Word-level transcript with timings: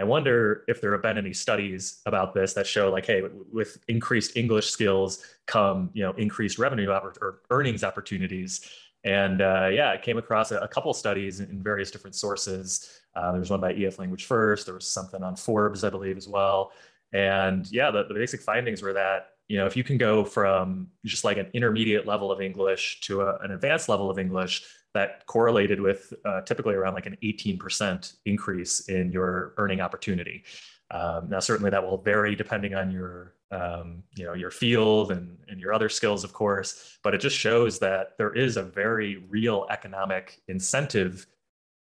I 0.00 0.04
wonder 0.04 0.64
if 0.66 0.80
there 0.80 0.92
have 0.92 1.02
been 1.02 1.18
any 1.18 1.34
studies 1.34 2.00
about 2.06 2.32
this 2.32 2.54
that 2.54 2.66
show 2.66 2.90
like, 2.90 3.04
hey, 3.04 3.22
with 3.52 3.78
increased 3.86 4.34
English 4.34 4.70
skills 4.70 5.22
come, 5.46 5.90
you 5.92 6.02
know, 6.02 6.12
increased 6.12 6.58
revenue 6.58 6.88
or 6.90 7.42
earnings 7.50 7.84
opportunities. 7.84 8.66
And 9.04 9.42
uh, 9.42 9.68
yeah, 9.70 9.90
I 9.90 9.98
came 9.98 10.16
across 10.16 10.52
a, 10.52 10.58
a 10.58 10.68
couple 10.68 10.94
studies 10.94 11.40
in 11.40 11.62
various 11.62 11.90
different 11.90 12.16
sources. 12.16 13.00
Uh, 13.14 13.32
there 13.32 13.40
was 13.40 13.50
one 13.50 13.60
by 13.60 13.74
EF 13.74 13.98
Language 13.98 14.24
First. 14.24 14.64
There 14.64 14.74
was 14.74 14.86
something 14.86 15.22
on 15.22 15.36
Forbes, 15.36 15.84
I 15.84 15.90
believe, 15.90 16.16
as 16.16 16.26
well. 16.26 16.72
And 17.12 17.70
yeah, 17.70 17.90
the, 17.90 18.04
the 18.04 18.14
basic 18.14 18.40
findings 18.40 18.80
were 18.80 18.94
that 18.94 19.32
you 19.48 19.58
know 19.58 19.66
if 19.66 19.76
you 19.76 19.82
can 19.82 19.98
go 19.98 20.24
from 20.24 20.88
just 21.04 21.24
like 21.24 21.36
an 21.36 21.48
intermediate 21.52 22.06
level 22.06 22.30
of 22.30 22.40
English 22.40 23.00
to 23.00 23.22
a, 23.22 23.36
an 23.38 23.50
advanced 23.50 23.88
level 23.88 24.08
of 24.08 24.18
English, 24.18 24.64
that 24.94 25.26
correlated 25.26 25.80
with 25.80 26.12
uh, 26.24 26.40
typically 26.42 26.74
around 26.74 26.94
like 26.94 27.06
an 27.06 27.16
18% 27.22 28.14
increase 28.24 28.88
in 28.88 29.12
your 29.12 29.54
earning 29.56 29.80
opportunity. 29.80 30.44
Um, 30.90 31.28
now, 31.28 31.38
certainly 31.38 31.70
that 31.70 31.82
will 31.82 31.98
vary 31.98 32.34
depending 32.34 32.74
on 32.74 32.90
your, 32.90 33.34
um, 33.52 34.02
you 34.16 34.24
know, 34.24 34.34
your 34.34 34.50
field 34.50 35.12
and, 35.12 35.38
and 35.48 35.60
your 35.60 35.72
other 35.72 35.88
skills, 35.88 36.24
of 36.24 36.32
course, 36.32 36.98
but 37.04 37.14
it 37.14 37.18
just 37.18 37.36
shows 37.36 37.78
that 37.78 38.18
there 38.18 38.32
is 38.32 38.56
a 38.56 38.62
very 38.62 39.24
real 39.28 39.66
economic 39.70 40.40
incentive 40.48 41.26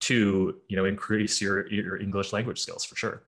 to, 0.02 0.56
you 0.68 0.76
know, 0.76 0.86
increase 0.86 1.40
your, 1.40 1.72
your 1.72 1.98
English 1.98 2.34
language 2.34 2.60
skills 2.60 2.84
for 2.84 2.96
sure. 2.96 3.24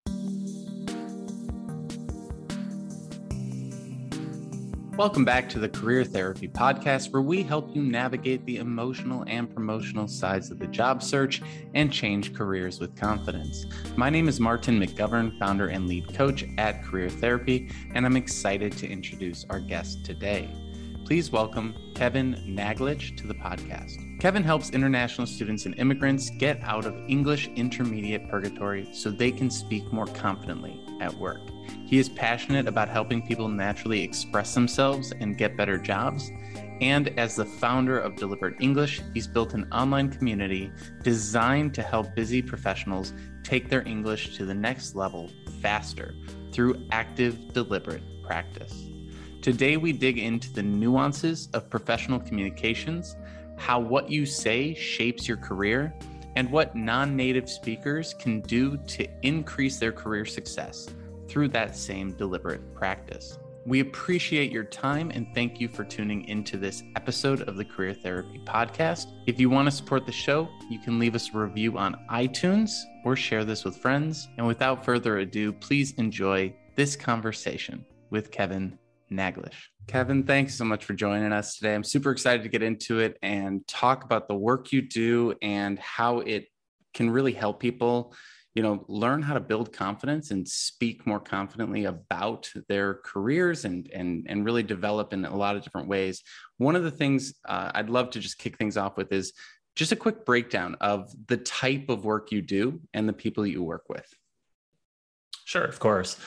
Welcome 4.96 5.26
back 5.26 5.50
to 5.50 5.58
the 5.58 5.70
Career 5.70 6.04
Therapy 6.04 6.48
Podcast, 6.48 7.12
where 7.12 7.24
we 7.24 7.42
help 7.42 7.76
you 7.76 7.82
navigate 7.82 8.46
the 8.46 8.58
emotional 8.58 9.24
and 9.26 9.52
promotional 9.52 10.08
sides 10.08 10.52
of 10.52 10.60
the 10.60 10.68
job 10.68 11.02
search 11.02 11.42
and 11.74 11.92
change 11.92 12.36
careers 12.36 12.80
with 12.80 12.96
confidence. 12.96 13.66
My 13.98 14.12
name 14.12 14.28
is 14.28 14.40
Martin 14.40 14.80
McGovern, 14.80 15.40
founder 15.40 15.70
and 15.70 15.88
lead 15.88 16.14
coach 16.14 16.46
at 16.60 16.84
Career 16.84 17.10
Therapy, 17.10 17.72
and 17.96 18.06
I'm 18.06 18.16
excited 18.16 18.74
to 18.74 18.88
introduce 18.88 19.48
our 19.50 19.60
guest 19.60 20.06
today. 20.06 20.48
Please 21.06 21.32
welcome 21.32 21.74
Kevin 21.96 22.36
Naglich 22.48 23.18
to 23.18 23.26
the 23.26 23.34
podcast. 23.34 24.20
Kevin 24.20 24.44
helps 24.44 24.70
international 24.70 25.26
students 25.26 25.66
and 25.66 25.74
immigrants 25.80 26.30
get 26.30 26.62
out 26.62 26.86
of 26.86 26.96
English 27.08 27.48
intermediate 27.56 28.30
purgatory 28.30 28.88
so 28.94 29.10
they 29.10 29.32
can 29.32 29.50
speak 29.50 29.92
more 29.92 30.06
confidently 30.06 30.83
at 31.04 31.14
work. 31.16 31.42
He 31.86 32.00
is 32.00 32.10
passionate 32.10 32.68
about 32.68 32.90
helping 32.90 33.26
people 33.28 33.48
naturally 33.48 34.02
express 34.02 34.54
themselves 34.54 35.12
and 35.20 35.38
get 35.38 35.58
better 35.58 35.78
jobs. 35.78 36.32
And 36.82 37.10
as 37.20 37.36
the 37.36 37.46
founder 37.46 38.00
of 38.00 38.16
Deliberate 38.16 38.60
English, 38.60 39.02
he's 39.14 39.28
built 39.28 39.54
an 39.54 39.72
online 39.72 40.10
community 40.10 40.72
designed 41.04 41.74
to 41.76 41.84
help 41.84 42.16
busy 42.16 42.42
professionals 42.42 43.14
take 43.44 43.70
their 43.70 43.88
English 43.88 44.36
to 44.38 44.46
the 44.46 44.54
next 44.54 44.96
level 44.96 45.30
faster 45.62 46.16
through 46.52 46.86
active, 46.92 47.54
deliberate 47.54 48.04
practice. 48.24 48.88
Today, 49.42 49.78
we 49.78 49.92
dig 49.92 50.18
into 50.18 50.52
the 50.54 50.64
nuances 50.64 51.50
of 51.54 51.70
professional 51.70 52.20
communications, 52.20 53.18
how 53.58 53.80
what 53.80 54.10
you 54.10 54.26
say 54.26 54.74
shapes 54.74 55.28
your 55.28 55.38
career, 55.38 55.94
and 56.36 56.50
what 56.52 56.76
non 56.76 57.16
native 57.16 57.50
speakers 57.50 58.14
can 58.14 58.42
do 58.42 58.78
to 58.88 59.08
increase 59.22 59.78
their 59.78 59.92
career 59.92 60.26
success 60.26 60.90
through 61.28 61.50
that 61.50 61.76
same 61.76 62.14
deliberate 62.14 62.74
practice. 62.74 63.40
We 63.66 63.80
appreciate 63.80 64.52
your 64.52 64.66
time 64.66 65.10
and 65.12 65.34
thank 65.34 65.62
you 65.62 65.70
for 65.70 65.86
tuning 65.86 66.28
into 66.28 66.58
this 66.58 66.84
episode 66.98 67.44
of 67.44 67.56
the 67.56 67.64
Career 67.64 67.94
Therapy 67.94 68.42
Podcast. 68.46 69.06
If 69.26 69.40
you 69.40 69.50
want 69.50 69.68
to 69.68 69.72
support 69.72 70.06
the 70.06 70.12
show, 70.12 70.50
you 70.70 70.80
can 70.80 71.00
leave 71.00 71.16
us 71.16 71.34
a 71.34 71.38
review 71.38 71.78
on 71.78 71.96
iTunes 72.12 72.72
or 73.06 73.16
share 73.16 73.46
this 73.46 73.64
with 73.64 73.78
friends. 73.78 74.28
And 74.38 74.46
without 74.46 74.84
further 74.84 75.20
ado, 75.20 75.54
please 75.54 75.94
enjoy 75.94 76.54
this 76.76 76.98
conversation 76.98 77.86
with 78.10 78.32
Kevin 78.32 78.78
Naglich. 79.14 79.54
Kevin, 79.88 80.24
thanks 80.24 80.56
so 80.56 80.66
much 80.66 80.86
for 80.86 80.94
joining 80.94 81.32
us 81.32 81.58
today. 81.58 81.76
I'm 81.76 81.84
super 81.84 82.12
excited 82.12 82.44
to 82.44 82.50
get 82.50 82.64
into 82.64 83.00
it 83.00 83.18
and 83.22 83.66
talk 83.68 84.04
about 84.04 84.28
the 84.28 84.36
work 84.36 84.72
you 84.72 84.82
do 84.82 85.36
and 85.42 85.78
how 85.80 86.20
it 86.20 86.48
can 86.94 87.10
really 87.10 87.34
help 87.34 87.60
people 87.60 88.14
you 88.56 88.62
know 88.62 88.86
learn 88.88 89.22
how 89.22 89.34
to 89.34 89.40
build 89.40 89.74
confidence 89.74 90.32
and 90.32 90.48
speak 90.48 91.08
more 91.08 91.20
confidently 91.20 91.86
about 91.86 92.52
their 92.68 92.96
careers 92.96 93.66
and 93.66 93.90
and 93.94 94.26
and 94.30 94.46
really 94.46 94.64
develop 94.64 95.14
in 95.14 95.26
a 95.26 95.36
lot 95.36 95.56
of 95.56 95.64
different 95.64 95.88
ways 95.88 96.22
one 96.58 96.76
of 96.76 96.84
the 96.84 96.92
things 96.92 97.34
uh, 97.48 97.72
i'd 97.76 97.90
love 97.90 98.10
to 98.12 98.20
just 98.20 98.38
kick 98.38 98.58
things 98.58 98.78
off 98.78 98.98
with 98.98 99.12
is 99.12 99.34
just 99.76 99.92
a 99.92 99.96
quick 99.96 100.24
breakdown 100.24 100.76
of 100.82 101.12
the 101.28 101.38
type 101.38 101.90
of 101.90 102.06
work 102.06 102.32
you 102.32 102.42
do 102.42 102.80
and 102.94 103.10
the 103.10 103.14
people 103.14 103.46
you 103.46 103.64
work 103.64 103.86
with 103.90 104.06
sure 105.46 105.64
of 105.64 105.80
course 105.80 106.18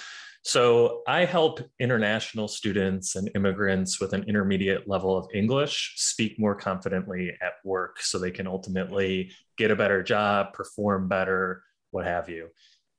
so 0.46 1.02
I 1.08 1.24
help 1.24 1.58
international 1.80 2.46
students 2.46 3.16
and 3.16 3.28
immigrants 3.34 4.00
with 4.00 4.12
an 4.12 4.22
intermediate 4.28 4.86
level 4.86 5.16
of 5.16 5.26
English 5.34 5.94
speak 5.96 6.38
more 6.38 6.54
confidently 6.54 7.32
at 7.42 7.54
work 7.64 8.00
so 8.00 8.16
they 8.16 8.30
can 8.30 8.46
ultimately 8.46 9.32
get 9.58 9.72
a 9.72 9.76
better 9.76 10.04
job, 10.04 10.52
perform 10.52 11.08
better, 11.08 11.64
what 11.90 12.06
have 12.06 12.28
you. 12.28 12.50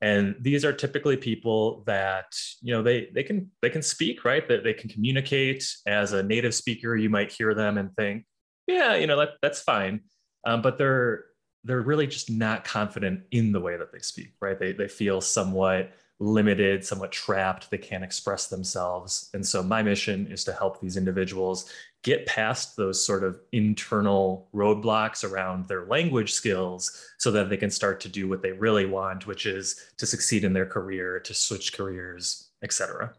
And 0.02 0.35
these 0.41 0.66
are 0.66 0.74
typically 0.74 1.16
people 1.16 1.85
that 1.88 2.35
you 2.62 2.74
know 2.74 2.84
they 2.84 3.12
they 3.16 3.24
can 3.24 3.50
they 3.62 3.69
can 3.69 3.81
speak 3.81 4.25
right? 4.25 4.46
That 4.46 4.66
they 4.66 4.74
can 4.74 4.90
communicate. 4.90 5.66
As 5.88 6.12
a 6.12 6.24
native 6.24 6.53
speaker 6.53 6.97
you 6.97 7.09
might 7.09 7.31
hear 7.31 7.53
them 7.53 7.78
and 7.78 7.96
think 7.96 8.25
yeah 8.68 8.96
you 8.96 9.08
know 9.08 9.19
that, 9.19 9.35
that's 9.41 9.62
fine. 9.62 10.02
Um, 10.46 10.62
but 10.62 10.78
they're 10.78 11.24
they're 11.64 11.81
really 11.81 12.08
just 12.08 12.29
not 12.29 12.66
confident 12.66 13.22
in 13.31 13.53
the 13.53 13.62
way 13.62 13.78
that 13.78 13.94
they 13.94 14.00
speak 14.00 14.34
right? 14.41 14.59
They, 14.59 14.74
they 14.74 14.90
feel 14.90 15.22
somewhat 15.22 15.94
limited, 16.19 16.83
somewhat 16.83 17.11
trapped. 17.11 17.69
They 17.69 17.78
can't 17.78 18.03
express 18.03 18.47
themselves. 18.47 19.29
And 19.33 19.45
so 19.45 19.61
my 19.61 19.83
mission 19.83 20.28
is 20.31 20.44
to 20.45 20.53
help 20.53 20.81
these 20.81 20.97
individuals 20.97 21.69
get 22.03 22.25
past 22.25 22.75
those 22.75 23.03
sort 23.03 23.23
of 23.23 23.39
internal 23.51 24.47
roadblocks 24.53 25.29
around 25.29 25.67
their 25.67 25.85
language 25.85 26.33
skills 26.33 27.05
so 27.17 27.31
that 27.31 27.50
they 27.50 27.57
can 27.57 27.69
start 27.69 28.00
to 28.01 28.09
do 28.09 28.28
what 28.28 28.41
they 28.41 28.51
really 28.51 28.85
want, 28.85 29.28
which 29.28 29.45
is 29.45 29.89
to 29.97 30.05
succeed 30.05 30.44
in 30.44 30.53
their 30.53 30.66
career, 30.66 31.19
to 31.19 31.33
switch 31.33 31.73
careers, 31.73 32.49
etc. 32.63 33.13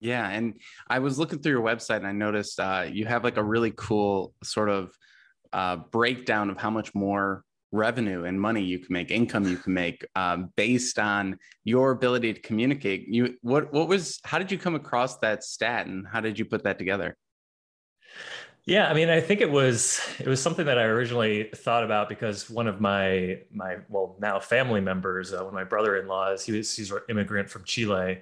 Yeah. 0.00 0.28
And 0.28 0.60
I 0.88 0.98
was 0.98 1.18
looking 1.18 1.38
through 1.38 1.52
your 1.52 1.62
website 1.62 1.98
and 1.98 2.06
I 2.06 2.12
noticed 2.12 2.60
uh, 2.60 2.86
you 2.90 3.06
have 3.06 3.24
like 3.24 3.36
a 3.36 3.44
really 3.44 3.72
cool 3.74 4.34
sort 4.42 4.68
of 4.68 4.92
uh, 5.52 5.76
breakdown 5.76 6.50
of 6.50 6.58
how 6.58 6.70
much 6.70 6.94
more 6.94 7.44
revenue 7.74 8.24
and 8.24 8.40
money 8.40 8.62
you 8.62 8.78
can 8.78 8.92
make, 8.92 9.10
income 9.10 9.46
you 9.46 9.56
can 9.56 9.74
make 9.74 10.06
um, 10.14 10.50
based 10.56 10.98
on 10.98 11.38
your 11.64 11.90
ability 11.90 12.32
to 12.32 12.40
communicate. 12.40 13.08
You 13.08 13.36
what 13.42 13.72
what 13.72 13.88
was 13.88 14.20
how 14.24 14.38
did 14.38 14.50
you 14.50 14.58
come 14.58 14.74
across 14.74 15.18
that 15.18 15.44
stat 15.44 15.86
and 15.86 16.06
how 16.06 16.20
did 16.20 16.38
you 16.38 16.44
put 16.44 16.64
that 16.64 16.78
together? 16.78 17.16
Yeah, 18.66 18.88
I 18.88 18.94
mean, 18.94 19.10
I 19.10 19.20
think 19.20 19.42
it 19.42 19.50
was 19.50 20.00
it 20.18 20.26
was 20.26 20.40
something 20.40 20.64
that 20.66 20.78
I 20.78 20.84
originally 20.84 21.50
thought 21.54 21.84
about 21.84 22.08
because 22.08 22.48
one 22.48 22.66
of 22.66 22.80
my 22.80 23.40
my 23.52 23.78
well 23.88 24.16
now 24.20 24.38
family 24.38 24.80
members, 24.80 25.34
uh, 25.34 25.38
one 25.38 25.48
of 25.48 25.52
my 25.52 25.64
brother-in-laws, 25.64 26.44
he 26.44 26.52
was 26.52 26.74
he's 26.74 26.90
an 26.90 27.00
immigrant 27.10 27.50
from 27.50 27.64
Chile, 27.64 28.20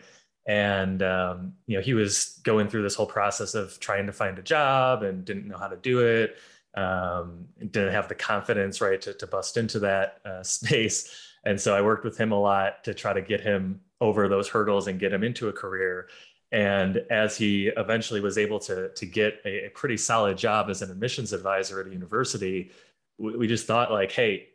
and 0.49 1.03
um, 1.03 1.53
you 1.67 1.77
know 1.77 1.83
he 1.83 1.95
was 1.95 2.41
going 2.43 2.69
through 2.69 2.83
this 2.83 2.97
whole 2.97 3.07
process 3.07 3.55
of 3.55 3.79
trying 3.79 4.07
to 4.07 4.13
find 4.13 4.39
a 4.39 4.43
job 4.43 5.05
and 5.05 5.25
didn't 5.25 5.47
know 5.47 5.59
how 5.59 5.69
to 5.69 5.77
do 5.77 6.01
it 6.01 6.37
um, 6.75 7.47
didn't 7.59 7.93
have 7.93 8.09
the 8.09 8.15
confidence 8.15 8.81
right 8.81 9.01
to, 9.03 9.15
to 9.15 9.27
bust 9.27 9.57
into 9.57 9.79
that 9.81 10.19
uh, 10.25 10.43
space. 10.43 11.29
And 11.45 11.61
so 11.61 11.75
i 11.75 11.83
worked 11.83 12.05
with 12.05 12.17
him 12.17 12.33
a 12.33 12.41
lot 12.41 12.85
to 12.85 12.95
try 12.95 13.13
to 13.13 13.21
get 13.21 13.41
him 13.41 13.81
over 14.01 14.29
those 14.29 14.49
hurdles 14.49 14.89
and 14.89 14.99
get 14.99 15.13
him 15.13 15.23
into 15.23 15.49
a 15.49 15.53
career. 15.53 16.09
And 16.51 16.99
as 17.11 17.37
he 17.37 17.69
eventually 17.77 18.21
was 18.21 18.37
able 18.37 18.59
to, 18.61 18.91
to 18.91 19.07
get 19.07 19.41
a, 19.45 19.67
a 19.67 19.71
pretty 19.71 19.97
solid 19.97 20.37
job 20.37 20.69
as 20.71 20.83
an 20.83 20.91
admissions 20.91 21.33
advisor 21.33 21.81
at 21.81 21.87
a 21.87 21.91
university 21.91 22.71
we, 23.19 23.37
we 23.37 23.47
just 23.47 23.67
thought 23.67 23.91
like 23.91 24.13
hey 24.13 24.49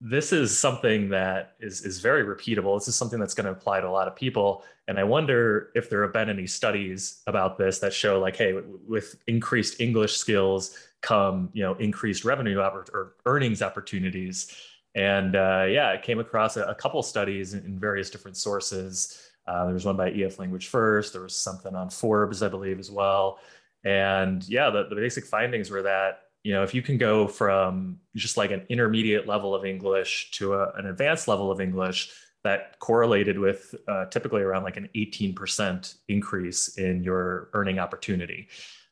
this 0.00 0.32
is 0.32 0.56
something 0.56 1.08
that 1.08 1.54
is, 1.58 1.82
is 1.82 2.00
very 2.00 2.22
repeatable. 2.22 2.78
This 2.78 2.88
is 2.88 2.94
something 2.94 3.18
that's 3.18 3.34
going 3.34 3.46
to 3.46 3.52
apply 3.52 3.80
to 3.80 3.88
a 3.88 3.90
lot 3.90 4.08
of 4.08 4.14
people. 4.14 4.62
And 4.88 4.98
I 4.98 5.04
wonder 5.04 5.70
if 5.74 5.88
there 5.88 6.02
have 6.02 6.12
been 6.12 6.28
any 6.28 6.46
studies 6.46 7.22
about 7.26 7.56
this 7.56 7.78
that 7.78 7.94
show 7.94 8.20
like, 8.20 8.36
hey, 8.36 8.60
with 8.86 9.16
increased 9.26 9.80
English 9.80 10.16
skills 10.16 10.76
come, 11.00 11.48
you 11.54 11.62
know, 11.62 11.74
increased 11.74 12.24
revenue 12.24 12.58
or 12.58 13.14
earnings 13.24 13.62
opportunities. 13.62 14.54
And 14.94 15.34
uh, 15.34 15.66
yeah, 15.68 15.90
I 15.90 15.98
came 15.98 16.20
across 16.20 16.56
a, 16.56 16.64
a 16.64 16.74
couple 16.74 17.02
studies 17.02 17.54
in, 17.54 17.64
in, 17.64 17.78
various 17.78 18.10
different 18.10 18.36
sources. 18.36 19.30
Uh, 19.46 19.66
there 19.66 19.74
was 19.74 19.84
one 19.84 19.96
by 19.96 20.10
EF 20.10 20.38
Language 20.38 20.68
First. 20.68 21.12
There 21.12 21.22
was 21.22 21.36
something 21.36 21.74
on 21.74 21.90
Forbes, 21.90 22.42
I 22.42 22.48
believe, 22.48 22.78
as 22.78 22.90
well. 22.90 23.38
And 23.84 24.46
yeah, 24.48 24.70
the, 24.70 24.88
the 24.88 24.96
basic 24.96 25.24
findings 25.24 25.70
were 25.70 25.82
that 25.82 26.25
you 26.46 26.52
know 26.52 26.62
if 26.62 26.72
you 26.74 26.82
can 26.82 26.96
go 26.96 27.26
from 27.26 27.98
just 28.14 28.36
like 28.36 28.52
an 28.52 28.62
intermediate 28.68 29.26
level 29.26 29.54
of 29.54 29.64
english 29.64 30.30
to 30.30 30.54
a, 30.54 30.72
an 30.78 30.86
advanced 30.86 31.26
level 31.28 31.50
of 31.50 31.60
english 31.60 32.10
that 32.46 32.78
correlated 32.78 33.36
with 33.36 33.74
uh, 33.88 34.04
typically 34.06 34.40
around 34.40 34.62
like 34.62 34.76
an 34.76 34.88
18% 34.94 35.96
increase 36.06 36.78
in 36.78 37.02
your 37.02 37.48
earning 37.54 37.80
opportunity. 37.80 38.46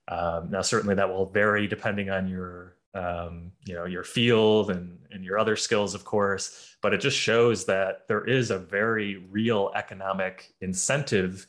Um, 0.08 0.50
now 0.50 0.60
certainly 0.60 0.96
that 0.96 1.08
will 1.08 1.26
vary 1.26 1.68
depending 1.68 2.10
on 2.10 2.26
your 2.26 2.76
um, 2.94 3.52
you 3.64 3.74
know 3.74 3.84
your 3.84 4.02
field 4.02 4.70
and 4.70 4.98
and 5.12 5.24
your 5.24 5.38
other 5.38 5.56
skills 5.56 5.94
of 5.94 6.04
course 6.04 6.76
but 6.82 6.92
it 6.94 7.00
just 7.00 7.16
shows 7.16 7.64
that 7.66 8.06
there 8.08 8.24
is 8.24 8.50
a 8.50 8.58
very 8.58 9.16
real 9.30 9.72
economic 9.74 10.52
incentive 10.60 11.46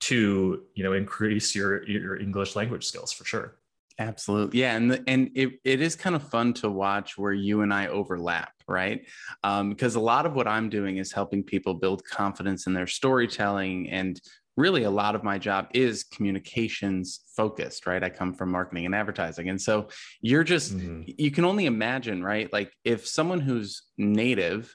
to 0.00 0.62
you 0.74 0.82
know 0.82 0.92
increase 0.92 1.54
your 1.54 1.88
your 1.88 2.16
english 2.16 2.56
language 2.56 2.84
skills 2.84 3.12
for 3.12 3.24
sure 3.24 3.54
absolutely 3.98 4.60
yeah 4.60 4.76
and 4.76 4.90
the, 4.90 5.04
and 5.06 5.30
it, 5.34 5.50
it 5.64 5.80
is 5.80 5.94
kind 5.94 6.16
of 6.16 6.22
fun 6.30 6.52
to 6.52 6.70
watch 6.70 7.16
where 7.18 7.32
you 7.32 7.62
and 7.62 7.72
i 7.72 7.86
overlap 7.88 8.52
right? 8.72 9.06
Um, 9.44 9.70
because 9.70 9.94
a 9.94 10.00
lot 10.00 10.26
of 10.26 10.34
what 10.34 10.48
i'm 10.48 10.68
doing 10.68 10.96
is 10.96 11.12
helping 11.12 11.42
people 11.42 11.74
build 11.74 12.04
confidence 12.04 12.66
in 12.66 12.72
their 12.72 12.86
storytelling 12.86 13.90
and 13.90 14.20
really 14.56 14.82
a 14.82 14.90
lot 14.90 15.14
of 15.14 15.24
my 15.24 15.38
job 15.38 15.66
is 15.72 16.04
communications 16.04 17.20
focused 17.36 17.86
right? 17.86 18.02
I 18.02 18.10
come 18.10 18.34
from 18.34 18.50
marketing 18.50 18.86
and 18.86 18.94
advertising 18.94 19.48
and 19.48 19.60
so 19.60 19.88
you're 20.20 20.44
just 20.44 20.76
mm-hmm. 20.76 21.02
you 21.06 21.30
can 21.30 21.44
only 21.44 21.66
imagine 21.66 22.22
right? 22.22 22.52
Like 22.52 22.72
if 22.84 23.06
someone 23.06 23.40
who's 23.40 23.82
native 23.96 24.74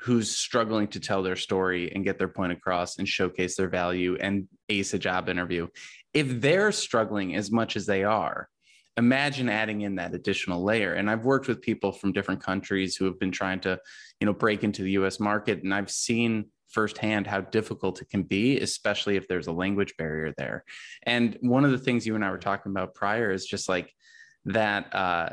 who's 0.00 0.30
struggling 0.36 0.88
to 0.88 1.00
tell 1.00 1.22
their 1.22 1.36
story 1.36 1.90
and 1.94 2.04
get 2.04 2.18
their 2.18 2.28
point 2.28 2.52
across 2.52 2.98
and 2.98 3.08
showcase 3.08 3.56
their 3.56 3.68
value 3.68 4.18
and 4.20 4.46
ace 4.68 4.92
a 4.92 4.98
job 4.98 5.28
interview 5.28 5.66
if 6.12 6.40
they're 6.40 6.72
struggling 6.72 7.34
as 7.34 7.50
much 7.50 7.76
as 7.76 7.86
they 7.86 8.04
are 8.04 8.48
imagine 8.96 9.48
adding 9.48 9.80
in 9.82 9.96
that 9.96 10.14
additional 10.14 10.62
layer 10.62 10.94
and 10.94 11.10
i've 11.10 11.24
worked 11.24 11.48
with 11.48 11.60
people 11.60 11.90
from 11.90 12.12
different 12.12 12.42
countries 12.42 12.94
who 12.94 13.04
have 13.04 13.18
been 13.18 13.32
trying 13.32 13.58
to 13.58 13.78
you 14.20 14.26
know 14.26 14.32
break 14.32 14.62
into 14.62 14.82
the 14.82 14.92
us 14.92 15.18
market 15.18 15.62
and 15.62 15.74
i've 15.74 15.90
seen 15.90 16.46
firsthand 16.74 17.26
how 17.26 17.40
difficult 17.40 18.02
it 18.02 18.10
can 18.10 18.24
be, 18.24 18.58
especially 18.58 19.16
if 19.16 19.28
there's 19.28 19.46
a 19.46 19.52
language 19.52 19.94
barrier 19.96 20.34
there. 20.36 20.64
And 21.04 21.38
one 21.40 21.64
of 21.64 21.70
the 21.70 21.78
things 21.78 22.04
you 22.04 22.16
and 22.16 22.24
I 22.24 22.30
were 22.30 22.38
talking 22.38 22.72
about 22.72 22.94
prior 22.94 23.30
is 23.30 23.46
just 23.46 23.68
like 23.68 23.94
that. 24.46 24.94
Uh, 24.94 25.28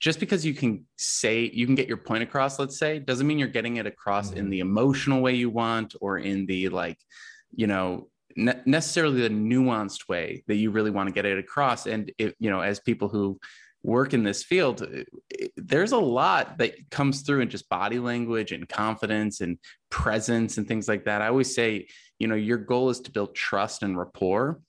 just 0.00 0.20
because 0.20 0.44
you 0.44 0.52
can 0.52 0.84
say 0.96 1.50
you 1.54 1.64
can 1.64 1.74
get 1.74 1.88
your 1.88 1.96
point 1.96 2.22
across, 2.22 2.58
let's 2.58 2.78
say, 2.78 2.98
doesn't 2.98 3.26
mean 3.26 3.38
you're 3.38 3.48
getting 3.48 3.78
it 3.78 3.86
across 3.86 4.28
mm-hmm. 4.28 4.38
in 4.38 4.50
the 4.50 4.60
emotional 4.60 5.22
way 5.22 5.34
you 5.34 5.48
want 5.48 5.94
or 6.00 6.18
in 6.18 6.44
the 6.44 6.68
like, 6.68 6.98
you 7.54 7.66
know, 7.66 8.08
ne- 8.36 8.60
necessarily 8.66 9.22
the 9.22 9.30
nuanced 9.30 10.08
way 10.08 10.44
that 10.46 10.56
you 10.56 10.70
really 10.70 10.90
want 10.90 11.08
to 11.08 11.12
get 11.12 11.24
it 11.24 11.38
across. 11.38 11.86
And 11.86 12.12
if 12.18 12.34
you 12.38 12.50
know, 12.50 12.60
as 12.60 12.80
people 12.80 13.08
who 13.08 13.38
work 13.82 14.14
in 14.14 14.22
this 14.22 14.42
field, 14.42 14.82
uh, 14.82 15.44
there's 15.56 15.92
a 15.92 15.98
lot 15.98 16.58
that 16.58 16.90
comes 16.90 17.22
through 17.22 17.40
in 17.40 17.50
just 17.50 17.68
body 17.68 17.98
language 17.98 18.52
and 18.52 18.68
confidence 18.68 19.40
and 19.40 19.58
presence 19.90 20.58
and 20.58 20.66
things 20.66 20.88
like 20.88 21.04
that. 21.04 21.22
I 21.22 21.28
always 21.28 21.54
say, 21.54 21.88
you 22.18 22.26
know, 22.26 22.34
your 22.34 22.58
goal 22.58 22.90
is 22.90 23.00
to 23.00 23.10
build 23.10 23.34
trust 23.34 23.82
and 23.82 23.98
rapport 23.98 24.60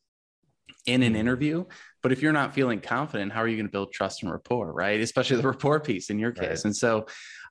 in 0.85 1.01
an 1.01 1.13
mm-hmm. 1.13 1.19
interview. 1.19 1.65
But 2.03 2.11
if 2.11 2.21
you're 2.21 2.33
not 2.33 2.53
feeling 2.53 2.81
confident, 2.81 3.31
how 3.31 3.41
are 3.41 3.47
you 3.47 3.55
going 3.55 3.67
to 3.67 3.71
build 3.71 3.91
trust 3.91 4.21
and 4.21 4.31
rapport, 4.31 4.71
right? 4.71 4.99
Especially 4.99 5.37
the 5.37 5.47
rapport 5.47 5.79
piece 5.79 6.09
in 6.09 6.19
your 6.19 6.31
case. 6.31 6.59
Right. 6.59 6.65
And 6.65 6.75
so, 6.75 7.07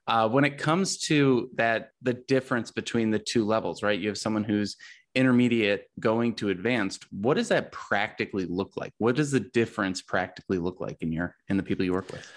uh, 0.07 0.29
when 0.29 0.45
it 0.45 0.57
comes 0.57 0.99
to 0.99 1.49
that, 1.55 1.89
the 2.03 2.13
difference 2.13 2.71
between 2.71 3.09
the 3.09 3.19
two 3.19 3.43
levels, 3.43 3.81
right? 3.81 3.99
You 3.99 4.07
have 4.09 4.17
someone 4.17 4.43
who's 4.43 4.77
intermediate 5.15 5.89
going 5.99 6.33
to 6.35 6.49
advanced 6.49 7.05
what 7.11 7.35
does 7.35 7.49
that 7.49 7.71
practically 7.71 8.45
look 8.45 8.73
like? 8.75 8.93
What 8.97 9.15
does 9.15 9.31
the 9.31 9.39
difference 9.39 10.01
practically 10.01 10.57
look 10.57 10.79
like 10.79 10.97
in 11.01 11.11
your 11.11 11.35
in 11.49 11.57
the 11.57 11.63
people 11.63 11.85
you 11.85 11.93
work 11.93 12.11
with? 12.11 12.29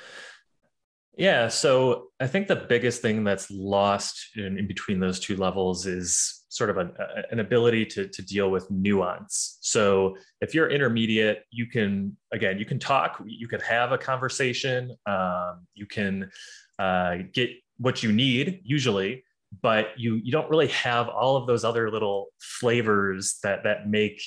Yeah 1.16 1.48
so 1.48 2.08
i 2.20 2.26
think 2.26 2.46
the 2.46 2.56
biggest 2.56 3.02
thing 3.02 3.24
that's 3.24 3.50
lost 3.50 4.36
in, 4.36 4.58
in 4.58 4.66
between 4.68 5.00
those 5.00 5.18
two 5.18 5.36
levels 5.36 5.84
is 5.84 6.38
sort 6.48 6.70
of 6.70 6.78
a, 6.78 6.90
an 7.30 7.40
ability 7.40 7.84
to, 7.84 8.08
to 8.08 8.22
deal 8.22 8.50
with 8.50 8.70
nuance. 8.70 9.58
So 9.60 10.16
if 10.40 10.54
you're 10.54 10.70
intermediate 10.70 11.44
you 11.50 11.66
can 11.66 12.16
again 12.32 12.58
you 12.58 12.64
can 12.64 12.78
talk 12.78 13.22
you 13.26 13.48
can 13.48 13.60
have 13.60 13.92
a 13.92 13.98
conversation 13.98 14.96
um, 15.06 15.66
you 15.74 15.86
can 15.86 16.30
uh, 16.78 17.18
get 17.32 17.50
what 17.78 18.02
you 18.02 18.12
need 18.12 18.60
usually 18.64 19.24
but 19.62 19.88
you 19.96 20.16
you 20.16 20.32
don't 20.32 20.50
really 20.50 20.68
have 20.68 21.08
all 21.08 21.36
of 21.36 21.46
those 21.46 21.64
other 21.64 21.90
little 21.90 22.26
flavors 22.40 23.38
that 23.42 23.64
that 23.64 23.88
make 23.88 24.20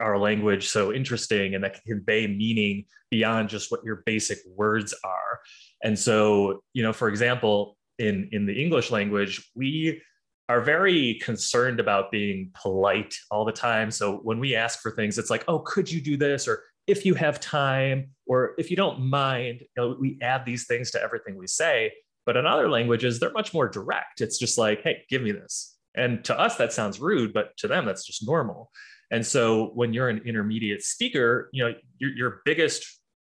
our 0.00 0.18
language 0.18 0.68
so 0.68 0.92
interesting 0.92 1.54
and 1.54 1.64
that 1.64 1.74
can 1.74 1.82
convey 1.96 2.26
meaning 2.26 2.84
beyond 3.10 3.48
just 3.48 3.70
what 3.72 3.82
your 3.84 4.02
basic 4.06 4.38
words 4.54 4.94
are. 5.04 5.40
And 5.82 5.98
so 5.98 6.62
you 6.72 6.82
know 6.82 6.92
for 6.92 7.08
example 7.08 7.76
in 7.98 8.28
in 8.30 8.46
the 8.46 8.62
english 8.62 8.92
language 8.92 9.50
we 9.56 10.00
are 10.48 10.60
very 10.60 11.14
concerned 11.22 11.80
about 11.80 12.10
being 12.10 12.50
polite 12.54 13.14
all 13.30 13.44
the 13.44 13.52
time. 13.52 13.90
So 13.90 14.18
when 14.22 14.38
we 14.38 14.54
ask 14.54 14.80
for 14.80 14.92
things 14.92 15.18
it's 15.18 15.30
like 15.30 15.44
oh 15.48 15.60
could 15.60 15.90
you 15.90 16.00
do 16.00 16.16
this? 16.16 16.46
or 16.46 16.62
if 16.86 17.04
you 17.04 17.14
have 17.14 17.38
time 17.38 18.08
or 18.26 18.54
if 18.56 18.70
you 18.70 18.76
don't 18.76 18.98
mind 18.98 19.60
you 19.60 19.68
know, 19.76 19.96
we 20.00 20.18
add 20.22 20.46
these 20.46 20.66
things 20.66 20.90
to 20.92 21.02
everything 21.02 21.36
we 21.36 21.46
say 21.46 21.92
but 22.28 22.36
in 22.36 22.44
other 22.44 22.68
languages, 22.68 23.18
they're 23.18 23.32
much 23.32 23.54
more 23.54 23.70
direct. 23.70 24.20
It's 24.20 24.38
just 24.38 24.58
like, 24.58 24.82
hey, 24.82 25.02
give 25.08 25.22
me 25.22 25.32
this. 25.32 25.78
And 25.94 26.22
to 26.26 26.38
us, 26.38 26.56
that 26.56 26.74
sounds 26.74 27.00
rude, 27.00 27.32
but 27.32 27.56
to 27.56 27.68
them, 27.68 27.86
that's 27.86 28.06
just 28.06 28.26
normal. 28.26 28.70
And 29.10 29.26
so 29.26 29.68
when 29.68 29.94
you're 29.94 30.10
an 30.10 30.20
intermediate 30.26 30.82
speaker, 30.82 31.48
you 31.54 31.64
know, 31.64 31.72
your, 31.96 32.10
your 32.10 32.42
biggest 32.44 32.84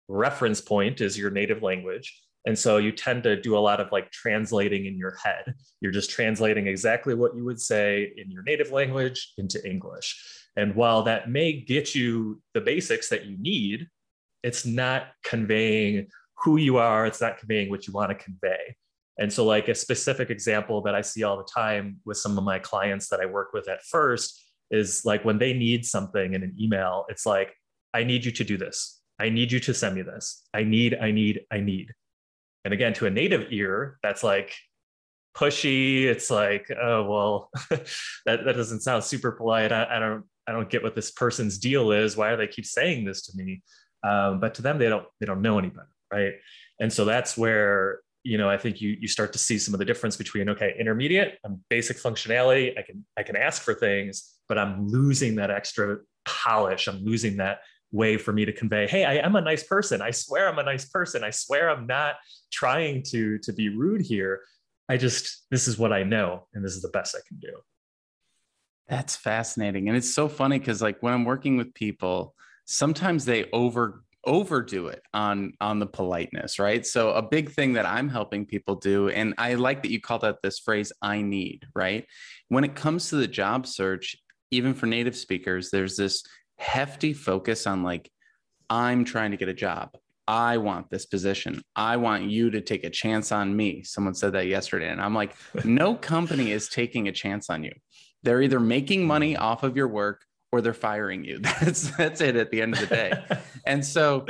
reference 0.07 0.61
point 0.61 1.01
is 1.01 1.17
your 1.17 1.31
native 1.31 1.63
language. 1.63 2.15
And 2.45 2.55
so 2.55 2.77
you 2.77 2.91
tend 2.91 3.23
to 3.23 3.41
do 3.41 3.57
a 3.57 3.59
lot 3.59 3.81
of 3.81 3.91
like 3.91 4.11
translating 4.11 4.85
in 4.85 4.99
your 4.99 5.15
head. 5.15 5.55
You're 5.79 5.91
just 5.91 6.11
translating 6.11 6.67
exactly 6.67 7.15
what 7.15 7.35
you 7.35 7.43
would 7.43 7.59
say 7.59 8.13
in 8.17 8.29
your 8.29 8.43
native 8.43 8.71
language 8.71 9.33
into 9.39 9.67
English. 9.67 10.23
And 10.55 10.75
while 10.75 11.01
that 11.05 11.27
may 11.27 11.53
get 11.53 11.95
you 11.95 12.39
the 12.53 12.61
basics 12.61 13.09
that 13.09 13.25
you 13.25 13.35
need, 13.39 13.87
it's 14.43 14.63
not 14.63 15.07
conveying 15.23 16.05
who 16.43 16.57
you 16.57 16.77
are, 16.77 17.07
it's 17.07 17.21
not 17.21 17.39
conveying 17.39 17.71
what 17.71 17.87
you 17.87 17.93
want 17.93 18.09
to 18.09 18.15
convey. 18.15 18.75
And 19.19 19.31
so, 19.31 19.45
like 19.45 19.67
a 19.67 19.75
specific 19.75 20.29
example 20.29 20.81
that 20.83 20.95
I 20.95 21.01
see 21.01 21.23
all 21.23 21.37
the 21.37 21.49
time 21.53 21.97
with 22.05 22.17
some 22.17 22.37
of 22.37 22.43
my 22.43 22.59
clients 22.59 23.09
that 23.09 23.19
I 23.19 23.25
work 23.25 23.53
with 23.53 23.67
at 23.69 23.83
first 23.83 24.41
is 24.71 25.03
like 25.05 25.25
when 25.25 25.37
they 25.37 25.53
need 25.53 25.85
something 25.85 26.33
in 26.33 26.43
an 26.43 26.55
email, 26.59 27.05
it's 27.09 27.25
like, 27.25 27.53
I 27.93 28.03
need 28.03 28.23
you 28.23 28.31
to 28.31 28.43
do 28.43 28.57
this. 28.57 29.01
I 29.19 29.29
need 29.29 29.51
you 29.51 29.59
to 29.59 29.73
send 29.73 29.95
me 29.95 30.01
this. 30.01 30.47
I 30.53 30.63
need, 30.63 30.97
I 30.99 31.11
need, 31.11 31.41
I 31.51 31.59
need. 31.59 31.93
And 32.63 32.73
again, 32.73 32.93
to 32.93 33.05
a 33.05 33.09
native 33.09 33.47
ear, 33.51 33.99
that's 34.01 34.23
like 34.23 34.55
pushy. 35.35 36.03
It's 36.03 36.31
like, 36.31 36.67
oh 36.81 37.03
well, 37.03 37.49
that, 37.69 38.45
that 38.45 38.55
doesn't 38.55 38.81
sound 38.81 39.03
super 39.03 39.31
polite. 39.31 39.71
I, 39.71 39.97
I, 39.97 39.99
don't 39.99 40.23
I 40.47 40.51
don't 40.53 40.69
get 40.69 40.83
what 40.83 40.95
this 40.95 41.11
person's 41.11 41.57
deal 41.57 41.91
is. 41.91 42.17
Why 42.17 42.31
do 42.31 42.37
they 42.37 42.47
keep 42.47 42.65
saying 42.65 43.05
this 43.05 43.23
to 43.27 43.37
me? 43.37 43.61
Um, 44.03 44.39
but 44.39 44.55
to 44.55 44.61
them, 44.61 44.79
they 44.79 44.89
don't 44.89 45.05
they 45.19 45.25
don't 45.25 45.41
know 45.41 45.59
any 45.59 45.69
better, 45.69 45.89
right? 46.11 46.33
And 46.79 46.91
so 46.91 47.05
that's 47.05 47.37
where 47.37 47.99
you 48.23 48.37
know, 48.37 48.49
I 48.49 48.57
think 48.57 48.81
you 48.81 48.95
you 48.99 49.07
start 49.07 49.33
to 49.33 49.39
see 49.39 49.57
some 49.57 49.73
of 49.73 49.79
the 49.79 49.85
difference 49.85 50.15
between 50.15 50.49
okay, 50.49 50.75
intermediate, 50.79 51.39
I'm 51.43 51.63
basic 51.69 51.97
functionality, 51.97 52.77
I 52.77 52.83
can 52.83 53.05
I 53.17 53.23
can 53.23 53.35
ask 53.35 53.61
for 53.61 53.73
things, 53.73 54.35
but 54.47 54.57
I'm 54.57 54.87
losing 54.87 55.35
that 55.35 55.51
extra 55.51 55.97
polish. 56.25 56.87
I'm 56.87 57.03
losing 57.03 57.37
that 57.37 57.61
way 57.91 58.17
for 58.17 58.31
me 58.31 58.45
to 58.45 58.53
convey, 58.53 58.87
hey, 58.87 59.03
I 59.03 59.15
am 59.15 59.35
a 59.35 59.41
nice 59.41 59.63
person. 59.63 60.01
I 60.01 60.11
swear 60.11 60.47
I'm 60.47 60.59
a 60.59 60.63
nice 60.63 60.85
person. 60.85 61.23
I 61.23 61.29
swear 61.29 61.69
I'm 61.69 61.87
not 61.87 62.15
trying 62.51 63.03
to 63.07 63.37
to 63.39 63.53
be 63.53 63.69
rude 63.69 64.01
here. 64.01 64.41
I 64.87 64.97
just 64.97 65.45
this 65.49 65.67
is 65.67 65.77
what 65.77 65.93
I 65.93 66.03
know, 66.03 66.47
and 66.53 66.63
this 66.63 66.73
is 66.73 66.81
the 66.81 66.89
best 66.89 67.15
I 67.15 67.21
can 67.27 67.37
do. 67.39 67.53
That's 68.87 69.15
fascinating, 69.15 69.87
and 69.87 69.97
it's 69.97 70.13
so 70.13 70.27
funny 70.27 70.59
because 70.59 70.81
like 70.81 71.01
when 71.01 71.13
I'm 71.13 71.25
working 71.25 71.57
with 71.57 71.73
people, 71.73 72.35
sometimes 72.65 73.25
they 73.25 73.49
over 73.51 74.03
overdo 74.25 74.87
it 74.87 75.01
on 75.13 75.53
on 75.59 75.79
the 75.79 75.85
politeness 75.85 76.59
right? 76.59 76.85
So 76.85 77.11
a 77.11 77.21
big 77.21 77.51
thing 77.51 77.73
that 77.73 77.85
i'm 77.85 78.09
helping 78.09 78.45
people 78.45 78.75
do 78.75 79.09
and 79.09 79.33
i 79.37 79.55
like 79.55 79.81
that 79.81 79.91
you 79.91 79.99
called 79.99 80.23
out 80.23 80.41
this 80.41 80.59
phrase 80.59 80.91
i 81.01 81.21
need 81.21 81.65
right? 81.75 82.05
When 82.49 82.63
it 82.63 82.75
comes 82.75 83.09
to 83.09 83.15
the 83.15 83.27
job 83.27 83.65
search 83.65 84.15
even 84.51 84.73
for 84.73 84.85
native 84.85 85.15
speakers 85.15 85.71
there's 85.71 85.95
this 85.95 86.23
hefty 86.57 87.13
focus 87.13 87.65
on 87.65 87.83
like 87.83 88.11
i'm 88.69 89.03
trying 89.03 89.31
to 89.31 89.37
get 89.37 89.49
a 89.49 89.53
job. 89.53 89.89
I 90.27 90.57
want 90.57 90.89
this 90.89 91.07
position. 91.07 91.61
I 91.75 91.97
want 91.97 92.23
you 92.23 92.51
to 92.51 92.61
take 92.61 92.85
a 92.85 92.89
chance 92.89 93.33
on 93.33 93.53
me. 93.53 93.83
Someone 93.83 94.13
said 94.13 94.33
that 94.33 94.47
yesterday 94.47 94.89
and 94.89 95.01
i'm 95.01 95.15
like 95.15 95.35
no 95.65 95.95
company 95.95 96.51
is 96.51 96.69
taking 96.69 97.07
a 97.07 97.11
chance 97.11 97.49
on 97.49 97.63
you. 97.63 97.73
They're 98.23 98.43
either 98.43 98.59
making 98.59 99.07
money 99.07 99.35
off 99.35 99.63
of 99.63 99.75
your 99.75 99.87
work 99.87 100.25
or 100.51 100.61
they're 100.61 100.73
firing 100.73 101.23
you. 101.23 101.39
That's 101.61 101.95
that's 101.95 102.21
it 102.21 102.35
at 102.35 102.51
the 102.51 102.61
end 102.61 102.73
of 102.73 102.81
the 102.81 102.87
day. 102.87 103.13
and 103.65 103.85
so 103.85 104.25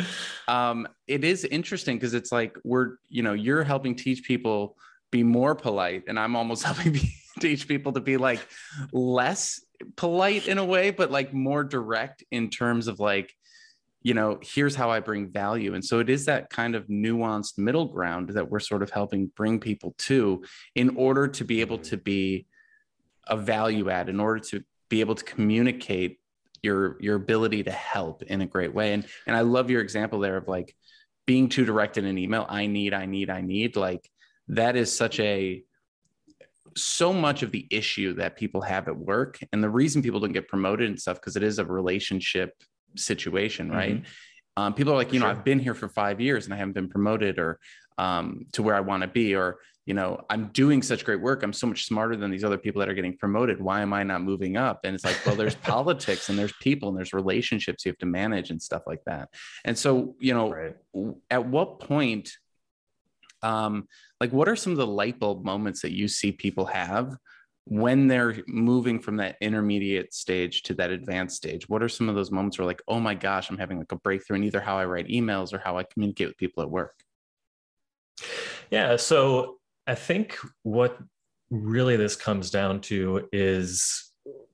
um, 0.48 0.88
it 1.08 1.24
is 1.24 1.46
interesting 1.46 1.98
because 1.98 2.14
it's 2.14 2.32
like 2.32 2.58
we're 2.64 2.96
you 3.10 3.24
know 3.24 3.34
you're 3.34 3.64
helping 3.64 3.96
teach 3.96 4.24
people 4.24 4.78
be 5.12 5.24
more 5.24 5.56
polite, 5.56 6.04
and 6.08 6.20
I'm 6.20 6.36
almost 6.36 6.64
helping 6.70 7.00
teach 7.40 7.68
people 7.68 7.94
to 7.94 8.02
be 8.02 8.18
like 8.18 8.46
less 8.92 9.62
polite 9.96 10.48
in 10.48 10.58
a 10.58 10.66
way, 10.66 10.92
but 10.92 11.12
like 11.12 11.34
more 11.34 11.64
direct 11.64 12.24
in 12.32 12.50
terms 12.50 12.88
of 12.88 13.00
like 13.00 13.34
you 14.04 14.16
know 14.16 14.40
here's 14.42 14.74
how 14.74 14.90
i 14.90 15.00
bring 15.00 15.30
value 15.30 15.76
and 15.76 15.86
so 15.86 16.00
it 16.00 16.10
is 16.10 16.26
that 16.26 16.50
kind 16.50 16.74
of 16.74 16.88
nuanced 16.88 17.60
middle 17.60 17.86
ground 17.86 18.30
that 18.30 18.50
we're 18.50 18.60
sort 18.60 18.82
of 18.82 18.90
helping 18.90 19.32
bring 19.36 19.60
people 19.60 19.94
to 20.00 20.44
in 20.74 20.96
order 20.96 21.28
to 21.28 21.44
be 21.44 21.62
able 21.62 21.78
to 21.78 21.98
be 21.98 22.48
a 23.28 23.38
value 23.38 23.92
add 23.92 24.10
in 24.10 24.20
order 24.20 24.40
to 24.40 24.64
be 24.92 25.00
able 25.00 25.16
to 25.16 25.24
communicate 25.24 26.20
your 26.62 26.98
your 27.02 27.16
ability 27.16 27.64
to 27.64 27.72
help 27.72 28.22
in 28.24 28.42
a 28.42 28.46
great 28.46 28.74
way. 28.74 28.94
And 28.94 29.08
and 29.26 29.36
i 29.36 29.42
love 29.42 29.72
your 29.72 29.82
example 29.82 30.20
there 30.20 30.38
of 30.38 30.48
like 30.48 30.76
being 31.26 31.50
too 31.50 31.66
direct 31.66 31.98
in 31.98 32.06
an 32.06 32.18
email 32.18 32.46
i 32.50 32.66
need 32.66 32.94
i 32.94 33.06
need 33.06 33.30
i 33.30 33.42
need 33.42 33.76
like 33.76 34.10
that 34.50 34.76
is 34.76 34.96
such 34.96 35.20
a 35.20 35.64
so 36.76 37.14
much 37.14 37.44
of 37.44 37.52
the 37.52 37.68
issue 37.70 38.14
that 38.16 38.38
people 38.38 38.62
have 38.62 38.88
at 38.88 38.98
work. 38.98 39.40
And 39.52 39.64
the 39.64 39.70
reason 39.70 40.02
people 40.02 40.20
don't 40.20 40.32
get 40.32 40.48
promoted 40.48 40.90
and 40.90 41.00
stuff 41.00 41.20
because 41.20 41.36
it 41.36 41.44
is 41.44 41.60
a 41.60 41.66
relationship 41.66 42.54
situation 42.96 43.70
right? 43.70 43.96
Mm-hmm. 43.96 44.64
um, 44.64 44.74
people 44.74 44.92
are 44.92 44.98
like 44.98 45.14
you 45.14 45.22
know 45.22 45.28
i've 45.28 45.46
been 45.46 45.60
here 45.60 45.74
for 45.74 45.88
five 45.88 46.20
years 46.20 46.44
and 46.44 46.54
i 46.54 46.58
haven't 46.58 46.74
been 46.74 46.90
promoted 46.90 47.40
or 47.40 47.58
um, 47.98 48.46
to 48.52 48.62
where 48.62 48.76
i 48.76 48.82
want 48.82 49.02
to 49.02 49.08
be 49.08 49.34
or 49.34 49.60
you 49.92 49.96
know 49.96 50.24
i'm 50.30 50.46
doing 50.54 50.82
such 50.82 51.04
great 51.04 51.20
work 51.20 51.44
i'm 51.44 51.52
so 51.52 51.68
much 51.68 51.86
smarter 51.86 52.16
than 52.16 52.32
these 52.32 52.46
other 52.46 52.58
people 52.58 52.80
that 52.80 52.88
are 52.88 52.94
getting 52.94 53.18
promoted 53.18 53.60
why 53.60 53.82
am 53.82 53.92
i 53.92 54.04
not 54.04 54.22
moving 54.22 54.56
up? 54.58 54.82
And 54.84 54.96
it's 54.96 55.04
like 55.04 55.20
well 55.26 55.36
there's 55.36 55.56
politics 55.74 56.30
and 56.30 56.40
there's 56.40 56.54
people 56.62 56.90
and 56.90 56.98
there's 56.98 57.14
relationships 57.14 57.86
you 57.86 57.92
have 57.92 57.98
to 58.00 58.06
manage 58.06 58.50
and 58.52 58.62
stuff 58.62 58.84
like 58.88 59.04
that. 59.06 59.30
And 59.66 59.78
so 59.78 60.16
you 60.20 60.34
know 60.34 60.50
right. 60.50 60.76
at 61.30 61.46
what 61.46 61.80
point 61.80 62.32
um, 63.44 63.88
like 64.20 64.32
what 64.32 64.48
are 64.48 64.56
some 64.56 64.72
of 64.72 64.78
the 64.78 64.88
light 64.88 65.20
bulb 65.20 65.44
moments 65.44 65.82
that 65.82 65.92
you 65.92 66.08
see 66.08 66.32
people 66.32 66.66
have 66.68 67.18
when 67.66 68.08
they're 68.08 68.36
moving 68.48 69.00
from 69.00 69.18
that 69.18 69.36
intermediate 69.42 70.14
stage 70.14 70.62
to 70.64 70.76
that 70.76 70.92
advanced 70.92 71.38
stage? 71.38 71.68
What 71.68 71.82
are 71.82 71.90
some 71.90 72.08
of 72.08 72.16
those 72.16 72.32
moments 72.32 72.58
where 72.58 72.68
like 72.68 72.82
oh 72.88 73.00
my 73.00 73.16
gosh 73.16 73.50
i'm 73.50 73.58
having 73.58 73.80
like 73.80 73.92
a 73.92 73.98
breakthrough 73.98 74.38
in 74.38 74.44
either 74.44 74.62
how 74.62 74.78
i 74.78 74.86
write 74.86 75.08
emails 75.08 75.54
or 75.54 75.58
how 75.58 75.78
i 75.78 75.84
communicate 75.84 76.28
with 76.28 76.38
people 76.38 76.64
at 76.64 76.70
work? 76.70 76.94
Yeah 78.70 78.96
so 78.96 79.58
i 79.88 79.96
think 79.96 80.38
what 80.64 80.98
really 81.50 81.96
this 81.96 82.16
comes 82.16 82.50
down 82.50 82.80
to 82.80 83.28
is 83.32 84.12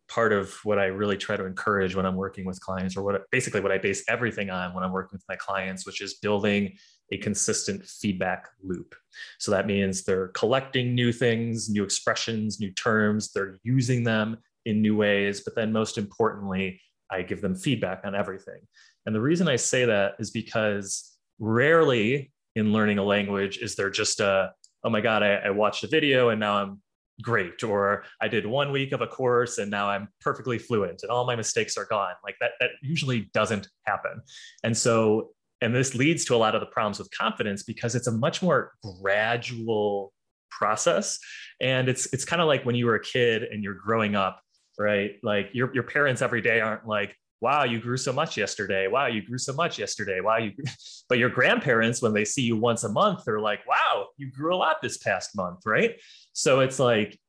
part 0.07 0.31
of 0.31 0.53
what 0.63 0.79
i 0.79 0.85
really 0.85 1.17
try 1.17 1.35
to 1.35 1.45
encourage 1.45 1.95
when 1.95 2.05
i'm 2.05 2.15
working 2.15 2.45
with 2.45 2.59
clients 2.59 2.95
or 2.95 3.03
what 3.03 3.21
basically 3.31 3.59
what 3.59 3.71
i 3.71 3.77
base 3.77 4.03
everything 4.07 4.49
on 4.49 4.73
when 4.73 4.83
i'm 4.83 4.91
working 4.91 5.15
with 5.17 5.25
my 5.29 5.35
clients 5.35 5.85
which 5.85 6.01
is 6.01 6.15
building 6.15 6.73
a 7.11 7.17
consistent 7.17 7.85
feedback 7.85 8.47
loop. 8.63 8.95
So 9.39 9.51
that 9.51 9.67
means 9.67 10.03
they're 10.03 10.29
collecting 10.29 10.93
new 10.93 11.11
things, 11.11 11.69
new 11.69 11.83
expressions, 11.83 12.59
new 12.59 12.71
terms, 12.71 13.31
they're 13.31 13.57
using 13.63 14.03
them 14.03 14.37
in 14.65 14.81
new 14.81 14.95
ways. 14.95 15.41
But 15.41 15.55
then, 15.55 15.71
most 15.71 15.97
importantly, 15.97 16.81
I 17.09 17.21
give 17.21 17.41
them 17.41 17.55
feedback 17.55 18.01
on 18.03 18.15
everything. 18.15 18.61
And 19.05 19.15
the 19.15 19.21
reason 19.21 19.47
I 19.47 19.55
say 19.55 19.85
that 19.85 20.15
is 20.19 20.31
because 20.31 21.17
rarely 21.39 22.33
in 22.55 22.73
learning 22.73 22.97
a 22.97 23.03
language 23.03 23.59
is 23.59 23.75
there 23.75 23.89
just 23.89 24.19
a, 24.19 24.51
oh 24.83 24.89
my 24.89 25.01
God, 25.01 25.23
I, 25.23 25.35
I 25.35 25.49
watched 25.49 25.83
a 25.83 25.87
video 25.87 26.29
and 26.29 26.39
now 26.39 26.57
I'm 26.57 26.81
great. 27.21 27.63
Or 27.63 28.03
i 28.21 28.27
did 28.27 28.45
one 28.45 28.71
week 28.71 28.91
of 28.91 29.01
a 29.01 29.07
course 29.07 29.57
and 29.57 29.71
now 29.71 29.89
i'm 29.89 30.07
perfectly 30.21 30.59
fluent 30.59 30.99
and 31.01 31.09
all 31.09 31.25
my 31.25 31.35
mistakes 31.35 31.75
are 31.75 31.85
gone. 31.85 32.13
Like 32.23 32.35
that 32.39 32.51
that 32.59 32.69
usually 32.81 33.29
doesn't 33.33 33.67
happen. 33.85 34.21
And 34.63 34.77
so 34.77 35.29
and 35.59 35.73
this 35.73 35.95
leads 35.95 36.23
to 36.25 36.35
a 36.35 36.37
lot 36.37 36.53
of 36.53 36.61
the 36.61 36.67
problems 36.67 36.99
with 36.99 37.09
confidence 37.09 37.63
because 37.63 37.95
it's 37.95 38.05
a 38.05 38.11
much 38.11 38.43
more 38.43 38.73
gradual 39.01 40.13
process. 40.51 41.17
And 41.59 41.89
it's 41.89 42.11
it's 42.13 42.23
kind 42.23 42.41
of 42.41 42.47
like 42.47 42.65
when 42.65 42.75
you 42.75 42.85
were 42.85 42.95
a 42.95 43.03
kid 43.03 43.43
and 43.43 43.63
you're 43.63 43.79
growing 43.83 44.15
up 44.15 44.41
right? 44.77 45.15
Like 45.23 45.49
your, 45.53 45.73
your 45.73 45.83
parents 45.83 46.21
every 46.21 46.41
day 46.41 46.61
aren't 46.61 46.87
like 46.87 47.15
wow 47.41 47.63
you 47.63 47.79
grew 47.79 47.97
so 47.97 48.11
much 48.11 48.37
yesterday. 48.37 48.87
Wow 48.87 49.07
you 49.07 49.21
grew 49.21 49.37
so 49.37 49.53
much 49.53 49.77
yesterday. 49.79 50.19
Wow 50.21 50.37
you 50.37 50.53
but 51.09 51.17
your 51.17 51.29
grandparents 51.29 52.01
when 52.01 52.13
they 52.13 52.25
see 52.25 52.41
you 52.41 52.57
once 52.57 52.83
a 52.83 52.89
month 52.89 53.23
they're 53.25 53.39
like 53.39 53.65
wow 53.67 54.07
you 54.17 54.31
grew 54.31 54.53
a 54.53 54.57
lot 54.57 54.77
this 54.81 54.97
past 54.97 55.35
month 55.35 55.59
right? 55.65 55.95
So 56.33 56.61
it's 56.61 56.79
like 56.79 57.19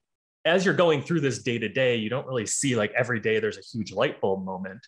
as 0.45 0.65
you're 0.65 0.75
going 0.75 1.03
through 1.03 1.21
this 1.21 1.43
day 1.43 1.59
to 1.59 1.69
day 1.69 1.97
you 1.97 2.09
don't 2.09 2.27
really 2.27 2.47
see 2.47 2.77
like 2.77 2.93
every 2.97 3.21
day 3.21 3.41
there's 3.41 3.59
a 3.59 3.63
huge 3.73 3.93
light 3.93 4.21
bulb 4.21 4.45
moment. 4.45 4.81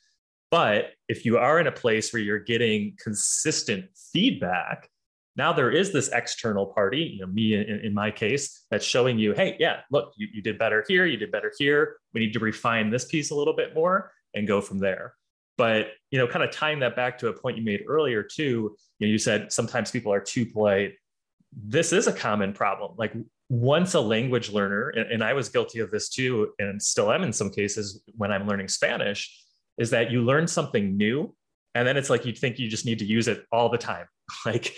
But 0.50 0.90
if 1.08 1.24
you 1.24 1.38
are 1.38 1.60
in 1.60 1.68
a 1.68 1.72
place 1.72 2.12
where 2.12 2.22
you're 2.22 2.40
getting 2.40 2.96
consistent 3.00 3.84
feedback, 4.12 4.88
now 5.36 5.52
there 5.52 5.70
is 5.70 5.92
this 5.92 6.08
external 6.08 6.66
party, 6.66 7.14
you 7.14 7.20
know, 7.20 7.32
me 7.32 7.54
in, 7.54 7.80
in 7.84 7.94
my 7.94 8.10
case, 8.10 8.66
that's 8.70 8.84
showing 8.84 9.18
you, 9.18 9.32
hey, 9.32 9.56
yeah, 9.60 9.80
look, 9.90 10.12
you, 10.16 10.26
you 10.32 10.42
did 10.42 10.58
better 10.58 10.84
here, 10.88 11.06
you 11.06 11.16
did 11.16 11.30
better 11.30 11.52
here. 11.56 11.96
We 12.12 12.20
need 12.20 12.32
to 12.32 12.40
refine 12.40 12.90
this 12.90 13.04
piece 13.04 13.30
a 13.30 13.34
little 13.36 13.54
bit 13.54 13.74
more 13.74 14.10
and 14.34 14.46
go 14.46 14.60
from 14.60 14.78
there. 14.78 15.14
But 15.56 15.88
you 16.10 16.18
know, 16.18 16.26
kind 16.26 16.44
of 16.44 16.50
tying 16.50 16.80
that 16.80 16.96
back 16.96 17.18
to 17.18 17.28
a 17.28 17.32
point 17.32 17.58
you 17.58 17.64
made 17.64 17.84
earlier 17.86 18.22
too, 18.22 18.76
you 18.98 19.06
know, 19.06 19.10
you 19.10 19.18
said 19.18 19.52
sometimes 19.52 19.90
people 19.90 20.12
are 20.12 20.20
too 20.20 20.46
polite. 20.46 20.94
This 21.52 21.92
is 21.92 22.06
a 22.06 22.12
common 22.12 22.52
problem. 22.52 22.94
Like 22.96 23.14
once 23.48 23.94
a 23.94 24.00
language 24.00 24.50
learner, 24.50 24.90
and, 24.90 25.10
and 25.10 25.24
I 25.24 25.32
was 25.32 25.48
guilty 25.48 25.80
of 25.80 25.90
this 25.90 26.08
too, 26.08 26.52
and 26.58 26.80
still 26.80 27.12
am 27.12 27.22
in 27.22 27.32
some 27.32 27.50
cases 27.50 28.02
when 28.16 28.30
I'm 28.32 28.46
learning 28.46 28.68
Spanish 28.68 29.44
is 29.78 29.90
that 29.90 30.10
you 30.10 30.22
learn 30.22 30.46
something 30.46 30.96
new 30.96 31.34
and 31.74 31.86
then 31.86 31.96
it's 31.96 32.10
like 32.10 32.24
you 32.24 32.32
think 32.32 32.58
you 32.58 32.68
just 32.68 32.84
need 32.84 32.98
to 32.98 33.04
use 33.04 33.28
it 33.28 33.44
all 33.52 33.68
the 33.68 33.78
time 33.78 34.06
like 34.46 34.72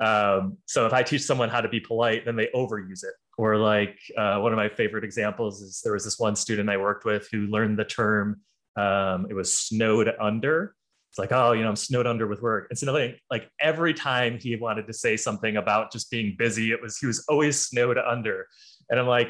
um, 0.00 0.56
so 0.66 0.86
if 0.86 0.92
i 0.92 1.02
teach 1.02 1.22
someone 1.22 1.48
how 1.48 1.60
to 1.60 1.68
be 1.68 1.80
polite 1.80 2.24
then 2.24 2.36
they 2.36 2.48
overuse 2.54 3.04
it 3.04 3.14
or 3.38 3.56
like 3.56 3.98
uh, 4.16 4.38
one 4.38 4.52
of 4.52 4.56
my 4.56 4.68
favorite 4.68 5.04
examples 5.04 5.60
is 5.60 5.80
there 5.82 5.92
was 5.92 6.04
this 6.04 6.18
one 6.18 6.36
student 6.36 6.68
i 6.68 6.76
worked 6.76 7.04
with 7.04 7.28
who 7.30 7.46
learned 7.46 7.78
the 7.78 7.84
term 7.84 8.40
um, 8.76 9.26
it 9.28 9.34
was 9.34 9.52
snowed 9.52 10.12
under 10.20 10.74
it's 11.10 11.18
like 11.18 11.32
oh 11.32 11.52
you 11.52 11.62
know 11.62 11.68
i'm 11.68 11.76
snowed 11.76 12.06
under 12.06 12.26
with 12.26 12.42
work 12.42 12.66
it's 12.70 12.82
another 12.82 12.98
thing 12.98 13.14
like 13.30 13.48
every 13.60 13.94
time 13.94 14.38
he 14.38 14.56
wanted 14.56 14.86
to 14.86 14.92
say 14.92 15.16
something 15.16 15.56
about 15.56 15.92
just 15.92 16.10
being 16.10 16.34
busy 16.38 16.72
it 16.72 16.80
was 16.82 16.98
he 16.98 17.06
was 17.06 17.24
always 17.28 17.58
snowed 17.58 17.98
under 17.98 18.46
and 18.90 19.00
i'm 19.00 19.06
like 19.06 19.28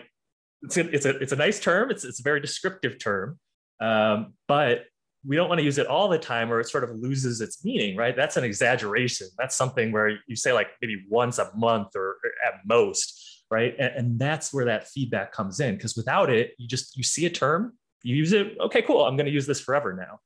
it's 0.63 0.77
a, 0.77 0.89
it's 0.95 1.07
a, 1.07 1.17
it's 1.19 1.33
a 1.33 1.37
nice 1.37 1.61
term 1.61 1.91
it's, 1.91 2.05
it's 2.05 2.21
a 2.21 2.23
very 2.23 2.41
descriptive 2.41 2.99
term 2.99 3.39
um, 3.81 4.33
but 4.49 4.87
we 5.27 5.37
don't 5.37 5.49
want 5.49 5.59
to 5.59 5.65
use 5.65 5.79
it 5.79 5.87
all 5.87 6.09
the 6.09 6.19
time 6.19 6.53
or 6.53 6.61
it 6.61 6.69
sort 6.69 6.85
of 6.85 6.91
loses 6.91 7.41
its 7.41 7.65
meaning, 7.65 7.97
right? 7.97 8.15
That's 8.15 8.37
an 8.37 8.45
exaggeration. 8.45 9.29
That's 9.37 9.57
something 9.57 9.91
where 9.91 10.19
you 10.27 10.37
say 10.37 10.53
like 10.53 10.69
maybe 10.81 11.05
once 11.09 11.39
a 11.39 11.51
month 11.57 11.97
or, 11.97 12.17
at 12.47 12.61
most, 12.65 13.43
right? 13.51 13.75
And, 13.79 13.95
and 13.97 14.19
that's 14.19 14.55
where 14.55 14.67
that 14.67 14.89
feedback 14.89 15.33
comes 15.33 15.59
in 15.59 15.75
because 15.75 15.97
without 15.97 16.31
it, 16.31 16.53
you 16.59 16.69
just 16.69 16.97
you 16.97 17.03
see 17.03 17.27
a 17.27 17.31
term, 17.31 17.73
you 18.07 18.15
use 18.15 18.33
it, 18.33 18.57
okay, 18.61 18.83
cool, 18.83 19.05
I'm 19.05 19.17
going 19.17 19.27
to 19.27 19.33
use 19.33 19.47
this 19.47 19.61
forever 19.61 19.93
now. 19.93 20.21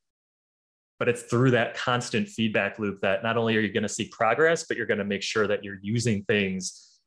But 0.99 1.09
it's 1.09 1.23
through 1.23 1.53
that 1.53 1.75
constant 1.75 2.29
feedback 2.29 2.79
loop 2.79 3.01
that 3.01 3.23
not 3.23 3.39
only 3.39 3.57
are 3.57 3.61
you 3.61 3.73
going 3.73 3.85
to 3.85 3.89
see 3.89 4.09
progress, 4.13 4.67
but 4.69 4.77
you're 4.77 4.87
going 4.87 4.99
to 4.99 5.05
make 5.05 5.23
sure 5.23 5.47
that 5.47 5.65
you're 5.65 5.79
using 5.81 6.23
things 6.25 6.99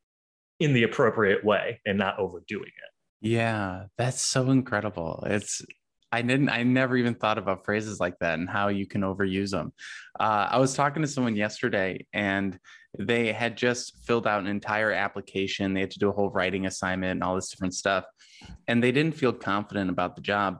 in 0.59 0.73
the 0.73 0.81
appropriate 0.81 1.43
way 1.43 1.79
and 1.85 1.97
not 1.97 2.17
overdoing 2.17 2.67
it. 2.67 2.91
Yeah, 3.21 3.83
that's 3.99 4.19
so 4.19 4.49
incredible. 4.49 5.23
It's 5.27 5.61
I 6.11 6.23
didn't, 6.23 6.49
I 6.49 6.63
never 6.63 6.97
even 6.97 7.15
thought 7.15 7.37
about 7.37 7.65
phrases 7.65 7.99
like 7.99 8.17
that 8.19 8.39
and 8.39 8.49
how 8.49 8.69
you 8.69 8.87
can 8.87 9.01
overuse 9.01 9.51
them. 9.51 9.73
Uh, 10.19 10.47
I 10.49 10.57
was 10.57 10.73
talking 10.73 11.01
to 11.01 11.07
someone 11.07 11.35
yesterday 11.35 12.05
and 12.13 12.59
they 12.97 13.31
had 13.31 13.57
just 13.57 13.97
filled 14.05 14.27
out 14.27 14.41
an 14.41 14.47
entire 14.47 14.91
application. 14.91 15.73
They 15.73 15.81
had 15.81 15.91
to 15.91 15.99
do 15.99 16.09
a 16.09 16.13
whole 16.13 16.29
writing 16.29 16.65
assignment 16.65 17.11
and 17.11 17.23
all 17.23 17.35
this 17.35 17.49
different 17.49 17.73
stuff. 17.73 18.05
And 18.67 18.83
they 18.83 18.91
didn't 18.91 19.15
feel 19.15 19.33
confident 19.33 19.89
about 19.89 20.15
the 20.15 20.21
job 20.21 20.59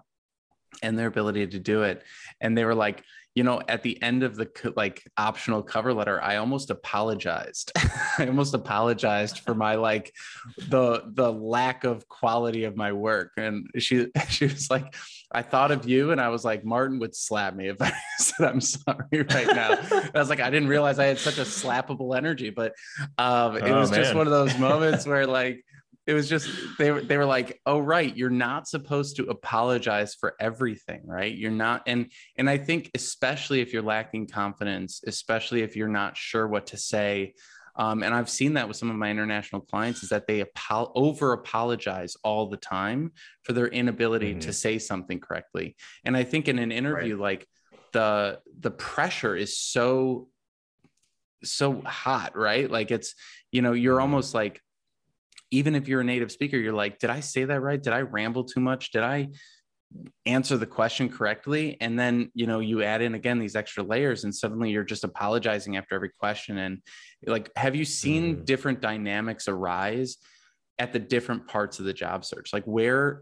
and 0.81 0.97
their 0.97 1.07
ability 1.07 1.45
to 1.47 1.59
do 1.59 1.83
it. 1.83 2.03
And 2.41 2.57
they 2.57 2.65
were 2.65 2.75
like, 2.75 3.03
you 3.35 3.43
know, 3.43 3.61
at 3.67 3.81
the 3.81 4.01
end 4.01 4.21
of 4.21 4.35
the 4.35 4.73
like 4.75 5.03
optional 5.17 5.63
cover 5.63 5.93
letter, 5.93 6.21
I 6.21 6.35
almost 6.35 6.69
apologized. 6.69 7.71
I 8.19 8.27
almost 8.27 8.53
apologized 8.53 9.39
for 9.39 9.55
my 9.55 9.75
like 9.75 10.13
the 10.69 11.03
the 11.07 11.31
lack 11.31 11.83
of 11.83 12.07
quality 12.07 12.65
of 12.65 12.75
my 12.75 12.93
work. 12.93 13.31
And 13.37 13.67
she 13.79 14.07
she 14.29 14.45
was 14.45 14.69
like, 14.69 14.93
I 15.31 15.41
thought 15.41 15.71
of 15.71 15.89
you, 15.89 16.11
and 16.11 16.21
I 16.21 16.29
was 16.29 16.45
like, 16.45 16.63
Martin 16.63 16.99
would 16.99 17.15
slap 17.15 17.55
me 17.55 17.69
if 17.69 17.81
I 17.81 17.91
said 18.19 18.47
I'm 18.47 18.61
sorry 18.61 19.05
right 19.11 19.47
now. 19.47 19.79
I 20.13 20.19
was 20.19 20.29
like, 20.29 20.39
I 20.39 20.51
didn't 20.51 20.69
realize 20.69 20.99
I 20.99 21.05
had 21.05 21.17
such 21.17 21.39
a 21.39 21.41
slappable 21.41 22.15
energy, 22.15 22.51
but 22.51 22.73
um, 23.17 23.57
it 23.57 23.63
oh, 23.63 23.79
was 23.79 23.89
man. 23.89 23.99
just 24.01 24.13
one 24.13 24.27
of 24.27 24.31
those 24.31 24.57
moments 24.59 25.07
where 25.07 25.25
like 25.25 25.65
it 26.05 26.13
was 26.13 26.27
just 26.27 26.49
they 26.77 26.91
were 26.91 27.01
they 27.01 27.17
were 27.17 27.25
like 27.25 27.61
oh 27.65 27.79
right 27.79 28.15
you're 28.15 28.29
not 28.29 28.67
supposed 28.67 29.15
to 29.15 29.25
apologize 29.25 30.15
for 30.15 30.35
everything 30.39 31.01
right 31.05 31.35
you're 31.35 31.51
not 31.51 31.81
and 31.87 32.11
and 32.37 32.49
i 32.49 32.57
think 32.57 32.91
especially 32.95 33.61
if 33.61 33.73
you're 33.73 33.81
lacking 33.81 34.27
confidence 34.27 35.01
especially 35.07 35.61
if 35.61 35.75
you're 35.75 35.87
not 35.87 36.17
sure 36.17 36.47
what 36.47 36.67
to 36.67 36.77
say 36.77 37.33
um, 37.75 38.03
and 38.03 38.13
i've 38.13 38.29
seen 38.29 38.53
that 38.53 38.67
with 38.67 38.77
some 38.77 38.89
of 38.89 38.95
my 38.95 39.09
international 39.09 39.61
clients 39.61 40.03
is 40.03 40.09
that 40.09 40.27
they 40.27 40.41
apo- 40.41 40.91
over 40.95 41.33
apologize 41.33 42.15
all 42.23 42.47
the 42.47 42.57
time 42.57 43.11
for 43.43 43.53
their 43.53 43.67
inability 43.67 44.31
mm-hmm. 44.31 44.39
to 44.39 44.53
say 44.53 44.77
something 44.77 45.19
correctly 45.19 45.75
and 46.05 46.17
i 46.17 46.23
think 46.23 46.47
in 46.47 46.59
an 46.59 46.71
interview 46.71 47.15
right. 47.15 47.39
like 47.39 47.47
the 47.93 48.39
the 48.59 48.71
pressure 48.71 49.35
is 49.35 49.57
so 49.57 50.27
so 51.43 51.81
hot 51.81 52.37
right 52.37 52.69
like 52.71 52.91
it's 52.91 53.15
you 53.51 53.61
know 53.61 53.73
you're 53.73 53.95
mm-hmm. 53.95 54.01
almost 54.01 54.33
like 54.33 54.61
even 55.53 55.75
if 55.75 55.87
you're 55.87 56.01
a 56.01 56.03
native 56.03 56.31
speaker, 56.31 56.57
you're 56.57 56.73
like, 56.73 56.97
did 56.97 57.11
I 57.11 57.19
say 57.19 57.45
that 57.45 57.61
right? 57.61 57.81
Did 57.81 57.93
I 57.93 58.01
ramble 58.01 58.43
too 58.43 58.59
much? 58.59 58.91
Did 58.91 59.03
I 59.03 59.29
answer 60.25 60.57
the 60.57 60.65
question 60.65 61.09
correctly? 61.09 61.77
And 61.79 61.97
then, 61.97 62.31
you 62.33 62.47
know, 62.47 62.59
you 62.59 62.81
add 62.81 63.03
in 63.03 63.13
again 63.13 63.37
these 63.37 63.55
extra 63.55 63.83
layers 63.83 64.23
and 64.23 64.33
suddenly 64.33 64.71
you're 64.71 64.83
just 64.83 65.03
apologizing 65.03 65.77
after 65.77 65.93
every 65.93 66.09
question. 66.09 66.57
And 66.57 66.79
like, 67.27 67.51
have 67.55 67.75
you 67.75 67.85
seen 67.85 68.37
mm. 68.37 68.45
different 68.45 68.81
dynamics 68.81 69.47
arise 69.47 70.17
at 70.79 70.91
the 70.91 70.99
different 70.99 71.47
parts 71.47 71.77
of 71.77 71.85
the 71.85 71.93
job 71.93 72.25
search? 72.25 72.51
Like 72.51 72.65
where 72.65 73.21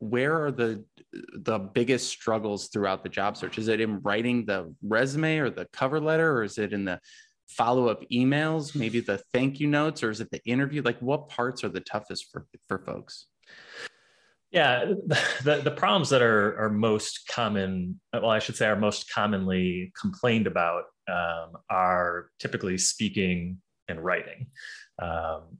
where 0.00 0.44
are 0.44 0.52
the 0.52 0.84
the 1.12 1.58
biggest 1.58 2.08
struggles 2.08 2.68
throughout 2.68 3.04
the 3.04 3.08
job 3.08 3.36
search? 3.36 3.56
Is 3.56 3.68
it 3.68 3.80
in 3.80 4.00
writing 4.00 4.46
the 4.46 4.74
resume 4.82 5.38
or 5.38 5.50
the 5.50 5.66
cover 5.72 6.00
letter, 6.00 6.32
or 6.38 6.42
is 6.44 6.58
it 6.58 6.72
in 6.72 6.84
the 6.84 7.00
follow-up 7.48 8.02
emails, 8.12 8.74
maybe 8.74 9.00
the 9.00 9.18
thank 9.32 9.60
you 9.60 9.66
notes, 9.66 10.02
or 10.02 10.10
is 10.10 10.20
it 10.20 10.30
the 10.30 10.44
interview? 10.44 10.82
Like 10.82 11.00
what 11.00 11.28
parts 11.28 11.64
are 11.64 11.68
the 11.68 11.80
toughest 11.80 12.30
for, 12.30 12.46
for 12.68 12.78
folks? 12.78 13.26
Yeah, 14.50 14.92
the, 15.44 15.60
the 15.62 15.70
problems 15.70 16.08
that 16.10 16.22
are, 16.22 16.58
are 16.58 16.70
most 16.70 17.28
common, 17.28 18.00
well, 18.12 18.30
I 18.30 18.38
should 18.38 18.56
say, 18.56 18.66
are 18.66 18.76
most 18.76 19.12
commonly 19.12 19.92
complained 20.00 20.46
about 20.46 20.84
um, 21.08 21.58
are 21.68 22.30
typically 22.38 22.78
speaking 22.78 23.58
and 23.88 24.02
writing. 24.02 24.46
Um, 25.00 25.58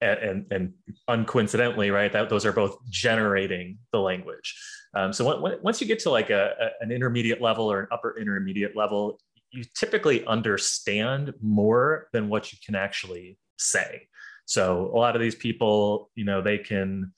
and, 0.00 0.18
and, 0.18 0.46
and, 0.50 0.72
uncoincidentally, 1.08 1.92
right, 1.92 2.12
that 2.12 2.28
those 2.28 2.44
are 2.44 2.52
both 2.52 2.76
generating 2.90 3.78
the 3.92 4.00
language. 4.00 4.54
Um, 4.94 5.12
so 5.12 5.40
when, 5.40 5.56
once 5.62 5.80
you 5.80 5.86
get 5.86 6.00
to 6.00 6.10
like 6.10 6.28
a, 6.28 6.54
a, 6.60 6.84
an 6.84 6.92
intermediate 6.92 7.40
level 7.40 7.70
or 7.70 7.80
an 7.80 7.88
upper 7.90 8.18
intermediate 8.18 8.76
level, 8.76 9.18
you 9.56 9.64
typically 9.74 10.24
understand 10.26 11.32
more 11.42 12.08
than 12.12 12.28
what 12.28 12.52
you 12.52 12.58
can 12.64 12.74
actually 12.74 13.38
say. 13.58 14.08
So 14.44 14.90
a 14.94 14.98
lot 14.98 15.16
of 15.16 15.22
these 15.22 15.34
people, 15.34 16.10
you 16.14 16.24
know, 16.24 16.42
they 16.42 16.58
can 16.58 17.12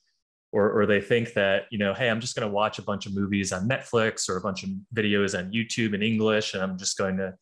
or, 0.52 0.80
or 0.80 0.86
they 0.86 1.00
think 1.00 1.34
that 1.34 1.64
you 1.70 1.78
know 1.78 1.92
hey 1.94 2.08
i'm 2.08 2.20
just 2.20 2.34
going 2.34 2.48
to 2.48 2.52
watch 2.52 2.78
a 2.78 2.82
bunch 2.82 3.06
of 3.06 3.14
movies 3.14 3.52
on 3.52 3.68
netflix 3.68 4.28
or 4.28 4.36
a 4.36 4.40
bunch 4.40 4.64
of 4.64 4.70
videos 4.94 5.38
on 5.38 5.52
youtube 5.52 5.94
in 5.94 6.02
english 6.02 6.54
and 6.54 6.62
i'm 6.62 6.78
just 6.78 6.96
going 6.96 7.16
to 7.16 7.34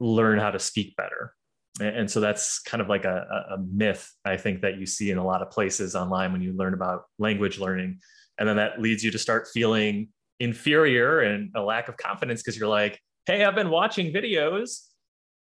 learn 0.00 0.38
how 0.38 0.50
to 0.50 0.58
speak 0.58 0.96
better 0.96 1.32
and 1.80 2.08
so 2.10 2.20
that's 2.20 2.60
kind 2.60 2.80
of 2.80 2.88
like 2.88 3.04
a, 3.04 3.46
a 3.50 3.58
myth 3.58 4.12
i 4.24 4.36
think 4.36 4.62
that 4.62 4.78
you 4.78 4.86
see 4.86 5.10
in 5.10 5.18
a 5.18 5.24
lot 5.24 5.42
of 5.42 5.50
places 5.50 5.94
online 5.94 6.32
when 6.32 6.42
you 6.42 6.52
learn 6.52 6.74
about 6.74 7.02
language 7.18 7.58
learning 7.58 7.98
and 8.38 8.48
then 8.48 8.56
that 8.56 8.80
leads 8.80 9.04
you 9.04 9.10
to 9.10 9.18
start 9.18 9.46
feeling 9.52 10.08
inferior 10.40 11.20
and 11.20 11.50
a 11.54 11.62
lack 11.62 11.88
of 11.88 11.96
confidence 11.96 12.42
because 12.42 12.58
you're 12.58 12.68
like 12.68 13.00
hey 13.26 13.44
i've 13.44 13.54
been 13.54 13.70
watching 13.70 14.12
videos 14.12 14.80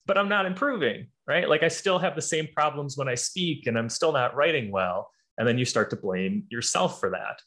but 0.07 0.19
i'm 0.19 0.29
not 0.29 0.47
improving 0.47 1.07
right? 1.27 1.49
Like 1.49 1.63
i 1.63 1.69
still 1.69 1.99
have 1.99 2.15
the 2.15 2.23
same 2.23 2.49
problems 2.55 2.97
when 2.97 3.09
i 3.09 3.15
speak 3.15 3.67
and 3.67 3.79
i'm 3.79 3.89
still 3.89 4.13
not 4.13 4.35
writing 4.35 4.71
well. 4.71 5.11
And 5.39 5.49
then 5.49 5.59
you 5.59 5.65
start 5.65 5.89
to 5.91 5.97
blame 5.97 6.45
yourself 6.51 7.01
for 7.01 7.11
that. 7.11 7.41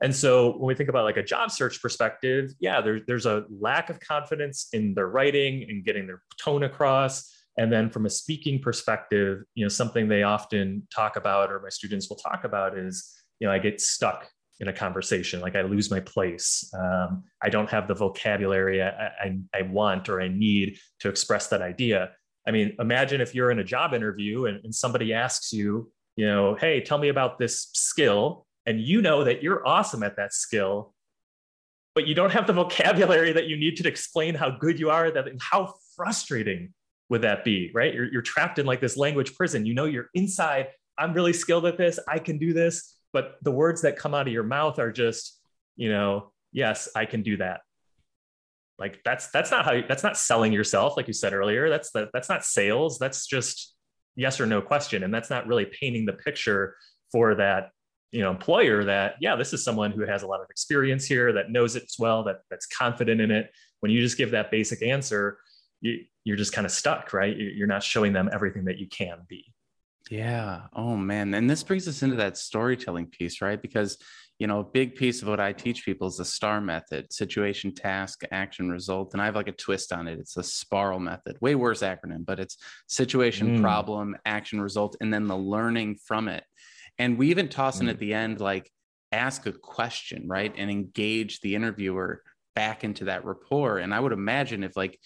And 0.00 0.14
so 0.14 0.52
when 0.52 0.68
we 0.68 0.74
think 0.74 0.88
about 0.88 1.04
like 1.04 1.16
a 1.16 1.22
job 1.22 1.50
search 1.50 1.80
perspective 1.82 2.52
yeah 2.60 2.80
there, 2.80 3.00
there's 3.06 3.26
a 3.26 3.44
lack 3.60 3.90
of 3.90 4.00
confidence 4.00 4.68
in 4.72 4.94
their 4.94 5.08
writing 5.08 5.66
and 5.68 5.84
getting 5.84 6.06
their 6.06 6.22
tone 6.40 6.62
across. 6.62 7.30
And 7.58 7.70
then 7.70 7.90
from 7.90 8.06
a 8.06 8.10
speaking 8.10 8.60
perspective 8.60 9.42
you 9.54 9.64
know 9.64 9.68
something 9.68 10.08
they 10.08 10.22
often 10.22 10.86
talk 10.94 11.16
about 11.16 11.50
or 11.50 11.60
my 11.60 11.68
students 11.68 12.08
will 12.08 12.16
talk 12.16 12.44
about 12.44 12.78
is 12.78 13.14
you 13.40 13.46
know 13.46 13.52
i 13.52 13.58
get 13.58 13.80
stuck 13.80 14.28
in 14.60 14.68
a 14.68 14.72
conversation 14.72 15.40
like 15.40 15.56
i 15.56 15.62
lose 15.62 15.90
my 15.90 16.00
place 16.00 16.72
um, 16.78 17.24
i 17.42 17.48
don't 17.48 17.70
have 17.70 17.88
the 17.88 17.94
vocabulary 17.94 18.82
I, 18.82 18.88
I, 18.88 19.38
I, 19.54 19.62
want 19.62 20.08
or 20.08 20.20
i 20.20 20.28
need 20.28 20.78
to 21.00 21.08
express 21.08 21.48
that 21.48 21.62
idea 21.62 22.10
i 22.46 22.50
mean 22.50 22.76
imagine 22.78 23.20
if 23.20 23.34
you're 23.34 23.50
in 23.50 23.58
a 23.58 23.64
job 23.64 23.94
interview 23.94 24.46
and, 24.46 24.60
and 24.64 24.74
somebody 24.74 25.12
asks 25.12 25.52
you 25.52 25.90
you 26.16 26.26
know, 26.26 26.54
hey, 26.54 26.80
tell 26.80 26.98
me 26.98 27.08
about 27.08 27.38
this 27.38 27.70
skill. 27.72 28.46
And 28.66 28.80
you 28.80 29.02
know 29.02 29.24
that 29.24 29.42
you're 29.42 29.66
awesome 29.66 30.02
at 30.02 30.16
that 30.16 30.32
skill, 30.32 30.94
but 31.94 32.06
you 32.06 32.14
don't 32.14 32.32
have 32.32 32.46
the 32.46 32.52
vocabulary 32.64 33.32
that 33.32 33.46
you 33.46 33.56
need 33.56 33.76
to 33.78 33.88
explain 33.88 34.34
how 34.34 34.50
good 34.50 34.78
you 34.78 34.90
are. 34.90 35.10
That 35.10 35.26
how 35.40 35.74
frustrating 35.96 36.72
would 37.08 37.22
that 37.22 37.44
be, 37.44 37.70
right? 37.74 37.92
You're, 37.92 38.10
you're 38.10 38.22
trapped 38.22 38.58
in 38.58 38.66
like 38.66 38.80
this 38.80 38.96
language 38.96 39.34
prison. 39.34 39.66
You 39.66 39.74
know, 39.74 39.86
you're 39.86 40.08
inside. 40.14 40.68
I'm 40.98 41.12
really 41.12 41.32
skilled 41.32 41.66
at 41.66 41.76
this. 41.76 41.98
I 42.06 42.18
can 42.18 42.38
do 42.38 42.52
this. 42.52 42.96
But 43.12 43.36
the 43.42 43.52
words 43.52 43.82
that 43.82 43.96
come 43.96 44.14
out 44.14 44.26
of 44.26 44.32
your 44.32 44.42
mouth 44.42 44.78
are 44.78 44.92
just, 44.92 45.38
you 45.76 45.90
know, 45.90 46.32
yes, 46.52 46.88
I 46.96 47.04
can 47.04 47.22
do 47.22 47.36
that. 47.38 47.60
Like 48.78 49.00
that's 49.04 49.30
that's 49.30 49.50
not 49.50 49.64
how 49.64 49.80
that's 49.86 50.02
not 50.02 50.16
selling 50.16 50.52
yourself, 50.52 50.96
like 50.96 51.06
you 51.06 51.12
said 51.12 51.34
earlier. 51.34 51.68
That's 51.68 51.90
that 51.92 52.08
that's 52.12 52.28
not 52.28 52.44
sales. 52.44 52.98
That's 52.98 53.26
just 53.26 53.72
yes 54.16 54.40
or 54.40 54.46
no 54.46 54.60
question 54.60 55.02
and 55.02 55.12
that's 55.12 55.30
not 55.30 55.46
really 55.46 55.66
painting 55.66 56.04
the 56.04 56.12
picture 56.12 56.76
for 57.10 57.34
that 57.34 57.70
you 58.10 58.20
know 58.20 58.30
employer 58.30 58.84
that 58.84 59.14
yeah 59.20 59.36
this 59.36 59.52
is 59.52 59.64
someone 59.64 59.90
who 59.90 60.04
has 60.04 60.22
a 60.22 60.26
lot 60.26 60.40
of 60.40 60.50
experience 60.50 61.06
here 61.06 61.32
that 61.32 61.50
knows 61.50 61.76
it 61.76 61.90
well 61.98 62.22
that 62.24 62.40
that's 62.50 62.66
confident 62.66 63.20
in 63.20 63.30
it 63.30 63.50
when 63.80 63.90
you 63.90 64.00
just 64.00 64.18
give 64.18 64.30
that 64.30 64.50
basic 64.50 64.82
answer 64.82 65.38
you, 65.80 66.00
you're 66.24 66.36
just 66.36 66.52
kind 66.52 66.66
of 66.66 66.70
stuck 66.70 67.12
right 67.12 67.36
you're 67.36 67.66
not 67.66 67.82
showing 67.82 68.12
them 68.12 68.28
everything 68.32 68.64
that 68.64 68.78
you 68.78 68.86
can 68.88 69.18
be 69.28 69.51
yeah 70.12 70.62
oh 70.74 70.96
man 70.96 71.34
and 71.34 71.48
this 71.48 71.62
brings 71.62 71.88
us 71.88 72.02
into 72.02 72.16
that 72.16 72.36
storytelling 72.36 73.06
piece 73.06 73.40
right 73.40 73.62
because 73.62 73.98
you 74.42 74.48
know, 74.48 74.58
a 74.58 74.64
big 74.64 74.96
piece 74.96 75.22
of 75.22 75.28
what 75.28 75.38
I 75.38 75.52
teach 75.52 75.84
people 75.84 76.08
is 76.08 76.16
the 76.16 76.24
STAR 76.24 76.60
method 76.60 77.12
situation, 77.12 77.72
task, 77.72 78.22
action, 78.32 78.70
result. 78.70 79.12
And 79.12 79.22
I 79.22 79.26
have 79.26 79.36
like 79.36 79.46
a 79.46 79.52
twist 79.52 79.92
on 79.92 80.08
it. 80.08 80.18
It's 80.18 80.34
the 80.34 80.42
SPARL 80.42 80.98
method, 80.98 81.36
way 81.40 81.54
worse 81.54 81.80
acronym, 81.80 82.26
but 82.26 82.40
it's 82.40 82.56
situation, 82.88 83.58
mm. 83.58 83.62
problem, 83.62 84.16
action, 84.24 84.60
result, 84.60 84.96
and 85.00 85.14
then 85.14 85.28
the 85.28 85.36
learning 85.36 85.98
from 86.04 86.26
it. 86.26 86.42
And 86.98 87.18
we 87.18 87.30
even 87.30 87.48
toss 87.48 87.78
mm. 87.78 87.82
in 87.82 87.88
at 87.90 88.00
the 88.00 88.14
end, 88.14 88.40
like, 88.40 88.68
ask 89.12 89.46
a 89.46 89.52
question, 89.52 90.26
right? 90.26 90.52
And 90.58 90.72
engage 90.72 91.40
the 91.40 91.54
interviewer 91.54 92.22
back 92.56 92.82
into 92.82 93.04
that 93.04 93.24
rapport. 93.24 93.78
And 93.78 93.94
I 93.94 94.00
would 94.00 94.12
imagine 94.12 94.64
if, 94.64 94.76
like, 94.76 94.98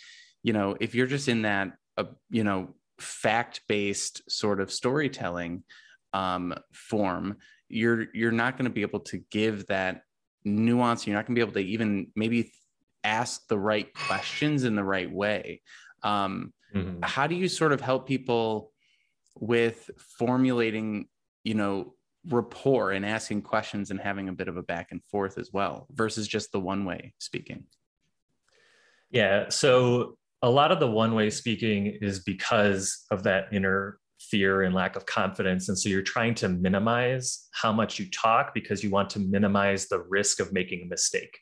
you 0.44 0.54
know, 0.54 0.78
if 0.80 0.94
you're 0.94 1.06
just 1.06 1.28
in 1.28 1.42
that, 1.42 1.72
uh, 1.98 2.04
you 2.30 2.42
know, 2.42 2.74
fact 2.98 3.62
based 3.68 4.30
sort 4.30 4.60
of 4.60 4.72
storytelling 4.72 5.64
um, 6.12 6.54
form, 6.72 7.36
you're 7.68 8.06
you're 8.14 8.32
not 8.32 8.56
going 8.56 8.64
to 8.64 8.74
be 8.74 8.82
able 8.82 9.00
to 9.00 9.18
give 9.30 9.66
that 9.66 10.02
nuance. 10.44 11.06
You're 11.06 11.16
not 11.16 11.26
going 11.26 11.34
to 11.34 11.38
be 11.38 11.44
able 11.44 11.60
to 11.60 11.66
even 11.66 12.08
maybe 12.14 12.52
ask 13.04 13.46
the 13.48 13.58
right 13.58 13.92
questions 13.94 14.64
in 14.64 14.74
the 14.74 14.84
right 14.84 15.10
way. 15.10 15.62
Um, 16.02 16.52
mm-hmm. 16.74 16.98
how 17.02 17.26
do 17.26 17.34
you 17.34 17.48
sort 17.48 17.72
of 17.72 17.80
help 17.80 18.06
people 18.06 18.72
with 19.38 19.90
formulating 20.18 21.08
you 21.44 21.54
know 21.54 21.94
rapport 22.28 22.92
and 22.92 23.04
asking 23.04 23.42
questions 23.42 23.90
and 23.90 24.00
having 24.00 24.28
a 24.28 24.32
bit 24.32 24.48
of 24.48 24.56
a 24.56 24.62
back 24.62 24.88
and 24.90 25.02
forth 25.04 25.38
as 25.38 25.52
well 25.52 25.86
versus 25.92 26.26
just 26.26 26.52
the 26.52 26.60
one 26.60 26.84
way 26.84 27.14
speaking? 27.18 27.64
Yeah 29.10 29.48
so 29.50 30.16
a 30.46 30.50
lot 30.50 30.70
of 30.70 30.78
the 30.78 30.86
one 30.86 31.16
way 31.16 31.28
speaking 31.28 31.98
is 32.00 32.20
because 32.20 33.04
of 33.10 33.24
that 33.24 33.48
inner 33.52 33.98
fear 34.20 34.62
and 34.62 34.72
lack 34.72 34.94
of 34.94 35.04
confidence. 35.04 35.68
And 35.68 35.76
so 35.76 35.88
you're 35.88 36.02
trying 36.02 36.36
to 36.36 36.48
minimize 36.48 37.48
how 37.50 37.72
much 37.72 37.98
you 37.98 38.08
talk 38.10 38.54
because 38.54 38.84
you 38.84 38.90
want 38.90 39.10
to 39.10 39.18
minimize 39.18 39.88
the 39.88 39.98
risk 39.98 40.38
of 40.38 40.52
making 40.52 40.82
a 40.82 40.86
mistake. 40.86 41.36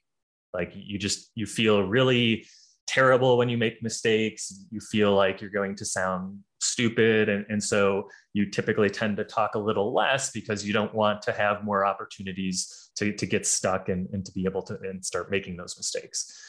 Like 0.55 0.73
you 0.75 0.99
just, 0.99 1.31
you 1.35 1.45
feel 1.45 1.83
really 1.83 2.47
terrible 2.87 3.37
when 3.37 3.51
you 3.51 3.59
make 3.59 3.83
mistakes. 3.83 4.65
You 4.71 4.81
feel 4.81 5.15
like 5.15 5.43
you're 5.43 5.51
going 5.51 5.77
to 5.77 5.85
sound 5.85 6.39
stupid. 6.63 7.29
And, 7.29 7.45
and 7.51 7.63
so 7.63 8.09
you 8.33 8.51
typically 8.51 8.89
tend 8.89 9.19
to 9.19 9.25
talk 9.25 9.55
a 9.55 9.59
little 9.59 9.93
less 9.93 10.31
because 10.31 10.67
you 10.67 10.73
don't 10.73 10.95
want 10.95 11.21
to 11.23 11.33
have 11.33 11.63
more 11.63 11.85
opportunities 11.85 12.91
to, 12.97 13.13
to 13.13 13.27
get 13.27 13.47
stuck 13.47 13.91
and, 13.91 14.09
and 14.15 14.25
to 14.25 14.33
be 14.33 14.47
able 14.47 14.63
to 14.63 14.79
and 14.81 15.05
start 15.05 15.31
making 15.31 15.59
those 15.59 15.77
mistakes. 15.77 16.41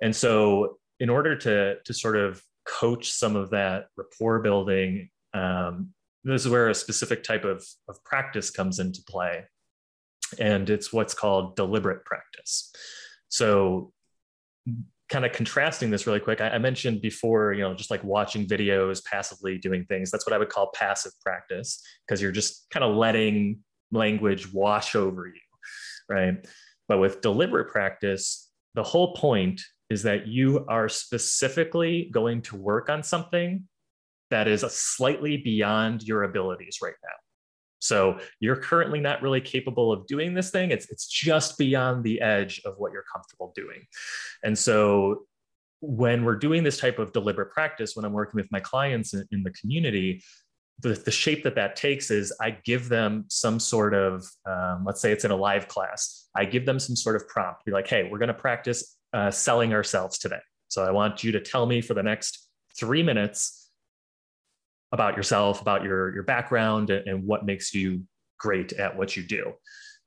And 0.00 0.16
so 0.16 0.78
in 1.00 1.10
order 1.10 1.36
to, 1.36 1.76
to 1.84 1.94
sort 1.94 2.16
of 2.16 2.42
coach 2.66 3.10
some 3.10 3.36
of 3.36 3.50
that 3.50 3.86
rapport 3.96 4.40
building 4.40 5.08
um, 5.34 5.92
this 6.24 6.44
is 6.44 6.50
where 6.50 6.68
a 6.68 6.74
specific 6.74 7.22
type 7.22 7.44
of, 7.44 7.64
of 7.88 8.02
practice 8.04 8.50
comes 8.50 8.78
into 8.78 9.02
play. 9.08 9.44
And 10.38 10.68
it's 10.68 10.92
what's 10.92 11.14
called 11.14 11.56
deliberate 11.56 12.04
practice. 12.04 12.72
So, 13.28 13.92
kind 15.08 15.24
of 15.24 15.32
contrasting 15.32 15.88
this 15.88 16.06
really 16.06 16.20
quick, 16.20 16.42
I, 16.42 16.50
I 16.50 16.58
mentioned 16.58 17.00
before, 17.00 17.54
you 17.54 17.62
know, 17.62 17.72
just 17.72 17.90
like 17.90 18.04
watching 18.04 18.46
videos, 18.46 19.02
passively 19.02 19.56
doing 19.56 19.86
things. 19.86 20.10
That's 20.10 20.26
what 20.26 20.34
I 20.34 20.38
would 20.38 20.50
call 20.50 20.70
passive 20.74 21.12
practice 21.24 21.82
because 22.06 22.20
you're 22.20 22.32
just 22.32 22.66
kind 22.70 22.84
of 22.84 22.94
letting 22.94 23.60
language 23.90 24.52
wash 24.52 24.94
over 24.94 25.26
you, 25.26 25.40
right? 26.14 26.46
But 26.88 26.98
with 26.98 27.22
deliberate 27.22 27.70
practice, 27.70 28.50
the 28.74 28.82
whole 28.82 29.14
point 29.14 29.62
is 29.90 30.02
that 30.02 30.26
you 30.26 30.64
are 30.68 30.88
specifically 30.88 32.10
going 32.12 32.42
to 32.42 32.56
work 32.56 32.88
on 32.90 33.02
something 33.02 33.64
that 34.30 34.46
is 34.46 34.60
slightly 34.60 35.38
beyond 35.38 36.02
your 36.02 36.24
abilities 36.24 36.78
right 36.82 36.94
now. 37.02 37.14
So 37.80 38.18
you're 38.40 38.56
currently 38.56 39.00
not 39.00 39.22
really 39.22 39.40
capable 39.40 39.92
of 39.92 40.06
doing 40.06 40.34
this 40.34 40.50
thing. 40.50 40.70
It's, 40.70 40.90
it's 40.90 41.06
just 41.06 41.56
beyond 41.56 42.04
the 42.04 42.20
edge 42.20 42.60
of 42.64 42.74
what 42.76 42.92
you're 42.92 43.04
comfortable 43.12 43.52
doing. 43.54 43.86
And 44.42 44.58
so 44.58 45.26
when 45.80 46.24
we're 46.24 46.36
doing 46.36 46.64
this 46.64 46.78
type 46.78 46.98
of 46.98 47.12
deliberate 47.12 47.52
practice, 47.52 47.94
when 47.94 48.04
I'm 48.04 48.12
working 48.12 48.36
with 48.36 48.50
my 48.50 48.60
clients 48.60 49.14
in, 49.14 49.24
in 49.30 49.42
the 49.44 49.52
community, 49.52 50.22
the, 50.80 50.90
the 50.90 51.10
shape 51.10 51.44
that 51.44 51.54
that 51.54 51.76
takes 51.76 52.10
is 52.10 52.32
I 52.40 52.50
give 52.50 52.88
them 52.88 53.24
some 53.28 53.58
sort 53.58 53.94
of, 53.94 54.24
um, 54.44 54.84
let's 54.84 55.00
say 55.00 55.12
it's 55.12 55.24
in 55.24 55.30
a 55.30 55.36
live 55.36 55.68
class, 55.68 56.28
I 56.34 56.44
give 56.44 56.66
them 56.66 56.78
some 56.78 56.96
sort 56.96 57.16
of 57.16 57.26
prompt, 57.28 57.64
be 57.64 57.72
like, 57.72 57.88
hey, 57.88 58.08
we're 58.10 58.18
going 58.18 58.28
to 58.28 58.34
practice 58.34 58.97
uh, 59.12 59.30
selling 59.30 59.72
ourselves 59.72 60.18
today. 60.18 60.40
So 60.68 60.84
I 60.84 60.90
want 60.90 61.24
you 61.24 61.32
to 61.32 61.40
tell 61.40 61.66
me 61.66 61.80
for 61.80 61.94
the 61.94 62.02
next 62.02 62.46
three 62.78 63.02
minutes 63.02 63.70
about 64.92 65.16
yourself, 65.16 65.60
about 65.60 65.82
your, 65.82 66.14
your 66.14 66.22
background, 66.22 66.90
and, 66.90 67.06
and 67.06 67.24
what 67.24 67.44
makes 67.44 67.74
you 67.74 68.04
great 68.38 68.72
at 68.74 68.96
what 68.96 69.16
you 69.16 69.22
do. 69.22 69.52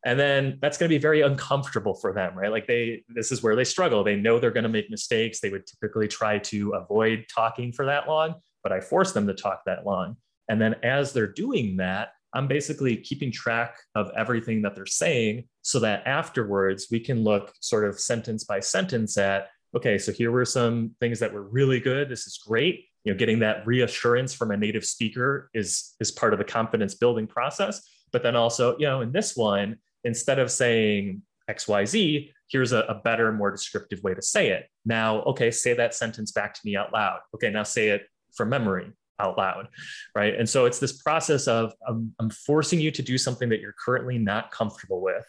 And 0.03 0.19
then 0.19 0.57
that's 0.61 0.79
going 0.79 0.89
to 0.89 0.95
be 0.95 0.99
very 0.99 1.21
uncomfortable 1.21 1.93
for 1.93 2.11
them, 2.11 2.35
right? 2.35 2.51
Like 2.51 2.65
they, 2.65 3.03
this 3.09 3.31
is 3.31 3.43
where 3.43 3.55
they 3.55 3.63
struggle. 3.63 4.03
They 4.03 4.15
know 4.15 4.39
they're 4.39 4.49
going 4.49 4.63
to 4.63 4.69
make 4.69 4.89
mistakes. 4.89 5.39
They 5.39 5.49
would 5.49 5.67
typically 5.67 6.07
try 6.07 6.39
to 6.39 6.71
avoid 6.71 7.25
talking 7.33 7.71
for 7.71 7.85
that 7.85 8.07
long. 8.07 8.35
but 8.63 8.71
I 8.71 8.79
force 8.79 9.11
them 9.11 9.27
to 9.27 9.33
talk 9.33 9.61
that 9.65 9.85
long. 9.85 10.17
And 10.49 10.61
then 10.61 10.75
as 10.83 11.13
they're 11.13 11.31
doing 11.31 11.77
that, 11.77 12.09
I'm 12.33 12.47
basically 12.47 12.97
keeping 12.97 13.31
track 13.31 13.75
of 13.95 14.11
everything 14.15 14.61
that 14.61 14.75
they're 14.75 14.85
saying 14.85 15.45
so 15.61 15.79
that 15.79 16.05
afterwards 16.05 16.87
we 16.91 16.99
can 16.99 17.23
look 17.23 17.53
sort 17.59 17.85
of 17.85 17.99
sentence 17.99 18.43
by 18.43 18.59
sentence 18.59 19.17
at, 19.17 19.49
okay, 19.75 19.97
so 19.97 20.11
here 20.11 20.31
were 20.31 20.45
some 20.45 20.95
things 20.99 21.19
that 21.19 21.33
were 21.33 21.43
really 21.43 21.79
good. 21.79 22.09
This 22.09 22.27
is 22.27 22.37
great. 22.45 22.85
You 23.03 23.13
know, 23.13 23.17
getting 23.17 23.39
that 23.39 23.65
reassurance 23.65 24.33
from 24.33 24.51
a 24.51 24.57
native 24.57 24.85
speaker 24.85 25.49
is, 25.53 25.95
is 25.99 26.11
part 26.11 26.33
of 26.33 26.39
the 26.39 26.45
confidence 26.45 26.95
building 26.95 27.27
process. 27.27 27.81
But 28.11 28.23
then 28.23 28.35
also, 28.35 28.77
you 28.77 28.85
know, 28.85 29.01
in 29.01 29.11
this 29.11 29.35
one, 29.35 29.77
instead 30.03 30.39
of 30.39 30.51
saying 30.51 31.21
XYZ, 31.49 32.31
here's 32.49 32.71
a, 32.73 32.79
a 32.81 32.95
better, 32.95 33.31
more 33.31 33.51
descriptive 33.51 34.03
way 34.03 34.13
to 34.13 34.21
say 34.21 34.49
it. 34.49 34.67
Now, 34.85 35.21
okay, 35.23 35.51
say 35.51 35.73
that 35.73 35.95
sentence 35.95 36.31
back 36.31 36.53
to 36.53 36.61
me 36.63 36.75
out 36.75 36.93
loud. 36.93 37.19
Okay, 37.35 37.49
now 37.49 37.63
say 37.63 37.89
it 37.89 38.03
from 38.33 38.49
memory 38.49 38.91
out 39.21 39.37
loud, 39.37 39.67
right? 40.15 40.35
And 40.35 40.49
so 40.49 40.65
it's 40.65 40.79
this 40.79 41.01
process 41.01 41.47
of 41.47 41.73
um, 41.87 42.13
I'm 42.19 42.29
forcing 42.29 42.79
you 42.79 42.91
to 42.91 43.01
do 43.01 43.17
something 43.17 43.49
that 43.49 43.61
you're 43.61 43.75
currently 43.83 44.17
not 44.17 44.51
comfortable 44.51 45.01
with. 45.01 45.25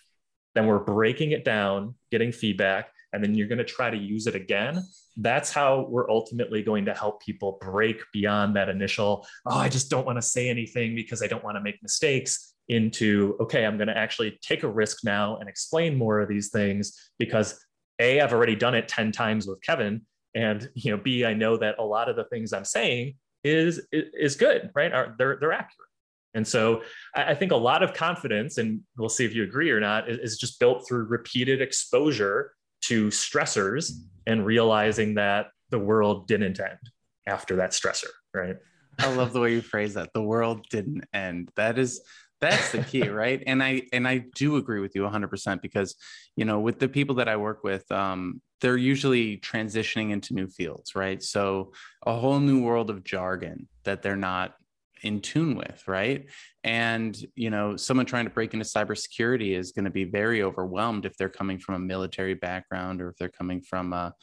Then 0.54 0.66
we're 0.66 0.80
breaking 0.80 1.32
it 1.32 1.44
down, 1.44 1.94
getting 2.10 2.32
feedback, 2.32 2.90
and 3.12 3.22
then 3.22 3.34
you're 3.34 3.48
going 3.48 3.58
to 3.58 3.64
try 3.64 3.90
to 3.90 3.96
use 3.96 4.26
it 4.26 4.34
again. 4.34 4.82
That's 5.16 5.52
how 5.52 5.86
we're 5.88 6.10
ultimately 6.10 6.62
going 6.62 6.86
to 6.86 6.94
help 6.94 7.22
people 7.22 7.58
break 7.60 8.00
beyond 8.12 8.56
that 8.56 8.68
initial, 8.68 9.26
oh, 9.46 9.58
I 9.58 9.68
just 9.68 9.90
don't 9.90 10.06
want 10.06 10.16
to 10.16 10.22
say 10.22 10.48
anything 10.48 10.94
because 10.94 11.22
I 11.22 11.26
don't 11.26 11.44
want 11.44 11.56
to 11.56 11.62
make 11.62 11.82
mistakes 11.82 12.54
into, 12.68 13.36
okay, 13.40 13.66
I'm 13.66 13.76
going 13.76 13.88
to 13.88 13.96
actually 13.96 14.38
take 14.42 14.62
a 14.62 14.68
risk 14.68 15.04
now 15.04 15.36
and 15.36 15.48
explain 15.48 15.98
more 15.98 16.20
of 16.20 16.28
these 16.28 16.50
things 16.50 17.10
because 17.18 17.62
A, 17.98 18.20
I've 18.20 18.32
already 18.32 18.56
done 18.56 18.74
it 18.74 18.88
10 18.88 19.12
times 19.12 19.46
with 19.46 19.60
Kevin. 19.62 20.02
And 20.34 20.70
you 20.74 20.90
know, 20.90 20.96
B, 20.96 21.26
I 21.26 21.34
know 21.34 21.58
that 21.58 21.78
a 21.78 21.84
lot 21.84 22.08
of 22.08 22.16
the 22.16 22.24
things 22.24 22.54
I'm 22.54 22.64
saying 22.64 23.16
is 23.44 23.86
is 23.92 24.36
good, 24.36 24.70
right? 24.74 24.92
Are 24.92 25.14
they're 25.18 25.36
they're 25.40 25.52
accurate. 25.52 25.88
And 26.34 26.46
so 26.46 26.82
I 27.14 27.34
think 27.34 27.52
a 27.52 27.56
lot 27.56 27.82
of 27.82 27.92
confidence, 27.92 28.56
and 28.56 28.80
we'll 28.96 29.10
see 29.10 29.26
if 29.26 29.34
you 29.34 29.42
agree 29.42 29.70
or 29.70 29.80
not, 29.80 30.08
is 30.08 30.38
just 30.38 30.58
built 30.58 30.88
through 30.88 31.04
repeated 31.04 31.60
exposure 31.60 32.54
to 32.82 33.08
stressors 33.08 33.92
and 34.26 34.46
realizing 34.46 35.14
that 35.14 35.48
the 35.68 35.78
world 35.78 36.26
didn't 36.26 36.58
end 36.58 36.78
after 37.26 37.56
that 37.56 37.72
stressor, 37.72 38.08
right? 38.32 38.56
I 38.98 39.12
love 39.14 39.34
the 39.34 39.40
way 39.40 39.52
you 39.52 39.60
phrase 39.60 39.94
that. 39.94 40.10
The 40.14 40.22
world 40.22 40.66
didn't 40.70 41.04
end. 41.12 41.50
That 41.56 41.78
is 41.78 42.00
that's 42.42 42.72
the 42.72 42.82
key, 42.82 43.08
right? 43.08 43.42
And 43.46 43.62
I 43.62 43.82
and 43.92 44.06
I 44.06 44.24
do 44.34 44.56
agree 44.56 44.80
with 44.80 44.94
you 44.94 45.02
100% 45.02 45.62
because 45.62 45.94
you 46.36 46.44
know, 46.44 46.60
with 46.60 46.78
the 46.78 46.88
people 46.88 47.14
that 47.16 47.28
I 47.28 47.36
work 47.36 47.62
with, 47.62 47.90
um, 47.90 48.42
they're 48.60 48.76
usually 48.76 49.38
transitioning 49.38 50.10
into 50.10 50.34
new 50.34 50.48
fields, 50.48 50.94
right? 50.94 51.22
So 51.22 51.72
a 52.04 52.14
whole 52.14 52.40
new 52.40 52.62
world 52.62 52.90
of 52.90 53.04
jargon 53.04 53.68
that 53.84 54.02
they're 54.02 54.16
not 54.16 54.54
in 55.02 55.20
tune 55.20 55.56
with, 55.56 55.82
right? 55.86 56.26
And 56.64 57.16
you 57.34 57.50
know, 57.50 57.76
someone 57.76 58.06
trying 58.06 58.24
to 58.24 58.30
break 58.30 58.54
into 58.54 58.66
cybersecurity 58.66 59.56
is 59.56 59.72
going 59.72 59.84
to 59.84 59.90
be 59.90 60.04
very 60.04 60.42
overwhelmed 60.42 61.06
if 61.06 61.16
they're 61.16 61.28
coming 61.28 61.58
from 61.58 61.76
a 61.76 61.80
military 61.80 62.34
background 62.34 63.00
or 63.00 63.08
if 63.08 63.16
they're 63.16 63.28
coming 63.28 63.62
from 63.62 63.92
a, 63.92 64.14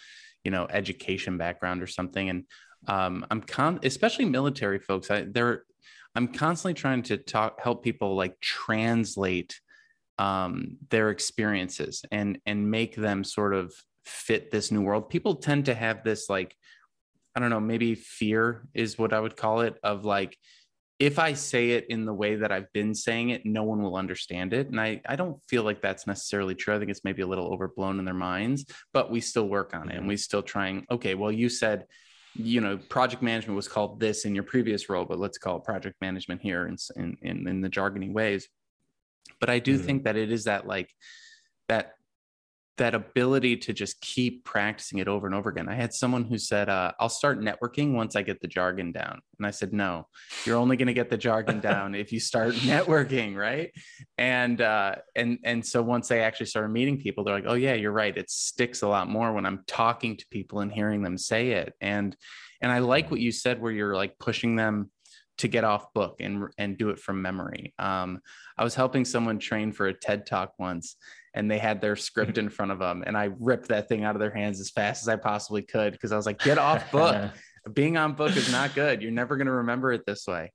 you 0.43 0.51
know, 0.51 0.67
education 0.69 1.37
background 1.37 1.81
or 1.81 1.87
something. 1.87 2.29
And 2.29 2.43
um, 2.87 3.25
I'm 3.31 3.41
con, 3.41 3.79
especially 3.83 4.25
military 4.25 4.79
folks. 4.79 5.11
I, 5.11 5.25
they're, 5.29 5.63
I'm 6.19 6.27
constantly 6.27 6.73
trying 6.73 7.03
to 7.03 7.17
talk, 7.17 7.61
help 7.61 7.81
people 7.81 8.17
like 8.17 8.41
translate 8.41 9.57
um, 10.17 10.75
their 10.89 11.11
experiences 11.11 12.03
and 12.11 12.39
and 12.45 12.69
make 12.69 12.97
them 12.97 13.23
sort 13.23 13.53
of 13.53 13.73
fit 14.03 14.51
this 14.51 14.69
new 14.69 14.81
world. 14.81 15.09
People 15.09 15.35
tend 15.35 15.67
to 15.67 15.73
have 15.73 16.03
this 16.03 16.27
like, 16.27 16.53
I 17.33 17.39
don't 17.39 17.49
know, 17.49 17.61
maybe 17.61 17.95
fear 17.95 18.67
is 18.73 18.99
what 18.99 19.13
I 19.13 19.19
would 19.21 19.37
call 19.37 19.61
it 19.61 19.77
of 19.81 20.03
like, 20.03 20.37
if 20.99 21.19
I 21.19 21.31
say 21.31 21.69
it 21.69 21.85
in 21.87 22.03
the 22.03 22.13
way 22.13 22.35
that 22.35 22.51
I've 22.51 22.73
been 22.73 22.93
saying 22.93 23.29
it, 23.29 23.45
no 23.45 23.63
one 23.63 23.81
will 23.81 23.95
understand 23.95 24.51
it. 24.51 24.67
And 24.67 24.81
I, 24.81 24.99
I 25.07 25.15
don't 25.15 25.41
feel 25.47 25.63
like 25.63 25.81
that's 25.81 26.05
necessarily 26.05 26.53
true. 26.53 26.75
I 26.75 26.79
think 26.79 26.91
it's 26.91 27.05
maybe 27.05 27.21
a 27.21 27.27
little 27.27 27.47
overblown 27.47 27.97
in 27.97 28.03
their 28.03 28.13
minds, 28.13 28.65
but 28.91 29.09
we 29.09 29.21
still 29.21 29.47
work 29.47 29.73
on 29.73 29.89
it 29.89 29.95
and 29.95 30.05
we 30.05 30.17
still 30.17 30.43
trying, 30.43 30.85
okay, 30.91 31.15
well, 31.15 31.31
you 31.31 31.47
said, 31.47 31.85
you 32.35 32.61
know, 32.61 32.77
project 32.77 33.21
management 33.21 33.55
was 33.55 33.67
called 33.67 33.99
this 33.99 34.25
in 34.25 34.35
your 34.35 34.43
previous 34.43 34.89
role, 34.89 35.05
but 35.05 35.19
let's 35.19 35.37
call 35.37 35.57
it 35.57 35.63
project 35.63 35.95
management 36.01 36.41
here 36.41 36.67
in, 36.67 36.77
in, 36.95 37.17
in, 37.21 37.47
in 37.47 37.61
the 37.61 37.69
jargony 37.69 38.11
ways. 38.11 38.47
But 39.39 39.49
I 39.49 39.59
do 39.59 39.75
mm-hmm. 39.75 39.85
think 39.85 40.03
that 40.03 40.15
it 40.15 40.31
is 40.31 40.45
that 40.45 40.67
like 40.67 40.93
that 41.67 41.93
that 42.79 42.95
ability 42.95 43.55
to 43.55 43.71
just 43.71 44.01
keep 44.01 44.43
practicing 44.43 44.97
it 44.97 45.07
over 45.07 45.27
and 45.27 45.35
over 45.35 45.49
again. 45.49 45.69
I 45.69 45.75
had 45.75 45.93
someone 45.93 46.25
who 46.25 46.37
said, 46.37 46.67
uh, 46.67 46.91
I'll 46.99 47.09
start 47.09 47.39
networking 47.39 47.93
once 47.93 48.15
I 48.15 48.23
get 48.23 48.41
the 48.41 48.47
jargon 48.47 48.91
down. 48.91 49.21
And 49.37 49.45
I 49.45 49.51
said, 49.51 49.71
no, 49.71 50.07
you're 50.45 50.57
only 50.57 50.75
going 50.75 50.87
to 50.87 50.93
get 50.93 51.09
the 51.09 51.17
jargon 51.17 51.59
down 51.61 51.93
if 51.93 52.11
you 52.11 52.19
start 52.19 52.55
networking. 52.55 53.35
Right. 53.35 53.71
And, 54.17 54.59
uh, 54.59 54.95
and, 55.15 55.39
and 55.43 55.65
so 55.65 55.81
once 55.81 56.07
they 56.07 56.21
actually 56.21 56.47
started 56.47 56.69
meeting 56.69 56.99
people, 56.99 57.23
they're 57.23 57.35
like, 57.35 57.45
oh 57.47 57.53
yeah, 57.53 57.75
you're 57.75 57.91
right. 57.91 58.17
It 58.17 58.29
sticks 58.29 58.81
a 58.81 58.87
lot 58.87 59.07
more 59.07 59.31
when 59.31 59.45
I'm 59.45 59.63
talking 59.67 60.17
to 60.17 60.25
people 60.31 60.61
and 60.61 60.71
hearing 60.71 61.03
them 61.03 61.17
say 61.17 61.51
it. 61.51 61.73
And, 61.79 62.15
and 62.61 62.71
I 62.71 62.79
like 62.79 63.11
what 63.11 63.19
you 63.21 63.31
said, 63.31 63.61
where 63.61 63.71
you're 63.71 63.95
like 63.95 64.17
pushing 64.19 64.55
them 64.55 64.89
to 65.39 65.47
get 65.47 65.63
off 65.63 65.93
book 65.93 66.17
and 66.19 66.49
and 66.57 66.77
do 66.77 66.89
it 66.89 66.99
from 66.99 67.21
memory. 67.21 67.73
Um, 67.79 68.19
I 68.57 68.63
was 68.63 68.75
helping 68.75 69.05
someone 69.05 69.39
train 69.39 69.71
for 69.71 69.87
a 69.87 69.93
TED 69.93 70.25
talk 70.25 70.53
once, 70.59 70.97
and 71.33 71.49
they 71.49 71.57
had 71.57 71.81
their 71.81 71.95
script 71.95 72.37
in 72.37 72.49
front 72.49 72.71
of 72.71 72.79
them, 72.79 73.03
and 73.05 73.17
I 73.17 73.31
ripped 73.39 73.69
that 73.69 73.87
thing 73.87 74.03
out 74.03 74.15
of 74.15 74.19
their 74.19 74.33
hands 74.33 74.59
as 74.59 74.69
fast 74.69 75.03
as 75.03 75.09
I 75.09 75.15
possibly 75.15 75.61
could 75.61 75.93
because 75.93 76.11
I 76.11 76.15
was 76.15 76.25
like, 76.25 76.39
"Get 76.39 76.57
off 76.57 76.91
book! 76.91 77.31
Being 77.73 77.97
on 77.97 78.13
book 78.13 78.35
is 78.35 78.51
not 78.51 78.73
good. 78.73 79.01
You're 79.01 79.11
never 79.11 79.37
going 79.37 79.47
to 79.47 79.53
remember 79.53 79.91
it 79.91 80.05
this 80.05 80.25
way." 80.27 80.51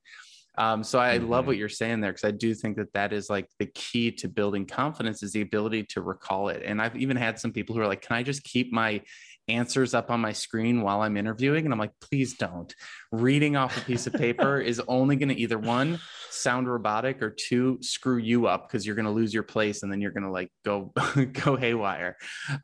Um, 0.57 0.85
so 0.85 1.01
I 1.01 1.19
mm-hmm. 1.19 1.29
love 1.29 1.47
what 1.47 1.57
you're 1.57 1.69
saying 1.69 2.01
there 2.01 2.13
because 2.13 2.29
I 2.29 2.31
do 2.31 2.55
think 2.55 2.77
that 2.77 2.93
that 2.93 3.13
is 3.13 3.29
like 3.29 3.49
the 3.59 3.67
key 3.67 4.13
to 4.13 4.29
building 4.29 4.67
confidence 4.67 5.23
is 5.23 5.33
the 5.33 5.41
ability 5.41 5.83
to 5.91 6.01
recall 6.01 6.49
it. 6.49 6.63
And 6.65 6.81
I've 6.81 6.97
even 6.97 7.17
had 7.17 7.41
some 7.41 7.53
people 7.53 7.75
who 7.75 7.81
are 7.81 7.89
like, 7.89 8.03
"Can 8.03 8.17
I 8.17 8.23
just 8.23 8.45
keep 8.45 8.73
my 8.73 9.01
answers 9.49 9.95
up 9.95 10.11
on 10.11 10.21
my 10.21 10.33
screen 10.33 10.83
while 10.83 11.03
I'm 11.03 11.17
interviewing. 11.17 11.65
And 11.65 11.73
I'm 11.73 11.79
like, 11.79 11.93
please 12.01 12.37
don't. 12.37 12.75
Reading 13.13 13.57
off 13.57 13.77
a 13.77 13.81
piece 13.83 14.07
of 14.07 14.15
paper 14.15 14.61
is 14.61 14.81
only 14.89 15.17
going 15.17 15.29
to 15.29 15.41
either 15.41 15.59
one, 15.59 16.01
sound 16.31 16.69
robotic, 16.69 17.23
or 17.23 17.31
two, 17.31 17.79
screw 17.81 18.19
you 18.19 18.47
up 18.47 18.69
because 18.69 18.87
you're 18.87 18.97
going 18.97 19.05
to 19.07 19.11
lose 19.11 19.35
your 19.35 19.43
place 19.43 19.83
and 19.83 19.93
then 19.93 20.01
you're 20.01 20.13
going 20.13 20.25
to 20.25 20.31
like 20.31 20.51
go, 20.65 20.93
go 21.45 21.57
haywire. 21.57 22.17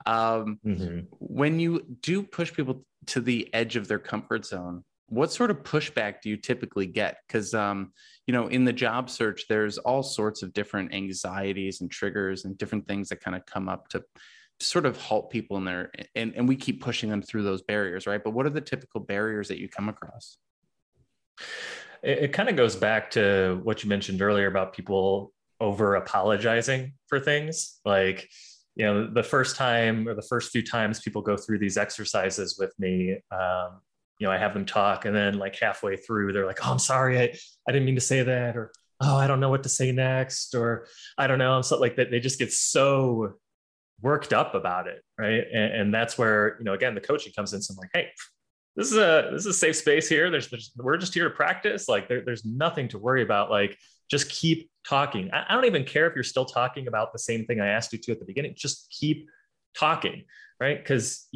Um, 0.07 0.59
mm-hmm. 0.65 1.01
When 1.19 1.61
you 1.61 1.85
do 2.01 2.23
push 2.23 2.53
people 2.53 2.85
to 3.07 3.21
the 3.21 3.53
edge 3.55 3.77
of 3.77 3.89
their 3.89 3.99
comfort 3.99 4.45
zone, 4.45 4.85
what 5.11 5.33
sort 5.33 5.51
of 5.51 5.65
pushback 5.65 6.23
do 6.23 6.31
you 6.31 6.37
typically 6.37 6.87
get 6.87 7.19
because 7.27 7.53
um, 7.53 7.93
you 8.27 8.33
know 8.33 8.47
in 8.47 8.65
the 8.65 8.73
job 8.73 9.11
search 9.11 9.45
there's 9.49 9.77
all 9.77 10.03
sorts 10.03 10.43
of 10.43 10.53
different 10.53 10.95
anxieties 10.95 11.81
and 11.81 11.91
triggers 11.91 12.45
and 12.45 12.57
different 12.57 12.87
things 12.87 13.09
that 13.09 13.21
kind 13.21 13.37
of 13.37 13.45
come 13.45 13.69
up 13.69 13.89
to 13.89 14.03
sort 14.61 14.87
of 14.87 14.97
halt 14.97 15.31
people 15.31 15.57
in 15.57 15.65
there 15.65 15.91
and, 16.15 16.35
and 16.37 16.49
we 16.49 16.57
keep 16.57 16.83
pushing 16.83 17.09
them 17.11 17.23
through 17.23 17.43
those 17.43 17.63
barriers 17.63 18.07
right? 18.07 18.23
But 18.23 18.33
what 18.33 18.47
are 18.47 18.51
the 18.51 18.61
typical 18.61 19.01
barriers 19.01 19.49
that 19.49 19.59
you 19.59 19.69
come 19.69 19.89
across? 19.89 20.37
It, 22.03 22.19
it 22.19 22.33
kind 22.33 22.49
of 22.49 22.57
goes 22.57 22.77
back 22.77 23.11
to 23.13 23.61
what 23.63 23.83
you 23.83 23.89
mentioned 23.89 24.23
earlier 24.23 24.47
about 24.47 24.73
people 24.73 25.33
over 25.61 25.95
apologizing 25.95 26.95
for 27.09 27.21
things. 27.21 27.81
Like 27.85 28.29
you 28.77 28.87
know 28.87 29.07
the 29.13 29.23
first 29.23 29.57
time 29.57 30.09
or 30.09 30.15
the 30.15 30.23
first 30.23 30.53
few 30.53 30.63
times 30.63 31.01
people 31.01 31.23
go 31.23 31.37
through 31.37 31.59
these 31.59 31.77
exercises 31.77 32.57
with 32.59 32.73
me 32.79 33.19
um, 33.31 33.81
you 34.19 34.27
know 34.27 34.33
i 34.33 34.39
have 34.39 34.55
them 34.55 34.65
talk 34.65 35.05
and 35.05 35.15
then 35.15 35.39
like 35.39 35.59
halfway 35.59 35.97
through 35.97 36.33
they're 36.33 36.47
like 36.47 36.65
oh 36.65 36.73
i'm 36.73 36.79
sorry 36.79 37.19
i, 37.19 37.35
I 37.69 37.73
didn't 37.73 37.85
mean 37.85 37.97
to 37.97 38.01
say 38.01 38.23
that 38.23 38.57
or 38.57 38.71
oh 39.01 39.17
i 39.17 39.27
don't 39.27 39.41
know 39.41 39.51
what 39.51 39.65
to 39.65 39.69
say 39.69 39.93
next 39.93 40.55
or 40.55 40.87
i 41.19 41.27
don't 41.27 41.39
know 41.39 41.61
so 41.63 41.79
like 41.79 41.97
that. 41.97 42.11
They 42.11 42.21
just 42.21 42.39
get 42.39 42.53
so 42.53 43.35
worked 44.03 44.33
up 44.33 44.55
about 44.55 44.87
it, 44.87 45.03
right? 45.19 45.45
And, 45.53 45.73
and, 45.75 45.95
that's 45.95 46.17
where 46.17 46.57
you 46.59 46.65
know 46.65 46.75
again 46.75 46.95
the 46.95 47.01
coaching 47.01 47.33
comes 47.33 47.53
in. 47.53 47.63
So 47.63 47.73
I'm 47.73 47.79
like, 47.79 47.91
hey, 47.93 48.09
this 48.77 48.91
is 48.91 48.97
a 48.97 49.31
this 49.33 49.41
is 49.41 49.47
a 49.47 49.53
safe 49.55 49.77
space 49.77 50.09
here. 50.09 50.31
There's, 50.31 50.49
there's 50.49 50.73
we're 50.77 50.97
just 50.97 51.15
here 51.15 51.29
to 51.29 51.35
practice. 51.35 51.89
Like 51.89 52.09
there, 52.09 52.23
there's 52.25 52.45
nothing 52.45 52.89
to 52.89 52.99
worry 52.99 53.23
about. 53.23 53.51
Like 53.51 53.77
just 54.11 54.31
keep 54.31 54.71
talking. 54.89 55.31
I, 55.33 55.47
I 55.49 55.55
don't 55.55 55.67
even 55.67 55.85
care 55.85 56.07
if 56.07 56.15
you're 56.15 56.25
still 56.25 56.45
talking 56.45 56.89
about 56.89 57.13
the 57.13 57.19
same 57.19 57.45
thing 57.47 57.61
I 57.61 57.69
asked 57.69 57.93
you 57.93 57.99
to 57.99 58.13
at 58.13 58.21
the 58.21 58.27
beginning. 58.27 58.55
Just 58.57 58.91
keep 58.91 59.29
talking, 59.77 60.25
right? 60.61 60.79
Because 60.79 61.29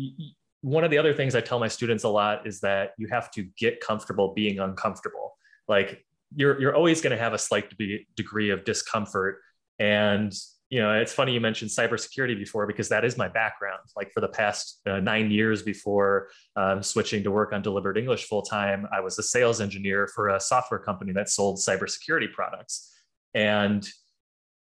one 0.60 0.84
of 0.84 0.90
the 0.90 0.98
other 0.98 1.12
things 1.12 1.34
I 1.34 1.40
tell 1.40 1.58
my 1.58 1.68
students 1.68 2.04
a 2.04 2.08
lot 2.08 2.46
is 2.46 2.60
that 2.60 2.92
you 2.96 3.08
have 3.08 3.30
to 3.32 3.46
get 3.58 3.80
comfortable 3.80 4.32
being 4.32 4.58
uncomfortable. 4.60 5.36
Like 5.68 6.04
you're 6.34 6.60
you're 6.60 6.74
always 6.74 7.00
going 7.00 7.16
to 7.16 7.22
have 7.22 7.32
a 7.32 7.38
slight 7.38 7.72
degree 8.16 8.50
of 8.50 8.64
discomfort 8.64 9.40
and 9.78 10.32
you 10.70 10.80
know, 10.80 10.92
it's 10.92 11.12
funny 11.12 11.32
you 11.32 11.40
mentioned 11.40 11.70
cybersecurity 11.70 12.36
before 12.36 12.66
because 12.66 12.88
that 12.88 13.04
is 13.04 13.16
my 13.16 13.28
background. 13.28 13.80
Like 13.96 14.12
for 14.12 14.20
the 14.20 14.28
past 14.28 14.80
uh, 14.86 15.00
nine 15.00 15.30
years 15.30 15.62
before 15.62 16.28
um, 16.56 16.82
switching 16.82 17.22
to 17.24 17.30
work 17.30 17.52
on 17.52 17.62
Deliberate 17.62 17.96
English 17.96 18.24
full 18.24 18.42
time, 18.42 18.86
I 18.92 19.00
was 19.00 19.18
a 19.18 19.22
sales 19.22 19.60
engineer 19.60 20.08
for 20.08 20.30
a 20.30 20.40
software 20.40 20.80
company 20.80 21.12
that 21.12 21.28
sold 21.28 21.58
cybersecurity 21.58 22.32
products. 22.32 22.90
And 23.34 23.86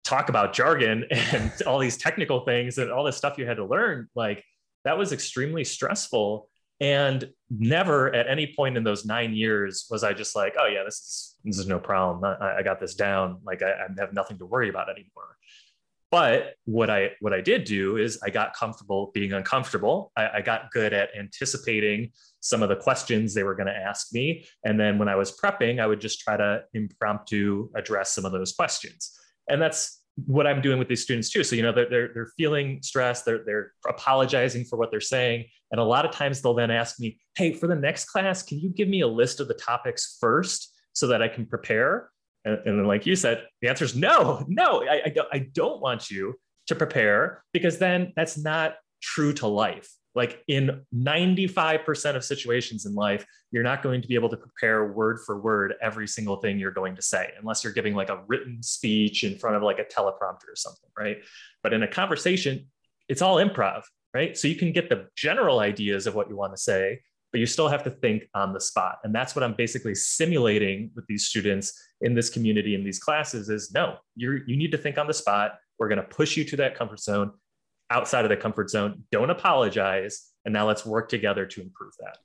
talk 0.04 0.28
about 0.28 0.52
jargon 0.52 1.04
and 1.10 1.52
all 1.66 1.78
these 1.78 1.96
technical 1.96 2.44
things 2.44 2.78
and 2.78 2.90
all 2.90 3.04
this 3.04 3.16
stuff 3.16 3.38
you 3.38 3.46
had 3.46 3.56
to 3.56 3.64
learn, 3.64 4.08
like 4.14 4.44
that 4.84 4.98
was 4.98 5.12
extremely 5.12 5.64
stressful. 5.64 6.48
And 6.80 7.30
never 7.48 8.12
at 8.12 8.28
any 8.28 8.52
point 8.56 8.76
in 8.76 8.82
those 8.82 9.04
nine 9.06 9.34
years 9.34 9.86
was 9.88 10.02
I 10.02 10.12
just 10.14 10.34
like, 10.34 10.56
oh 10.58 10.66
yeah, 10.66 10.82
this 10.84 10.94
is 10.96 11.34
this 11.44 11.58
is 11.58 11.68
no 11.68 11.78
problem. 11.78 12.24
I, 12.24 12.58
I 12.58 12.62
got 12.62 12.80
this 12.80 12.94
down. 12.94 13.38
Like 13.44 13.62
I, 13.62 13.70
I 13.70 14.00
have 14.00 14.12
nothing 14.12 14.38
to 14.38 14.46
worry 14.46 14.68
about 14.68 14.88
anymore. 14.88 15.36
But 16.12 16.56
what 16.66 16.90
I 16.90 17.12
what 17.20 17.32
I 17.32 17.40
did 17.40 17.64
do 17.64 17.96
is 17.96 18.20
I 18.22 18.28
got 18.28 18.54
comfortable 18.54 19.10
being 19.14 19.32
uncomfortable. 19.32 20.12
I, 20.14 20.28
I 20.34 20.40
got 20.42 20.70
good 20.70 20.92
at 20.92 21.08
anticipating 21.18 22.12
some 22.40 22.62
of 22.62 22.68
the 22.68 22.76
questions 22.76 23.32
they 23.32 23.44
were 23.44 23.54
going 23.54 23.68
to 23.68 23.74
ask 23.74 24.12
me, 24.12 24.44
and 24.62 24.78
then 24.78 24.98
when 24.98 25.08
I 25.08 25.16
was 25.16 25.34
prepping, 25.34 25.80
I 25.80 25.86
would 25.86 26.02
just 26.02 26.20
try 26.20 26.36
to 26.36 26.64
impromptu 26.74 27.70
address 27.74 28.12
some 28.12 28.26
of 28.26 28.32
those 28.32 28.52
questions. 28.52 29.18
And 29.48 29.60
that's 29.60 30.02
what 30.26 30.46
I'm 30.46 30.60
doing 30.60 30.78
with 30.78 30.88
these 30.88 31.02
students 31.02 31.30
too. 31.30 31.42
So 31.44 31.56
you 31.56 31.62
know 31.62 31.72
they're 31.72 31.88
they're, 31.88 32.10
they're 32.12 32.32
feeling 32.36 32.82
stressed. 32.82 33.24
They're 33.24 33.42
they're 33.46 33.72
apologizing 33.88 34.66
for 34.66 34.78
what 34.78 34.90
they're 34.90 35.00
saying, 35.00 35.46
and 35.70 35.80
a 35.80 35.84
lot 35.84 36.04
of 36.04 36.10
times 36.10 36.42
they'll 36.42 36.52
then 36.52 36.70
ask 36.70 37.00
me, 37.00 37.18
"Hey, 37.38 37.54
for 37.54 37.68
the 37.68 37.74
next 37.74 38.04
class, 38.10 38.42
can 38.42 38.58
you 38.58 38.68
give 38.68 38.88
me 38.88 39.00
a 39.00 39.08
list 39.08 39.40
of 39.40 39.48
the 39.48 39.54
topics 39.54 40.18
first 40.20 40.74
so 40.92 41.06
that 41.06 41.22
I 41.22 41.28
can 41.28 41.46
prepare?" 41.46 42.11
And, 42.44 42.58
and 42.66 42.78
then, 42.78 42.86
like 42.86 43.06
you 43.06 43.16
said, 43.16 43.46
the 43.60 43.68
answer 43.68 43.84
is 43.84 43.94
no, 43.94 44.44
no, 44.48 44.82
I, 44.82 45.02
I, 45.06 45.08
don't, 45.08 45.28
I 45.32 45.38
don't 45.52 45.80
want 45.80 46.10
you 46.10 46.34
to 46.66 46.74
prepare 46.74 47.42
because 47.52 47.78
then 47.78 48.12
that's 48.16 48.38
not 48.38 48.76
true 49.00 49.32
to 49.34 49.46
life. 49.46 49.88
Like 50.14 50.42
in 50.46 50.82
95% 50.94 52.16
of 52.16 52.24
situations 52.24 52.84
in 52.84 52.94
life, 52.94 53.24
you're 53.50 53.62
not 53.62 53.82
going 53.82 54.02
to 54.02 54.08
be 54.08 54.14
able 54.14 54.28
to 54.28 54.36
prepare 54.36 54.92
word 54.92 55.20
for 55.24 55.40
word 55.40 55.74
every 55.80 56.06
single 56.06 56.36
thing 56.36 56.58
you're 56.58 56.70
going 56.70 56.96
to 56.96 57.02
say, 57.02 57.30
unless 57.38 57.64
you're 57.64 57.72
giving 57.72 57.94
like 57.94 58.10
a 58.10 58.22
written 58.26 58.62
speech 58.62 59.24
in 59.24 59.38
front 59.38 59.56
of 59.56 59.62
like 59.62 59.78
a 59.78 59.84
teleprompter 59.84 60.48
or 60.48 60.56
something, 60.56 60.90
right? 60.98 61.18
But 61.62 61.72
in 61.72 61.82
a 61.82 61.88
conversation, 61.88 62.66
it's 63.08 63.22
all 63.22 63.36
improv, 63.36 63.82
right? 64.12 64.36
So 64.36 64.48
you 64.48 64.54
can 64.54 64.72
get 64.72 64.90
the 64.90 65.08
general 65.16 65.60
ideas 65.60 66.06
of 66.06 66.14
what 66.14 66.28
you 66.28 66.36
want 66.36 66.54
to 66.54 66.60
say, 66.60 67.00
but 67.32 67.40
you 67.40 67.46
still 67.46 67.68
have 67.68 67.82
to 67.84 67.90
think 67.90 68.24
on 68.34 68.52
the 68.52 68.60
spot. 68.60 68.98
And 69.04 69.14
that's 69.14 69.34
what 69.34 69.42
I'm 69.42 69.54
basically 69.54 69.94
simulating 69.94 70.90
with 70.94 71.06
these 71.06 71.26
students 71.26 71.72
in 72.02 72.14
this 72.14 72.28
community 72.28 72.74
in 72.74 72.84
these 72.84 72.98
classes 72.98 73.48
is 73.48 73.72
no, 73.72 73.96
you 74.14 74.40
you 74.46 74.56
need 74.56 74.70
to 74.72 74.78
think 74.78 74.98
on 74.98 75.06
the 75.06 75.14
spot. 75.14 75.54
We're 75.78 75.88
going 75.88 76.00
to 76.00 76.06
push 76.06 76.36
you 76.36 76.44
to 76.44 76.56
that 76.56 76.76
comfort 76.76 77.00
zone, 77.00 77.32
outside 77.90 78.24
of 78.24 78.28
the 78.28 78.36
comfort 78.36 78.70
zone. 78.70 79.04
Don't 79.10 79.30
apologize. 79.30 80.28
And 80.44 80.52
now 80.52 80.66
let's 80.66 80.84
work 80.84 81.08
together 81.08 81.46
to 81.46 81.60
improve 81.60 81.92
that. 82.00 82.18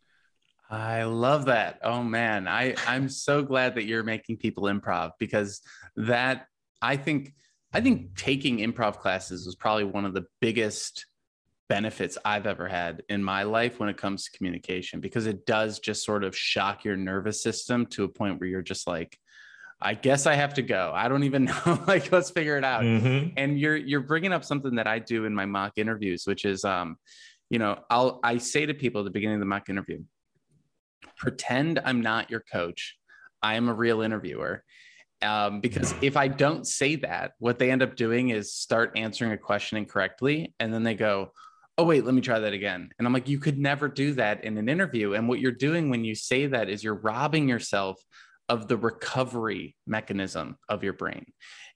I 0.70 1.04
love 1.04 1.46
that. 1.46 1.80
Oh 1.84 2.04
man, 2.04 2.48
I 2.48 2.76
I'm 2.86 3.08
so 3.08 3.42
glad 3.42 3.76
that 3.76 3.86
you're 3.86 4.04
making 4.04 4.38
people 4.38 4.64
improv 4.64 5.12
because 5.18 5.62
that 5.96 6.48
I 6.82 6.98
think 6.98 7.34
I 7.74 7.80
think 7.80 8.18
taking 8.18 8.58
improv 8.58 8.98
classes 8.98 9.46
was 9.46 9.56
probably 9.56 9.86
one 9.86 10.06
of 10.06 10.14
the 10.14 10.26
biggest 10.42 11.06
benefits 11.70 12.18
I've 12.24 12.48
ever 12.48 12.68
had 12.68 13.04
in 13.10 13.24
my 13.24 13.44
life 13.44 13.80
when 13.80 13.90
it 13.90 13.98
comes 13.98 14.26
to 14.26 14.38
communication 14.38 15.00
because 15.00 15.28
it 15.28 15.46
does 15.46 15.80
just 15.80 16.04
sort 16.04 16.24
of 16.24 16.36
shock 16.36 16.86
your 16.86 16.96
nervous 16.96 17.42
system 17.42 17.86
to 17.88 18.04
a 18.04 18.08
point 18.08 18.40
where 18.40 18.50
you're 18.50 18.62
just 18.62 18.88
like 18.88 19.18
I 19.80 19.94
guess 19.94 20.26
I 20.26 20.34
have 20.34 20.56
to 20.56 20.64
go. 20.64 20.92
I 20.96 21.08
don't 21.08 21.24
even 21.24 21.46
know. 21.66 21.84
like, 21.88 22.12
let's 22.12 22.32
figure 22.32 22.58
it 22.58 22.64
out. 22.64 22.84
Mm-hmm. 22.84 23.34
And 23.38 23.60
you're 23.60 23.76
you're 23.76 24.02
bringing 24.02 24.34
up 24.34 24.44
something 24.44 24.76
that 24.76 24.88
I 24.88 25.00
do 25.00 25.26
in 25.26 25.34
my 25.34 25.46
mock 25.46 25.74
interviews, 25.78 26.26
which 26.26 26.46
is, 26.46 26.66
um, 26.66 26.98
you 27.50 27.60
know, 27.60 27.80
I'll 27.90 28.20
I 28.24 28.38
say 28.38 28.66
to 28.66 28.74
people 28.74 29.02
at 29.02 29.06
the 29.06 29.12
beginning 29.12 29.36
of 29.36 29.40
the 29.42 29.46
mock 29.46 29.70
interview, 29.70 30.04
pretend 31.18 31.80
I'm 31.86 32.02
not 32.02 32.32
your 32.32 32.44
coach. 32.52 32.98
I 33.42 33.56
am 33.56 33.70
a 33.70 33.74
real 33.74 34.02
interviewer. 34.02 34.64
Um, 35.24 35.62
because 35.62 35.96
if 36.02 36.16
I 36.16 36.28
don't 36.28 36.66
say 36.68 36.96
that, 36.98 37.34
what 37.40 37.58
they 37.58 37.72
end 37.72 37.82
up 37.82 37.96
doing 37.96 38.30
is 38.30 38.54
start 38.54 38.92
answering 38.96 39.32
a 39.32 39.38
question 39.38 39.80
incorrectly, 39.80 40.54
and 40.60 40.72
then 40.72 40.84
they 40.84 40.94
go, 40.94 41.32
oh 41.78 41.84
wait 41.84 42.06
let 42.06 42.14
me 42.14 42.22
try 42.22 42.40
that 42.40 42.54
again 42.54 42.90
and 42.98 43.08
i'm 43.08 43.14
like 43.14 43.28
you 43.28 43.40
could 43.40 43.58
never 43.58 43.88
do 43.88 44.14
that 44.14 44.44
in 44.44 44.58
an 44.58 44.70
interview 44.70 45.14
and 45.14 45.28
what 45.28 45.40
you're 45.40 45.52
doing 45.52 45.90
when 45.90 46.04
you 46.04 46.16
say 46.16 46.48
that 46.48 46.70
is 46.70 46.84
you're 46.84 46.96
robbing 46.96 47.48
yourself 47.48 48.02
of 48.50 48.68
the 48.68 48.78
recovery 48.78 49.76
mechanism 49.86 50.58
of 50.70 50.84
your 50.84 50.94
brain 50.94 51.26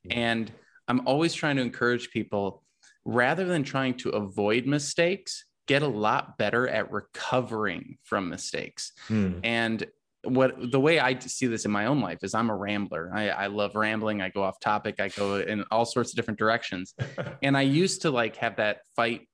and 0.10 0.52
i'm 0.88 1.06
always 1.08 1.34
trying 1.34 1.56
to 1.56 1.62
encourage 1.62 2.10
people 2.12 2.64
rather 3.06 3.46
than 3.46 3.64
trying 3.64 3.96
to 3.96 4.10
avoid 4.10 4.66
mistakes 4.66 5.46
get 5.68 5.82
a 5.82 5.88
lot 5.88 6.38
better 6.38 6.68
at 6.68 6.92
recovering 6.92 7.98
from 8.04 8.30
mistakes 8.30 8.94
hmm. 9.08 9.34
and 9.44 9.86
what 10.24 10.72
the 10.72 10.80
way 10.80 11.00
I 11.00 11.18
see 11.18 11.48
this 11.48 11.66
in 11.66 11.72
my 11.72 11.88
own 11.88 12.00
life 12.00 12.20
is 12.24 12.36
I'm 12.36 12.50
a 12.50 12.56
rambler. 12.56 13.12
I, 13.14 13.30
I 13.30 13.48
love 13.48 13.76
rambling. 13.76 14.22
I 14.22 14.30
go 14.30 14.44
off 14.44 14.60
topic. 14.60 15.00
I 15.00 15.10
go 15.10 15.38
in 15.38 15.66
all 15.72 15.86
sorts 15.86 16.12
of 16.12 16.16
different 16.16 16.38
directions. 16.38 16.94
and 17.42 17.58
I 17.58 17.62
used 17.62 18.04
to 18.04 18.12
like 18.12 18.36
have 18.38 18.58
that 18.58 18.82
fight 18.96 19.28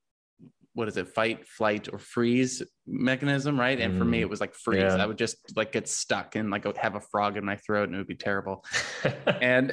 what 0.78 0.88
is 0.88 0.96
it 0.96 1.08
fight 1.08 1.48
flight 1.48 1.90
or 1.92 1.98
freeze 1.98 2.62
mechanism 2.86 3.60
right? 3.60 3.82
And 3.82 3.96
mm, 3.96 3.98
for 3.98 4.06
me 4.06 4.22
it 4.22 4.28
mm, 4.28 4.30
was 4.30 4.40
like 4.40 4.54
freeze. 4.54 4.84
yeah. 4.84 5.04
i 5.04 5.08
would 5.08 5.18
just 5.18 5.58
like 5.58 5.72
get 5.72 5.90
stuck 5.90 6.36
and 6.36 6.52
like 6.52 6.78
have 6.78 6.94
a 6.94 7.02
frog 7.02 7.36
in 7.36 7.44
my 7.44 7.56
throat 7.56 7.90
and 7.90 7.96
it 7.96 7.98
would 7.98 8.08
be 8.08 8.16
terrible. 8.16 8.64
And 9.42 9.72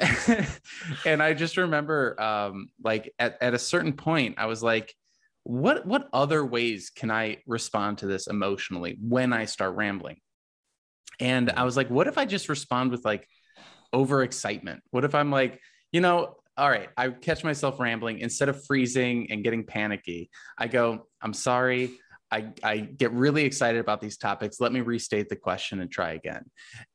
and 1.05 1.23
i 1.23 1.35
just 1.35 1.59
remember 1.59 2.21
um 2.21 2.69
like 2.83 3.13
at, 3.19 3.37
at 3.41 3.53
a 3.53 3.59
certain 3.59 3.93
point 3.93 4.37
i 4.39 4.47
was 4.47 4.63
like 4.63 4.95
what 5.43 5.87
what 5.87 6.09
other 6.13 6.45
ways 6.45 6.91
can 6.91 7.11
i 7.11 7.37
respond 7.47 7.99
to 7.99 8.07
this 8.07 8.27
emotionally 8.27 8.97
when 9.01 9.35
i 9.35 9.45
start 9.45 9.77
rambling? 9.77 10.17
And 11.21 11.51
i 11.51 11.65
was 11.65 11.77
like 11.77 11.91
what 11.91 12.07
if 12.07 12.17
i 12.17 12.25
just 12.25 12.49
respond 12.49 12.93
with 12.93 13.05
like 13.05 13.29
overexcitement? 13.95 14.81
What 14.91 15.05
if 15.05 15.15
i'm 15.15 15.31
like 15.31 15.61
you 15.93 16.01
know 16.01 16.37
all 16.57 16.69
right, 16.69 16.89
I 16.97 17.11
catch 17.11 17.43
myself 17.43 17.81
rambling. 17.81 18.21
Instead 18.21 18.49
of 18.49 18.65
freezing 18.65 19.31
and 19.31 19.43
getting 19.43 19.65
panicky, 19.65 20.31
I 20.57 20.69
go, 20.69 21.07
I'm 21.21 21.33
sorry. 21.33 21.99
I, 22.31 22.53
I 22.63 22.79
get 22.79 23.13
really 23.13 23.45
excited 23.45 23.81
about 23.81 24.01
these 24.01 24.17
topics. 24.17 24.61
Let 24.61 24.73
me 24.73 24.81
restate 24.81 25.29
the 25.29 25.37
question 25.37 25.81
and 25.81 25.91
try 25.91 26.13
again. 26.13 26.45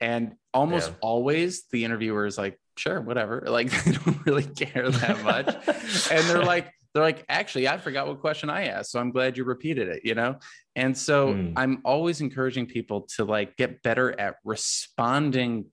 And 0.02 0.34
almost 0.54 0.90
yeah. 0.90 0.96
always 1.02 1.64
the 1.72 1.86
interviewer 1.86 2.26
is 2.26 2.38
like, 2.38 2.60
sure, 2.78 3.00
whatever. 3.02 3.44
Like 3.50 3.72
they 3.72 3.92
don't 3.92 4.26
really 4.26 4.44
care 4.44 4.90
that 4.90 5.24
much. 5.24 5.48
and 6.12 6.26
they're 6.28 6.44
like, 6.44 6.72
they're 6.94 7.04
like, 7.04 7.24
actually, 7.30 7.68
I 7.68 7.78
forgot 7.78 8.08
what 8.08 8.20
question 8.20 8.50
I 8.50 8.68
asked. 8.68 8.92
So 8.92 9.00
I'm 9.00 9.12
glad 9.12 9.38
you 9.38 9.44
repeated 9.44 9.90
it, 9.90 10.02
you 10.04 10.16
know? 10.16 10.40
And 10.76 10.98
so 10.98 11.34
mm. 11.34 11.54
I'm 11.56 11.82
always 11.86 12.22
encouraging 12.22 12.66
people 12.66 13.02
to 13.16 13.26
like 13.26 13.56
get 13.58 13.84
better 13.84 14.20
at 14.20 14.36
responding 14.44 15.66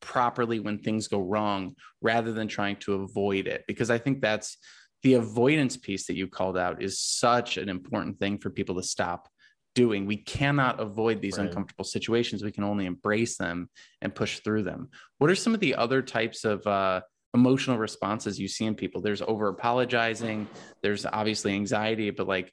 properly 0.00 0.60
when 0.60 0.78
things 0.78 1.08
go 1.08 1.20
wrong 1.20 1.74
rather 2.00 2.32
than 2.32 2.48
trying 2.48 2.76
to 2.76 2.94
avoid 2.94 3.46
it. 3.46 3.64
Because 3.66 3.90
i 3.90 3.98
think 3.98 4.20
that's 4.20 4.56
the 5.02 5.14
avoidance 5.14 5.76
piece 5.76 6.06
that 6.06 6.16
you 6.16 6.26
called 6.26 6.58
out 6.58 6.82
is 6.82 7.00
such 7.00 7.56
an 7.56 7.68
important 7.68 8.18
thing 8.18 8.38
for 8.38 8.50
people 8.50 8.74
to 8.76 8.82
stop 8.82 9.28
doing. 9.74 10.04
We 10.04 10.16
cannot 10.16 10.80
avoid 10.80 11.22
these 11.22 11.38
right. 11.38 11.46
uncomfortable 11.46 11.84
situations. 11.84 12.42
We 12.42 12.52
can 12.52 12.64
only 12.64 12.86
embrace 12.86 13.36
them 13.36 13.70
and 14.02 14.14
push 14.14 14.40
through 14.40 14.64
them. 14.64 14.88
What 15.18 15.30
are 15.30 15.34
some 15.34 15.54
of 15.54 15.60
the 15.60 15.76
other 15.76 16.02
types 16.02 16.44
of 16.44 16.66
uh, 16.66 17.00
emotional 17.34 17.78
responses 17.78 18.38
you 18.38 18.48
see 18.48 18.66
in 18.66 18.74
people? 18.74 19.00
There's 19.00 19.22
over 19.22 19.48
apologizing 19.48 20.48
there's 20.82 21.06
obviously 21.06 21.52
anxiety 21.52 22.10
but 22.10 22.26
like 22.26 22.52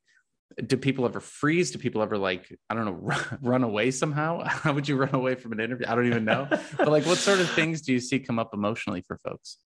do 0.66 0.78
people 0.78 1.06
ever 1.06 1.20
freeze? 1.20 1.72
Do 1.72 1.80
people 1.80 2.02
ever 2.02 2.18
like, 2.18 2.48
I 2.70 2.74
don't 2.74 2.86
know, 2.86 3.16
run 3.42 3.64
away 3.64 3.92
somehow? 3.92 4.44
How 4.48 4.74
would 4.74 4.88
you 4.88 4.96
run 4.96 5.14
away 5.14 5.36
from 5.36 5.52
an 5.52 5.60
interview? 5.60 5.86
I 5.88 5.96
don't 5.96 6.08
even 6.08 6.26
know. 6.26 6.48
but 6.78 6.88
like, 6.88 7.06
what 7.06 7.18
sort 7.18 7.40
of 7.40 7.50
things 7.56 7.82
do 7.82 7.94
you 7.94 8.00
see 8.00 8.20
come 8.20 8.40
up 8.40 8.54
emotionally 8.54 9.02
for 9.02 9.18
folks? 9.18 9.58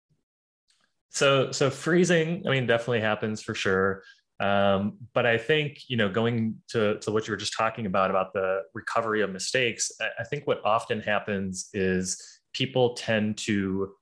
So, 1.10 1.52
so 1.52 1.70
freezing, 1.70 2.44
I 2.48 2.52
mean, 2.52 2.68
definitely 2.68 3.02
happens 3.02 3.42
for 3.42 3.54
sure. 3.54 4.04
Um, 4.40 4.98
but 5.14 5.26
I 5.26 5.38
think, 5.38 5.82
you 5.88 5.98
know, 5.98 6.10
going 6.10 6.56
to, 6.70 6.98
to 7.00 7.12
what 7.12 7.28
you 7.28 7.32
were 7.32 7.38
just 7.38 7.56
talking 7.56 7.86
about, 7.86 8.10
about 8.10 8.34
the 8.34 8.62
recovery 8.74 9.22
of 9.22 9.30
mistakes, 9.30 9.92
I 10.20 10.24
think 10.24 10.48
what 10.48 10.66
often 10.66 11.00
happens 11.00 11.70
is 11.74 12.40
people 12.54 12.96
tend 12.96 13.38
to 13.40 13.94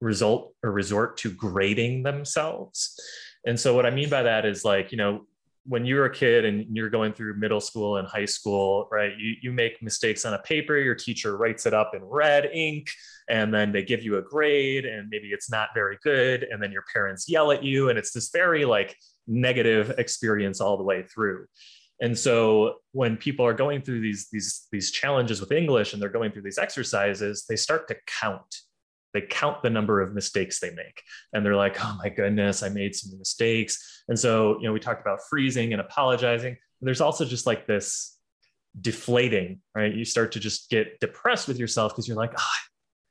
result 0.00 0.54
or 0.62 0.70
resort 0.70 1.16
to 1.18 1.30
grading 1.30 2.02
themselves. 2.02 2.98
And 3.44 3.58
so 3.58 3.74
what 3.74 3.86
I 3.86 3.90
mean 3.90 4.08
by 4.08 4.22
that 4.22 4.44
is 4.44 4.64
like, 4.64 4.92
you 4.92 4.98
know, 4.98 5.26
when 5.64 5.86
you're 5.86 6.06
a 6.06 6.12
kid 6.12 6.44
and 6.44 6.66
you're 6.76 6.90
going 6.90 7.12
through 7.12 7.38
middle 7.38 7.60
school 7.60 7.98
and 7.98 8.08
high 8.08 8.24
school, 8.24 8.88
right? 8.90 9.12
You, 9.16 9.34
you 9.42 9.52
make 9.52 9.82
mistakes 9.82 10.24
on 10.24 10.34
a 10.34 10.38
paper, 10.40 10.76
your 10.76 10.94
teacher 10.94 11.36
writes 11.36 11.66
it 11.66 11.74
up 11.74 11.92
in 11.94 12.02
red 12.02 12.50
ink, 12.52 12.88
and 13.28 13.54
then 13.54 13.70
they 13.70 13.84
give 13.84 14.02
you 14.02 14.18
a 14.18 14.22
grade, 14.22 14.84
and 14.84 15.08
maybe 15.08 15.28
it's 15.28 15.50
not 15.50 15.68
very 15.74 15.98
good. 16.02 16.42
And 16.42 16.60
then 16.62 16.72
your 16.72 16.84
parents 16.92 17.28
yell 17.28 17.52
at 17.52 17.62
you, 17.62 17.90
and 17.90 17.98
it's 17.98 18.12
this 18.12 18.30
very 18.30 18.64
like 18.64 18.96
negative 19.28 19.94
experience 19.98 20.60
all 20.60 20.76
the 20.76 20.82
way 20.82 21.04
through. 21.04 21.46
And 22.00 22.18
so 22.18 22.76
when 22.90 23.16
people 23.16 23.46
are 23.46 23.54
going 23.54 23.82
through 23.82 24.00
these, 24.00 24.28
these, 24.32 24.66
these 24.72 24.90
challenges 24.90 25.40
with 25.40 25.52
English 25.52 25.92
and 25.92 26.02
they're 26.02 26.08
going 26.08 26.32
through 26.32 26.42
these 26.42 26.58
exercises, 26.58 27.44
they 27.48 27.54
start 27.54 27.86
to 27.88 27.96
count 28.20 28.56
they 29.14 29.22
count 29.22 29.62
the 29.62 29.70
number 29.70 30.00
of 30.00 30.14
mistakes 30.14 30.60
they 30.60 30.70
make. 30.70 31.02
And 31.32 31.44
they're 31.44 31.56
like 31.56 31.76
oh 31.84 31.98
my 32.02 32.08
goodness 32.08 32.62
i 32.62 32.68
made 32.68 32.94
some 32.94 33.18
mistakes. 33.18 34.04
And 34.08 34.18
so 34.18 34.58
you 34.60 34.66
know 34.66 34.72
we 34.72 34.80
talked 34.80 35.00
about 35.00 35.20
freezing 35.28 35.72
and 35.72 35.80
apologizing. 35.80 36.56
There's 36.80 37.00
also 37.00 37.24
just 37.24 37.46
like 37.46 37.66
this 37.66 38.18
deflating 38.80 39.60
right? 39.74 39.94
You 39.94 40.04
start 40.04 40.32
to 40.32 40.40
just 40.40 40.70
get 40.70 40.98
depressed 41.00 41.48
with 41.48 41.58
yourself 41.58 41.92
because 41.92 42.08
you're 42.08 42.16
like 42.16 42.32
oh, 42.36 42.52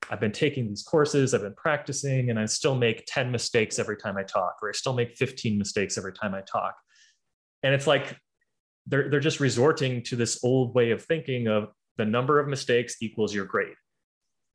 i've 0.09 0.19
been 0.19 0.31
taking 0.31 0.67
these 0.67 0.81
courses 0.81 1.35
i've 1.35 1.43
been 1.43 1.53
practicing 1.53 2.31
and 2.31 2.39
i 2.39 2.45
still 2.45 2.73
make 2.73 3.03
10 3.05 3.29
mistakes 3.31 3.77
every 3.77 3.95
time 3.95 4.17
i 4.17 4.23
talk 4.23 4.55
or 4.63 4.69
i 4.69 4.71
still 4.71 4.93
make 4.93 5.15
15 5.15 5.59
mistakes 5.59 5.95
every 5.95 6.11
time 6.11 6.33
i 6.33 6.41
talk. 6.41 6.75
And 7.63 7.73
it's 7.73 7.87
like 7.87 8.17
they're, 8.87 9.09
they're 9.09 9.19
just 9.19 9.39
resorting 9.39 10.03
to 10.03 10.15
this 10.15 10.43
old 10.43 10.73
way 10.73 10.91
of 10.91 11.03
thinking 11.03 11.47
of 11.47 11.69
the 11.97 12.05
number 12.05 12.39
of 12.39 12.47
mistakes 12.47 12.97
equals 13.01 13.33
your 13.33 13.45
grade. 13.45 13.75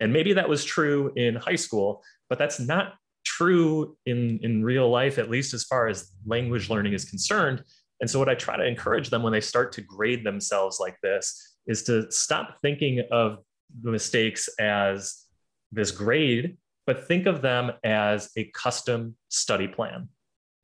And 0.00 0.12
maybe 0.12 0.32
that 0.34 0.48
was 0.48 0.64
true 0.64 1.12
in 1.16 1.36
high 1.36 1.56
school, 1.56 2.02
but 2.28 2.38
that's 2.38 2.60
not 2.60 2.94
true 3.24 3.96
in, 4.06 4.38
in 4.42 4.64
real 4.64 4.90
life, 4.90 5.18
at 5.18 5.30
least 5.30 5.54
as 5.54 5.64
far 5.64 5.88
as 5.88 6.12
language 6.26 6.70
learning 6.70 6.92
is 6.92 7.04
concerned. 7.04 7.62
And 8.00 8.08
so, 8.08 8.18
what 8.18 8.28
I 8.28 8.34
try 8.34 8.56
to 8.56 8.66
encourage 8.66 9.10
them 9.10 9.22
when 9.22 9.32
they 9.32 9.40
start 9.40 9.72
to 9.72 9.80
grade 9.80 10.24
themselves 10.24 10.78
like 10.78 10.96
this 11.02 11.56
is 11.66 11.82
to 11.84 12.10
stop 12.10 12.58
thinking 12.62 13.02
of 13.10 13.38
the 13.82 13.90
mistakes 13.90 14.48
as 14.60 15.24
this 15.72 15.90
grade, 15.90 16.56
but 16.86 17.08
think 17.08 17.26
of 17.26 17.42
them 17.42 17.72
as 17.84 18.30
a 18.36 18.44
custom 18.54 19.16
study 19.28 19.66
plan. 19.66 20.08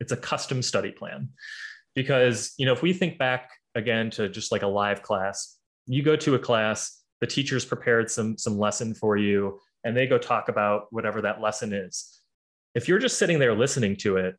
It's 0.01 0.13
a 0.13 0.17
custom 0.17 0.63
study 0.63 0.91
plan. 0.91 1.31
Because, 1.95 2.55
you 2.59 2.67
know, 2.67 2.73
if 2.73 2.83
we 2.83 2.93
think 2.93 3.19
back 3.19 3.51
again 3.75 4.11
to 4.11 4.29
just 4.29 4.53
like 4.53 4.63
a 4.63 4.67
live 4.67 5.03
class, 5.03 5.59
you 5.87 6.03
go 6.03 6.17
to 6.17 6.35
a 6.35 6.39
class, 6.39 7.02
the 7.23 7.27
teacher's 7.29 7.65
prepared 7.65 8.11
some, 8.11 8.37
some 8.37 8.59
lesson 8.59 8.95
for 8.95 9.17
you, 9.17 9.61
and 9.85 9.97
they 9.97 10.09
go 10.09 10.19
talk 10.19 10.49
about 10.49 10.89
whatever 10.91 11.23
that 11.23 11.41
lesson 11.41 11.73
is. 11.73 12.21
If 12.75 12.89
you're 12.89 12.99
just 12.99 13.17
sitting 13.17 13.39
there 13.39 13.55
listening 13.55 13.95
to 13.99 14.17
it, 14.17 14.35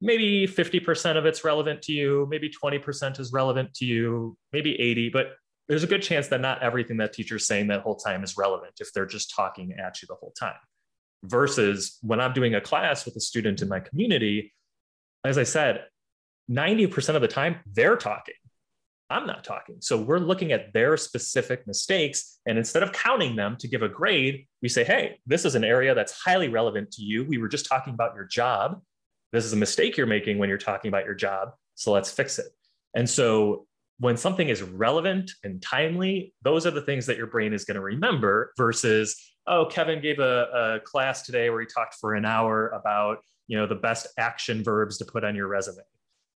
maybe 0.00 0.44
50% 0.44 1.16
of 1.16 1.26
it's 1.26 1.44
relevant 1.44 1.80
to 1.82 1.92
you, 1.92 2.26
maybe 2.28 2.50
20% 2.50 3.20
is 3.20 3.32
relevant 3.32 3.72
to 3.74 3.84
you, 3.84 4.36
maybe 4.52 4.74
80, 4.80 5.10
but 5.10 5.34
there's 5.68 5.84
a 5.84 5.86
good 5.86 6.02
chance 6.02 6.26
that 6.26 6.40
not 6.40 6.60
everything 6.60 6.96
that 6.96 7.12
teacher's 7.12 7.46
saying 7.46 7.68
that 7.68 7.82
whole 7.82 7.94
time 7.94 8.24
is 8.24 8.36
relevant 8.36 8.72
if 8.80 8.92
they're 8.92 9.06
just 9.06 9.32
talking 9.32 9.72
at 9.72 10.02
you 10.02 10.08
the 10.08 10.16
whole 10.16 10.34
time. 10.36 10.58
Versus 11.22 11.98
when 12.02 12.20
I'm 12.20 12.32
doing 12.32 12.56
a 12.56 12.60
class 12.60 13.04
with 13.04 13.14
a 13.14 13.20
student 13.20 13.62
in 13.62 13.68
my 13.68 13.78
community, 13.78 14.52
as 15.24 15.38
I 15.38 15.44
said, 15.44 15.84
90% 16.50 17.14
of 17.14 17.22
the 17.22 17.28
time 17.28 17.60
they're 17.72 17.96
talking. 17.96 18.34
I'm 19.14 19.28
not 19.28 19.44
talking. 19.44 19.76
So 19.78 19.96
we're 19.96 20.18
looking 20.18 20.50
at 20.50 20.72
their 20.72 20.96
specific 20.96 21.68
mistakes. 21.68 22.40
And 22.46 22.58
instead 22.58 22.82
of 22.82 22.92
counting 22.92 23.36
them 23.36 23.56
to 23.58 23.68
give 23.68 23.82
a 23.82 23.88
grade, 23.88 24.48
we 24.60 24.68
say, 24.68 24.82
hey, 24.82 25.20
this 25.24 25.44
is 25.44 25.54
an 25.54 25.62
area 25.62 25.94
that's 25.94 26.12
highly 26.12 26.48
relevant 26.48 26.90
to 26.92 27.02
you. 27.02 27.24
We 27.24 27.38
were 27.38 27.46
just 27.46 27.66
talking 27.66 27.94
about 27.94 28.16
your 28.16 28.24
job. 28.24 28.82
This 29.32 29.44
is 29.44 29.52
a 29.52 29.56
mistake 29.56 29.96
you're 29.96 30.08
making 30.08 30.38
when 30.38 30.48
you're 30.48 30.58
talking 30.58 30.88
about 30.88 31.04
your 31.04 31.14
job. 31.14 31.50
So 31.76 31.92
let's 31.92 32.10
fix 32.10 32.40
it. 32.40 32.46
And 32.96 33.08
so 33.08 33.66
when 34.00 34.16
something 34.16 34.48
is 34.48 34.64
relevant 34.64 35.30
and 35.44 35.62
timely, 35.62 36.34
those 36.42 36.66
are 36.66 36.72
the 36.72 36.82
things 36.82 37.06
that 37.06 37.16
your 37.16 37.28
brain 37.28 37.52
is 37.52 37.64
going 37.64 37.76
to 37.76 37.80
remember 37.80 38.52
versus, 38.56 39.16
oh, 39.46 39.66
Kevin 39.66 40.02
gave 40.02 40.18
a, 40.18 40.80
a, 40.80 40.80
class 40.80 41.22
today 41.22 41.50
where 41.50 41.60
he 41.60 41.66
talked 41.66 41.94
for 42.00 42.14
an 42.14 42.24
hour 42.24 42.70
about, 42.70 43.18
you 43.46 43.56
know, 43.56 43.68
the 43.68 43.76
best 43.76 44.08
action 44.18 44.64
verbs 44.64 44.98
to 44.98 45.04
put 45.04 45.22
on 45.22 45.36
your 45.36 45.46
resume. 45.46 45.82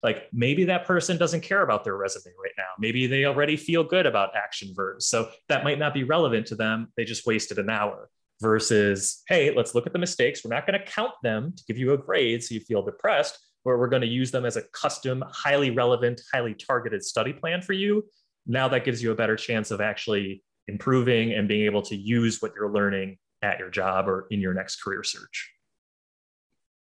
Like 0.02 0.28
maybe 0.32 0.64
that 0.64 0.86
person 0.86 1.16
doesn't 1.16 1.40
care 1.40 1.62
about 1.62 1.84
their 1.84 1.96
resume 1.96 2.32
right 2.42 2.52
now. 2.56 2.68
Maybe 2.78 3.06
they 3.06 3.24
already 3.24 3.56
feel 3.56 3.82
good 3.82 4.06
about 4.06 4.36
action 4.36 4.72
verbs. 4.74 5.06
So 5.06 5.30
that 5.48 5.64
might 5.64 5.78
not 5.78 5.94
be 5.94 6.04
relevant 6.04 6.46
to 6.48 6.54
them. 6.54 6.92
They 6.96 7.04
just 7.04 7.26
wasted 7.26 7.58
an 7.58 7.68
hour 7.68 8.08
versus, 8.40 9.22
hey, 9.28 9.52
let's 9.54 9.74
look 9.74 9.86
at 9.86 9.92
the 9.92 9.98
mistakes. 9.98 10.44
We're 10.44 10.54
not 10.54 10.66
going 10.66 10.78
to 10.78 10.86
count 10.86 11.12
them 11.22 11.52
to 11.56 11.64
give 11.66 11.78
you 11.78 11.92
a 11.92 11.98
grade 11.98 12.44
so 12.44 12.54
you 12.54 12.60
feel 12.60 12.82
depressed 12.82 13.38
where 13.64 13.76
we're 13.76 13.88
going 13.88 14.02
to 14.02 14.08
use 14.08 14.30
them 14.30 14.46
as 14.46 14.56
a 14.56 14.62
custom, 14.72 15.24
highly 15.28 15.70
relevant, 15.70 16.20
highly 16.32 16.54
targeted 16.54 17.02
study 17.02 17.32
plan 17.32 17.60
for 17.60 17.72
you. 17.72 18.04
Now 18.46 18.68
that 18.68 18.84
gives 18.84 19.02
you 19.02 19.10
a 19.10 19.16
better 19.16 19.36
chance 19.36 19.70
of 19.70 19.80
actually 19.80 20.42
improving 20.68 21.32
and 21.32 21.48
being 21.48 21.66
able 21.66 21.82
to 21.82 21.96
use 21.96 22.40
what 22.40 22.52
you're 22.54 22.72
learning 22.72 23.18
at 23.42 23.58
your 23.58 23.70
job 23.70 24.08
or 24.08 24.26
in 24.30 24.40
your 24.40 24.54
next 24.54 24.82
career 24.82 25.02
search. 25.02 25.52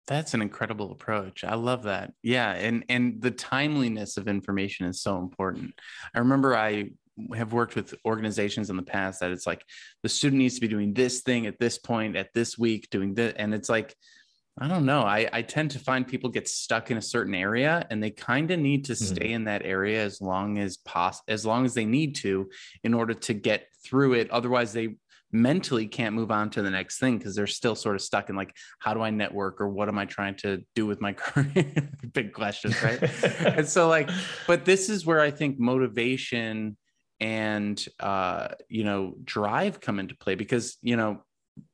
That's 0.06 0.34
an 0.34 0.42
incredible 0.42 0.90
approach. 0.92 1.44
I 1.44 1.54
love 1.54 1.84
that. 1.84 2.12
Yeah, 2.22 2.52
and 2.52 2.84
and 2.88 3.20
the 3.20 3.30
timeliness 3.30 4.16
of 4.16 4.26
information 4.26 4.86
is 4.86 5.00
so 5.00 5.18
important. 5.18 5.74
I 6.14 6.18
remember 6.18 6.56
I 6.56 6.90
have 7.36 7.52
worked 7.52 7.76
with 7.76 7.94
organizations 8.04 8.70
in 8.70 8.76
the 8.76 8.82
past 8.82 9.20
that 9.20 9.30
it's 9.30 9.46
like 9.46 9.64
the 10.02 10.08
student 10.08 10.38
needs 10.38 10.54
to 10.54 10.60
be 10.60 10.68
doing 10.68 10.94
this 10.94 11.20
thing 11.20 11.46
at 11.46 11.58
this 11.58 11.78
point 11.78 12.16
at 12.16 12.32
this 12.32 12.56
week 12.56 12.88
doing 12.90 13.12
this 13.12 13.34
and 13.36 13.52
it's 13.52 13.68
like 13.68 13.94
I 14.58 14.68
don't 14.68 14.84
know. 14.84 15.00
I, 15.00 15.28
I 15.32 15.42
tend 15.42 15.70
to 15.70 15.78
find 15.78 16.06
people 16.06 16.28
get 16.28 16.46
stuck 16.46 16.90
in 16.90 16.98
a 16.98 17.02
certain 17.02 17.34
area 17.34 17.86
and 17.88 18.02
they 18.02 18.10
kind 18.10 18.50
of 18.50 18.58
need 18.58 18.84
to 18.86 18.94
stay 18.94 19.26
mm-hmm. 19.26 19.34
in 19.34 19.44
that 19.44 19.64
area 19.64 20.04
as 20.04 20.20
long 20.20 20.58
as 20.58 20.76
pos 20.76 21.22
as 21.26 21.46
long 21.46 21.64
as 21.64 21.72
they 21.72 21.86
need 21.86 22.16
to 22.16 22.50
in 22.84 22.92
order 22.92 23.14
to 23.14 23.32
get 23.32 23.66
through 23.82 24.12
it. 24.12 24.30
Otherwise, 24.30 24.74
they 24.74 24.96
mentally 25.32 25.86
can't 25.86 26.14
move 26.14 26.30
on 26.30 26.50
to 26.50 26.62
the 26.62 26.70
next 26.70 26.98
thing 26.98 27.18
because 27.18 27.34
they're 27.34 27.46
still 27.46 27.74
sort 27.74 27.96
of 27.96 28.02
stuck 28.02 28.28
in 28.28 28.36
like, 28.36 28.54
how 28.78 28.92
do 28.92 29.00
I 29.00 29.10
network 29.10 29.60
or 29.60 29.68
what 29.68 29.88
am 29.88 29.98
I 29.98 30.04
trying 30.04 30.34
to 30.36 30.62
do 30.74 30.86
with 30.86 31.00
my 31.00 31.12
career? 31.14 31.90
Big 32.12 32.32
questions, 32.32 32.80
right? 32.82 33.02
and 33.40 33.66
so 33.66 33.88
like, 33.88 34.10
but 34.46 34.64
this 34.64 34.88
is 34.88 35.06
where 35.06 35.20
I 35.20 35.30
think 35.30 35.58
motivation 35.58 36.76
and 37.20 37.82
uh, 38.00 38.48
you 38.68 38.84
know, 38.84 39.14
drive 39.24 39.80
come 39.80 39.98
into 39.98 40.16
play 40.16 40.34
because, 40.34 40.76
you 40.82 40.96
know, 40.96 41.22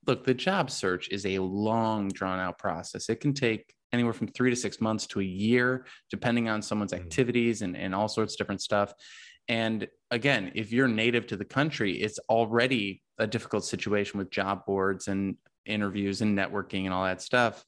look, 0.06 0.24
the 0.24 0.34
job 0.34 0.70
search 0.70 1.08
is 1.08 1.24
a 1.26 1.38
long, 1.38 2.08
drawn 2.08 2.38
out 2.38 2.58
process. 2.58 3.08
It 3.08 3.20
can 3.20 3.32
take 3.32 3.72
anywhere 3.92 4.12
from 4.12 4.28
three 4.28 4.50
to 4.50 4.56
six 4.56 4.80
months 4.80 5.06
to 5.06 5.20
a 5.20 5.24
year, 5.24 5.86
depending 6.10 6.48
on 6.48 6.60
someone's 6.62 6.92
mm. 6.92 7.00
activities 7.00 7.62
and, 7.62 7.76
and 7.76 7.94
all 7.94 8.08
sorts 8.08 8.34
of 8.34 8.38
different 8.38 8.60
stuff. 8.60 8.92
And 9.48 9.88
again, 10.10 10.52
if 10.54 10.72
you're 10.72 10.88
native 10.88 11.26
to 11.28 11.36
the 11.36 11.44
country, 11.44 12.00
it's 12.00 12.18
already 12.28 13.02
a 13.18 13.26
difficult 13.26 13.64
situation 13.64 14.18
with 14.18 14.30
job 14.30 14.66
boards 14.66 15.08
and 15.08 15.36
interviews 15.64 16.20
and 16.20 16.36
networking 16.36 16.84
and 16.84 16.94
all 16.94 17.04
that 17.04 17.22
stuff, 17.22 17.64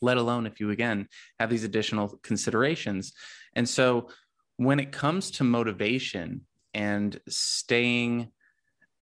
let 0.00 0.16
alone 0.16 0.46
if 0.46 0.60
you, 0.60 0.70
again, 0.70 1.08
have 1.38 1.50
these 1.50 1.64
additional 1.64 2.18
considerations. 2.22 3.12
And 3.54 3.68
so 3.68 4.08
when 4.56 4.80
it 4.80 4.92
comes 4.92 5.32
to 5.32 5.44
motivation 5.44 6.42
and 6.72 7.18
staying, 7.28 8.28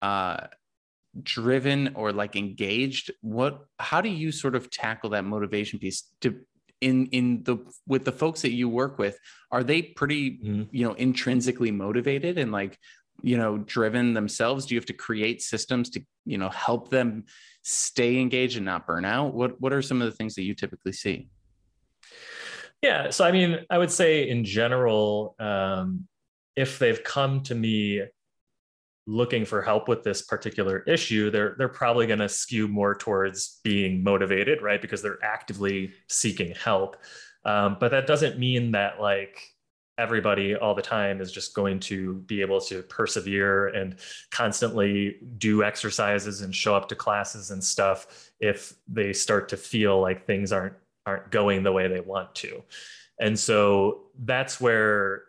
uh, 0.01 0.47
driven 1.23 1.95
or 1.95 2.13
like 2.13 2.35
engaged 2.35 3.12
what 3.21 3.65
how 3.79 3.99
do 3.99 4.09
you 4.09 4.31
sort 4.31 4.55
of 4.55 4.69
tackle 4.69 5.09
that 5.09 5.25
motivation 5.25 5.79
piece 5.79 6.03
to 6.21 6.39
in 6.81 7.07
in 7.07 7.43
the 7.43 7.57
with 7.87 8.05
the 8.05 8.11
folks 8.11 8.41
that 8.41 8.51
you 8.51 8.69
work 8.69 8.97
with 8.97 9.17
are 9.51 9.63
they 9.63 9.81
pretty 9.81 10.31
mm-hmm. 10.31 10.63
you 10.71 10.85
know 10.85 10.93
intrinsically 10.93 11.71
motivated 11.71 12.37
and 12.37 12.51
like 12.51 12.77
you 13.21 13.37
know 13.37 13.57
driven 13.57 14.13
themselves? 14.13 14.65
Do 14.65 14.75
you 14.75 14.79
have 14.79 14.85
to 14.87 14.93
create 14.93 15.41
systems 15.41 15.89
to 15.91 16.03
you 16.25 16.37
know 16.37 16.49
help 16.49 16.89
them 16.89 17.25
stay 17.63 18.19
engaged 18.19 18.57
and 18.57 18.65
not 18.65 18.87
burn 18.87 19.05
out? 19.05 19.33
What 19.33 19.59
what 19.59 19.73
are 19.73 19.81
some 19.81 20.01
of 20.01 20.09
the 20.09 20.15
things 20.15 20.35
that 20.35 20.43
you 20.43 20.53
typically 20.53 20.93
see? 20.93 21.29
Yeah 22.81 23.09
so 23.09 23.25
i 23.25 23.31
mean 23.31 23.65
i 23.69 23.77
would 23.77 23.91
say 23.91 24.29
in 24.29 24.45
general 24.45 25.35
um, 25.39 26.07
if 26.55 26.79
they've 26.79 27.03
come 27.03 27.41
to 27.43 27.55
me 27.55 28.03
looking 29.09 29.43
for 29.43 29.61
help 29.61 29.87
with 29.87 30.03
this 30.03 30.21
particular 30.21 30.79
issue, 30.79 31.31
they're 31.31 31.55
they're 31.57 31.67
probably 31.67 32.05
going 32.05 32.19
to 32.19 32.29
skew 32.29 32.67
more 32.67 32.93
towards 32.93 33.59
being 33.63 34.03
motivated, 34.03 34.61
right? 34.61 34.81
Because 34.81 35.01
they're 35.01 35.23
actively 35.23 35.91
seeking 36.07 36.53
help. 36.53 36.97
Um, 37.43 37.77
but 37.79 37.89
that 37.91 38.05
doesn't 38.05 38.37
mean 38.37 38.71
that 38.73 39.01
like 39.01 39.41
everybody 39.97 40.55
all 40.55 40.75
the 40.75 40.81
time 40.81 41.21
is 41.21 41.31
just 41.31 41.55
going 41.55 41.79
to 41.79 42.15
be 42.27 42.41
able 42.41 42.61
to 42.61 42.83
persevere 42.83 43.69
and 43.69 43.95
constantly 44.31 45.17
do 45.37 45.63
exercises 45.63 46.41
and 46.41 46.53
show 46.55 46.75
up 46.75 46.87
to 46.87 46.95
classes 46.95 47.51
and 47.51 47.63
stuff 47.63 48.31
if 48.39 48.75
they 48.87 49.11
start 49.11 49.49
to 49.49 49.57
feel 49.57 49.99
like 49.99 50.25
things 50.27 50.51
aren't 50.51 50.75
aren't 51.05 51.31
going 51.31 51.63
the 51.63 51.71
way 51.71 51.87
they 51.87 51.99
want 51.99 52.33
to. 52.35 52.61
And 53.19 53.37
so 53.37 54.03
that's 54.23 54.61
where 54.61 55.23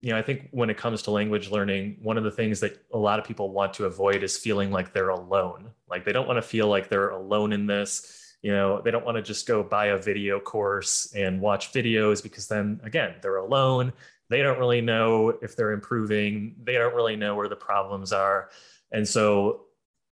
you 0.00 0.10
know, 0.10 0.18
I 0.18 0.22
think 0.22 0.48
when 0.52 0.70
it 0.70 0.76
comes 0.76 1.02
to 1.02 1.10
language 1.10 1.50
learning, 1.50 1.96
one 2.00 2.16
of 2.16 2.24
the 2.24 2.30
things 2.30 2.60
that 2.60 2.84
a 2.92 2.98
lot 2.98 3.18
of 3.18 3.24
people 3.24 3.50
want 3.50 3.74
to 3.74 3.86
avoid 3.86 4.22
is 4.22 4.36
feeling 4.36 4.70
like 4.70 4.92
they're 4.92 5.08
alone. 5.08 5.70
Like 5.88 6.04
they 6.04 6.12
don't 6.12 6.28
want 6.28 6.36
to 6.36 6.42
feel 6.42 6.68
like 6.68 6.88
they're 6.88 7.10
alone 7.10 7.52
in 7.52 7.66
this. 7.66 8.36
You 8.42 8.52
know, 8.52 8.80
they 8.80 8.92
don't 8.92 9.04
want 9.04 9.16
to 9.16 9.22
just 9.22 9.48
go 9.48 9.64
buy 9.64 9.86
a 9.86 9.98
video 9.98 10.38
course 10.38 11.12
and 11.16 11.40
watch 11.40 11.72
videos 11.72 12.22
because 12.22 12.46
then 12.46 12.80
again, 12.84 13.16
they're 13.22 13.38
alone. 13.38 13.92
They 14.30 14.42
don't 14.42 14.58
really 14.58 14.80
know 14.80 15.30
if 15.42 15.56
they're 15.56 15.72
improving. 15.72 16.54
They 16.62 16.74
don't 16.74 16.94
really 16.94 17.16
know 17.16 17.34
where 17.34 17.48
the 17.48 17.56
problems 17.56 18.12
are. 18.12 18.50
And 18.92 19.06
so 19.06 19.62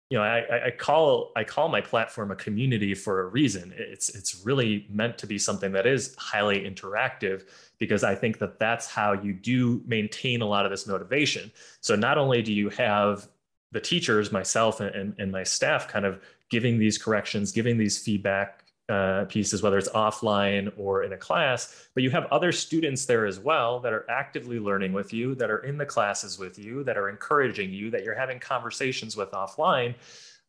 you 0.10 0.20
know, 0.20 0.26
I, 0.26 0.68
I, 0.68 0.70
call 0.70 1.32
I 1.36 1.44
call 1.44 1.70
my 1.70 1.82
platform 1.82 2.30
a 2.30 2.36
community 2.36 2.94
for 2.94 3.22
a 3.22 3.26
reason. 3.26 3.74
It's 3.76 4.10
it's 4.10 4.46
really 4.46 4.86
meant 4.88 5.18
to 5.18 5.28
be 5.28 5.40
something 5.40 5.72
that 5.72 5.88
is 5.88 6.16
highly 6.20 6.70
interactive 6.70 7.46
because 7.84 8.04
I 8.06 8.16
think 8.16 8.40
that 8.40 8.60
that's 8.60 8.88
how 8.88 9.12
you 9.12 9.34
do 9.34 9.82
maintain 9.86 10.42
a 10.42 10.46
lot 10.46 10.64
of 10.66 10.72
this 10.72 10.88
motivation. 10.88 11.52
So 11.82 11.98
not 11.98 12.18
only 12.18 12.42
do 12.42 12.54
you 12.54 12.70
have 12.70 13.28
the 13.74 13.82
teachers, 13.82 14.32
myself 14.32 14.80
and, 14.80 15.14
and 15.18 15.32
my 15.32 15.44
staff, 15.44 15.90
kind 15.90 16.06
of 16.06 16.22
giving 16.50 16.80
these 16.80 16.98
corrections, 16.98 17.52
giving 17.52 17.78
these 17.78 17.98
feedback 17.98 18.64
uh, 18.88 19.26
pieces, 19.26 19.62
whether 19.62 19.78
it's 19.78 19.90
offline 19.90 20.72
or 20.78 21.04
in 21.04 21.12
a 21.12 21.18
class, 21.18 21.90
but 21.94 22.04
you 22.04 22.10
have 22.10 22.26
other 22.32 22.54
students 22.54 23.06
there 23.06 23.26
as 23.26 23.38
well 23.38 23.82
that 23.82 23.92
are 23.92 24.10
actively 24.10 24.60
learning 24.60 24.94
with 24.94 25.12
you, 25.12 25.36
that 25.36 25.50
are 25.50 25.60
in 25.60 25.78
the 25.78 25.86
classes 25.86 26.40
with 26.40 26.58
you, 26.58 26.84
that 26.86 26.98
are 26.98 27.10
encouraging 27.10 27.72
you, 27.74 27.90
that 27.92 28.04
you're 28.06 28.16
having 28.16 28.40
conversations 28.40 29.18
with 29.18 29.32
offline. 29.32 29.94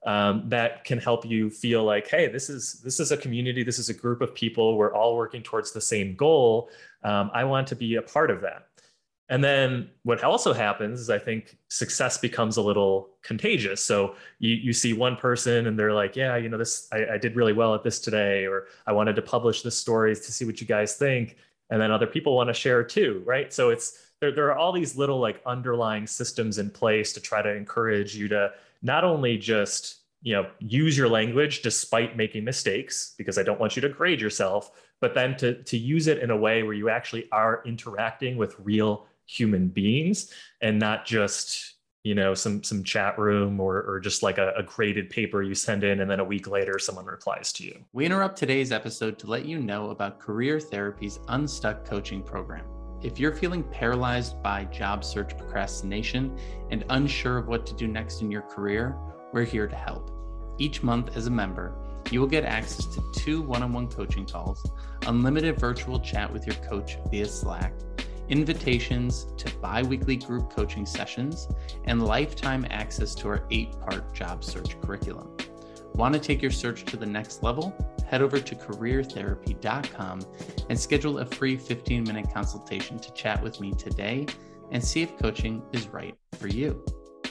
Um, 0.06 0.50
that 0.50 0.84
can 0.84 0.98
help 0.98 1.24
you 1.24 1.48
feel 1.48 1.82
like, 1.82 2.08
hey, 2.08 2.28
this 2.28 2.50
is 2.50 2.82
this 2.84 3.00
is 3.00 3.10
a 3.10 3.16
community, 3.16 3.62
this 3.62 3.78
is 3.78 3.88
a 3.88 3.94
group 3.94 4.20
of 4.20 4.34
people. 4.34 4.76
We're 4.76 4.94
all 4.94 5.16
working 5.16 5.42
towards 5.42 5.72
the 5.72 5.80
same 5.80 6.14
goal. 6.14 6.68
Um, 7.02 7.30
I 7.32 7.44
want 7.44 7.66
to 7.68 7.76
be 7.76 7.94
a 7.94 8.02
part 8.02 8.30
of 8.30 8.42
that. 8.42 8.66
And 9.30 9.42
then 9.42 9.88
what 10.02 10.22
also 10.22 10.52
happens 10.52 11.00
is 11.00 11.08
I 11.08 11.18
think 11.18 11.56
success 11.68 12.18
becomes 12.18 12.58
a 12.58 12.62
little 12.62 13.08
contagious. 13.22 13.82
So 13.82 14.16
you, 14.38 14.54
you 14.54 14.72
see 14.74 14.92
one 14.92 15.16
person 15.16 15.66
and 15.66 15.78
they're 15.78 15.94
like, 15.94 16.14
yeah, 16.14 16.36
you 16.36 16.50
know, 16.50 16.58
this, 16.58 16.88
I, 16.92 17.14
I 17.14 17.18
did 17.18 17.34
really 17.34 17.54
well 17.54 17.74
at 17.74 17.82
this 17.82 18.00
today, 18.00 18.46
or 18.46 18.66
I 18.86 18.92
wanted 18.92 19.16
to 19.16 19.22
publish 19.22 19.62
this 19.62 19.76
story 19.76 20.14
to 20.14 20.32
see 20.32 20.44
what 20.44 20.60
you 20.60 20.66
guys 20.66 20.96
think. 20.96 21.36
And 21.70 21.80
then 21.80 21.90
other 21.90 22.06
people 22.06 22.36
want 22.36 22.50
to 22.50 22.54
share 22.54 22.84
too, 22.84 23.22
right? 23.24 23.50
So 23.52 23.70
it's, 23.70 23.98
there, 24.20 24.30
there 24.30 24.48
are 24.48 24.58
all 24.58 24.72
these 24.72 24.94
little 24.94 25.20
like 25.20 25.40
underlying 25.46 26.06
systems 26.06 26.58
in 26.58 26.68
place 26.68 27.14
to 27.14 27.20
try 27.20 27.40
to 27.40 27.52
encourage 27.54 28.14
you 28.14 28.28
to 28.28 28.52
not 28.84 29.02
only 29.02 29.36
just, 29.36 30.02
you 30.22 30.34
know, 30.34 30.46
use 30.60 30.96
your 30.96 31.08
language 31.08 31.62
despite 31.62 32.16
making 32.16 32.44
mistakes, 32.44 33.14
because 33.18 33.38
I 33.38 33.42
don't 33.42 33.58
want 33.58 33.74
you 33.74 33.82
to 33.82 33.88
grade 33.88 34.20
yourself, 34.20 34.70
but 35.00 35.14
then 35.14 35.36
to, 35.38 35.62
to 35.64 35.76
use 35.76 36.06
it 36.06 36.18
in 36.18 36.30
a 36.30 36.36
way 36.36 36.62
where 36.62 36.74
you 36.74 36.88
actually 36.90 37.26
are 37.32 37.62
interacting 37.66 38.36
with 38.36 38.54
real 38.58 39.06
human 39.26 39.68
beings 39.68 40.30
and 40.60 40.78
not 40.78 41.06
just 41.06 41.74
you 42.02 42.14
know 42.14 42.34
some 42.34 42.62
some 42.62 42.84
chat 42.84 43.18
room 43.18 43.58
or, 43.58 43.82
or 43.82 43.98
just 43.98 44.22
like 44.22 44.36
a, 44.36 44.52
a, 44.58 44.62
graded 44.62 45.08
paper 45.08 45.42
you 45.42 45.54
send 45.54 45.82
in 45.82 46.00
and 46.02 46.10
then 46.10 46.20
a 46.20 46.24
week 46.24 46.46
later 46.46 46.78
someone 46.78 47.06
replies 47.06 47.50
to 47.50 47.64
you. 47.64 47.82
We 47.94 48.04
interrupt 48.04 48.36
today's 48.36 48.70
episode 48.70 49.18
to 49.20 49.26
let 49.26 49.46
you 49.46 49.58
know 49.58 49.88
about 49.88 50.20
career 50.20 50.60
therapy's 50.60 51.18
unstuck 51.28 51.86
coaching 51.86 52.22
program 52.22 52.66
if 53.04 53.20
you're 53.20 53.34
feeling 53.34 53.62
paralyzed 53.62 54.42
by 54.42 54.64
job 54.64 55.04
search 55.04 55.36
procrastination 55.36 56.36
and 56.70 56.84
unsure 56.90 57.38
of 57.38 57.46
what 57.46 57.64
to 57.66 57.74
do 57.74 57.86
next 57.86 58.22
in 58.22 58.30
your 58.30 58.42
career 58.42 58.96
we're 59.32 59.44
here 59.44 59.68
to 59.68 59.76
help 59.76 60.10
each 60.58 60.82
month 60.82 61.16
as 61.16 61.26
a 61.26 61.30
member 61.30 61.74
you 62.10 62.18
will 62.20 62.26
get 62.26 62.44
access 62.44 62.86
to 62.86 63.02
two 63.14 63.42
one-on-one 63.42 63.88
coaching 63.88 64.26
calls 64.26 64.66
unlimited 65.06 65.58
virtual 65.60 66.00
chat 66.00 66.32
with 66.32 66.46
your 66.46 66.56
coach 66.56 66.98
via 67.10 67.26
slack 67.26 67.74
invitations 68.28 69.26
to 69.36 69.54
bi 69.56 69.82
weekly 69.82 70.16
group 70.16 70.50
coaching 70.50 70.86
sessions, 70.86 71.48
and 71.84 72.04
lifetime 72.04 72.66
access 72.70 73.14
to 73.14 73.28
our 73.28 73.46
eight 73.50 73.78
part 73.80 74.14
job 74.14 74.42
search 74.42 74.80
curriculum. 74.80 75.30
Want 75.94 76.12
to 76.14 76.20
take 76.20 76.42
your 76.42 76.50
search 76.50 76.84
to 76.86 76.96
the 76.96 77.06
next 77.06 77.44
level? 77.44 77.72
Head 78.08 78.20
over 78.20 78.40
to 78.40 78.54
careertherapy.com 78.56 80.20
and 80.68 80.78
schedule 80.78 81.18
a 81.18 81.24
free 81.24 81.56
15 81.56 82.02
minute 82.02 82.26
consultation 82.34 82.98
to 82.98 83.12
chat 83.12 83.40
with 83.40 83.60
me 83.60 83.72
today 83.72 84.26
and 84.72 84.82
see 84.82 85.02
if 85.02 85.16
coaching 85.16 85.62
is 85.72 85.86
right 85.88 86.16
for 86.32 86.48
you. 86.48 86.84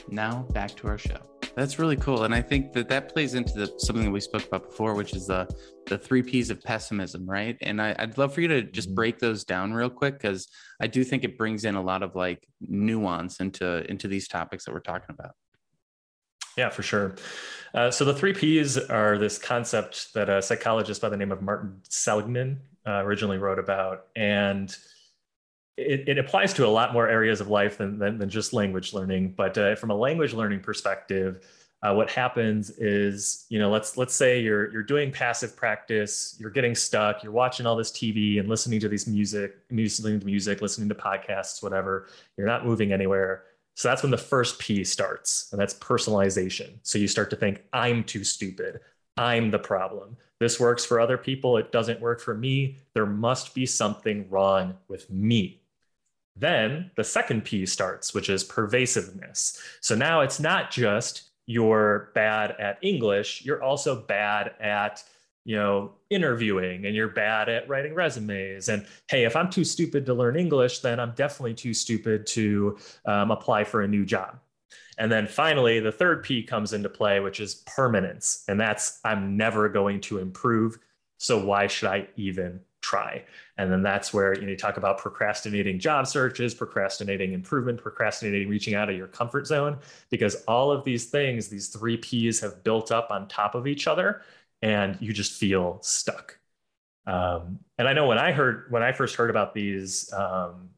Now, 0.08 0.46
back 0.52 0.74
to 0.76 0.88
our 0.88 0.96
show. 0.96 1.18
That's 1.56 1.78
really 1.78 1.96
cool, 1.96 2.24
and 2.24 2.34
I 2.34 2.42
think 2.42 2.72
that 2.72 2.88
that 2.88 3.12
plays 3.12 3.34
into 3.34 3.52
the, 3.52 3.72
something 3.78 4.04
that 4.04 4.10
we 4.10 4.20
spoke 4.20 4.44
about 4.46 4.64
before, 4.70 4.94
which 4.94 5.14
is 5.14 5.28
the 5.28 5.48
the 5.86 5.96
three 5.96 6.22
P's 6.22 6.50
of 6.50 6.60
pessimism, 6.62 7.28
right? 7.28 7.56
And 7.60 7.80
I, 7.80 7.94
would 8.00 8.18
love 8.18 8.34
for 8.34 8.40
you 8.40 8.48
to 8.48 8.62
just 8.62 8.88
mm-hmm. 8.88 8.94
break 8.96 9.18
those 9.18 9.44
down 9.44 9.72
real 9.72 9.90
quick 9.90 10.14
because 10.14 10.48
I 10.80 10.88
do 10.88 11.04
think 11.04 11.22
it 11.22 11.38
brings 11.38 11.64
in 11.64 11.76
a 11.76 11.82
lot 11.82 12.02
of 12.02 12.16
like 12.16 12.48
nuance 12.60 13.38
into 13.38 13.88
into 13.88 14.08
these 14.08 14.26
topics 14.26 14.64
that 14.64 14.72
we're 14.72 14.80
talking 14.80 15.10
about. 15.10 15.32
Yeah, 16.56 16.70
for 16.70 16.82
sure. 16.82 17.14
Uh, 17.74 17.90
so 17.90 18.04
the 18.04 18.14
three 18.14 18.32
P's 18.32 18.78
are 18.78 19.18
this 19.18 19.36
concept 19.36 20.14
that 20.14 20.28
a 20.28 20.40
psychologist 20.40 21.00
by 21.00 21.08
the 21.08 21.16
name 21.16 21.32
of 21.32 21.42
Martin 21.42 21.80
Seligman 21.88 22.60
uh, 22.86 23.04
originally 23.04 23.38
wrote 23.38 23.58
about, 23.58 24.06
and 24.14 24.76
it, 25.76 26.08
it, 26.08 26.18
applies 26.18 26.54
to 26.54 26.66
a 26.66 26.68
lot 26.68 26.92
more 26.92 27.08
areas 27.08 27.40
of 27.40 27.48
life 27.48 27.78
than, 27.78 27.98
than, 27.98 28.18
than 28.18 28.28
just 28.28 28.52
language 28.52 28.92
learning. 28.92 29.34
But 29.36 29.58
uh, 29.58 29.74
from 29.74 29.90
a 29.90 29.96
language 29.96 30.32
learning 30.32 30.60
perspective, 30.60 31.44
uh, 31.82 31.92
what 31.92 32.08
happens 32.10 32.70
is, 32.78 33.44
you 33.50 33.58
know, 33.58 33.70
let's 33.70 33.96
let's 33.98 34.14
say 34.14 34.40
you're 34.40 34.72
you're 34.72 34.82
doing 34.82 35.10
passive 35.10 35.54
practice, 35.54 36.36
you're 36.38 36.50
getting 36.50 36.74
stuck, 36.74 37.22
you're 37.22 37.32
watching 37.32 37.66
all 37.66 37.76
this 37.76 37.90
TV 37.90 38.38
and 38.38 38.48
listening 38.48 38.80
to 38.80 38.88
these 38.88 39.06
music, 39.06 39.56
listening 39.70 40.20
to 40.20 40.24
music, 40.24 40.62
listening 40.62 40.88
to 40.88 40.94
podcasts, 40.94 41.62
whatever. 41.62 42.06
You're 42.38 42.46
not 42.46 42.64
moving 42.64 42.92
anywhere. 42.92 43.44
So 43.74 43.88
that's 43.88 44.02
when 44.02 44.10
the 44.10 44.18
first 44.18 44.58
P 44.58 44.84
starts, 44.84 45.48
and 45.50 45.60
that's 45.60 45.74
personalization. 45.74 46.78
So 46.82 46.98
you 46.98 47.08
start 47.08 47.30
to 47.30 47.36
think, 47.36 47.62
I'm 47.72 48.04
too 48.04 48.24
stupid. 48.24 48.80
I'm 49.16 49.50
the 49.50 49.58
problem. 49.58 50.16
This 50.40 50.58
works 50.58 50.84
for 50.84 51.00
other 51.00 51.18
people. 51.18 51.56
It 51.56 51.72
doesn't 51.72 52.00
work 52.00 52.20
for 52.20 52.34
me. 52.34 52.78
There 52.94 53.06
must 53.06 53.54
be 53.54 53.66
something 53.66 54.28
wrong 54.30 54.74
with 54.88 55.10
me. 55.10 55.60
Then 56.36 56.90
the 56.96 57.04
second 57.04 57.44
P 57.44 57.64
starts, 57.66 58.12
which 58.12 58.28
is 58.28 58.42
pervasiveness. 58.42 59.60
So 59.80 59.94
now 59.94 60.20
it's 60.20 60.40
not 60.40 60.70
just 60.70 61.30
you're 61.46 62.10
bad 62.14 62.52
at 62.52 62.78
English, 62.82 63.44
you're 63.44 63.62
also 63.62 63.94
bad 63.94 64.54
at 64.60 65.04
you 65.44 65.56
know 65.56 65.92
interviewing 66.10 66.86
and 66.86 66.94
you're 66.94 67.08
bad 67.08 67.48
at 67.48 67.68
writing 67.68 67.94
resumes. 67.94 68.68
And 68.68 68.86
hey 69.08 69.24
if 69.24 69.36
i'm 69.36 69.50
too 69.50 69.64
stupid 69.64 70.06
to 70.06 70.14
learn 70.14 70.36
english 70.36 70.80
then 70.80 70.98
i'm 70.98 71.12
definitely 71.12 71.54
too 71.54 71.74
stupid 71.74 72.26
to 72.28 72.78
um, 73.06 73.30
apply 73.30 73.64
for 73.64 73.82
a 73.82 73.88
new 73.88 74.04
job. 74.04 74.38
And 74.96 75.10
then 75.10 75.26
finally 75.26 75.80
the 75.80 75.92
third 75.92 76.22
p 76.22 76.42
comes 76.42 76.72
into 76.72 76.88
play 76.88 77.20
which 77.20 77.40
is 77.40 77.56
permanence. 77.66 78.44
And 78.48 78.58
that's 78.60 79.00
i'm 79.04 79.36
never 79.36 79.68
going 79.68 80.00
to 80.02 80.18
improve. 80.18 80.78
So 81.18 81.44
why 81.44 81.66
should 81.66 81.88
i 81.88 82.08
even 82.16 82.60
try. 82.84 83.24
And 83.56 83.72
then 83.72 83.82
that's 83.82 84.12
where 84.12 84.34
you, 84.34 84.42
know, 84.42 84.50
you 84.50 84.56
talk 84.56 84.76
about 84.76 84.98
procrastinating 84.98 85.78
job 85.78 86.06
searches, 86.06 86.54
procrastinating 86.54 87.32
improvement, 87.32 87.80
procrastinating 87.80 88.48
reaching 88.48 88.74
out 88.74 88.90
of 88.90 88.96
your 88.96 89.06
comfort 89.06 89.46
zone, 89.46 89.78
because 90.10 90.44
all 90.44 90.70
of 90.70 90.84
these 90.84 91.06
things, 91.06 91.48
these 91.48 91.68
three 91.68 91.96
P's 91.96 92.40
have 92.40 92.62
built 92.62 92.92
up 92.92 93.10
on 93.10 93.26
top 93.26 93.54
of 93.54 93.66
each 93.66 93.86
other, 93.86 94.20
and 94.64 94.96
you 94.98 95.12
just 95.12 95.32
feel 95.32 95.78
stuck. 95.82 96.38
Um, 97.06 97.58
and 97.76 97.86
I 97.86 97.92
know 97.92 98.06
when 98.06 98.18
I 98.18 98.32
heard 98.32 98.64
when 98.70 98.82
I 98.82 98.92
first 98.92 99.14
heard 99.14 99.28
about 99.28 99.52
these, 99.52 100.10
um, 100.14 100.70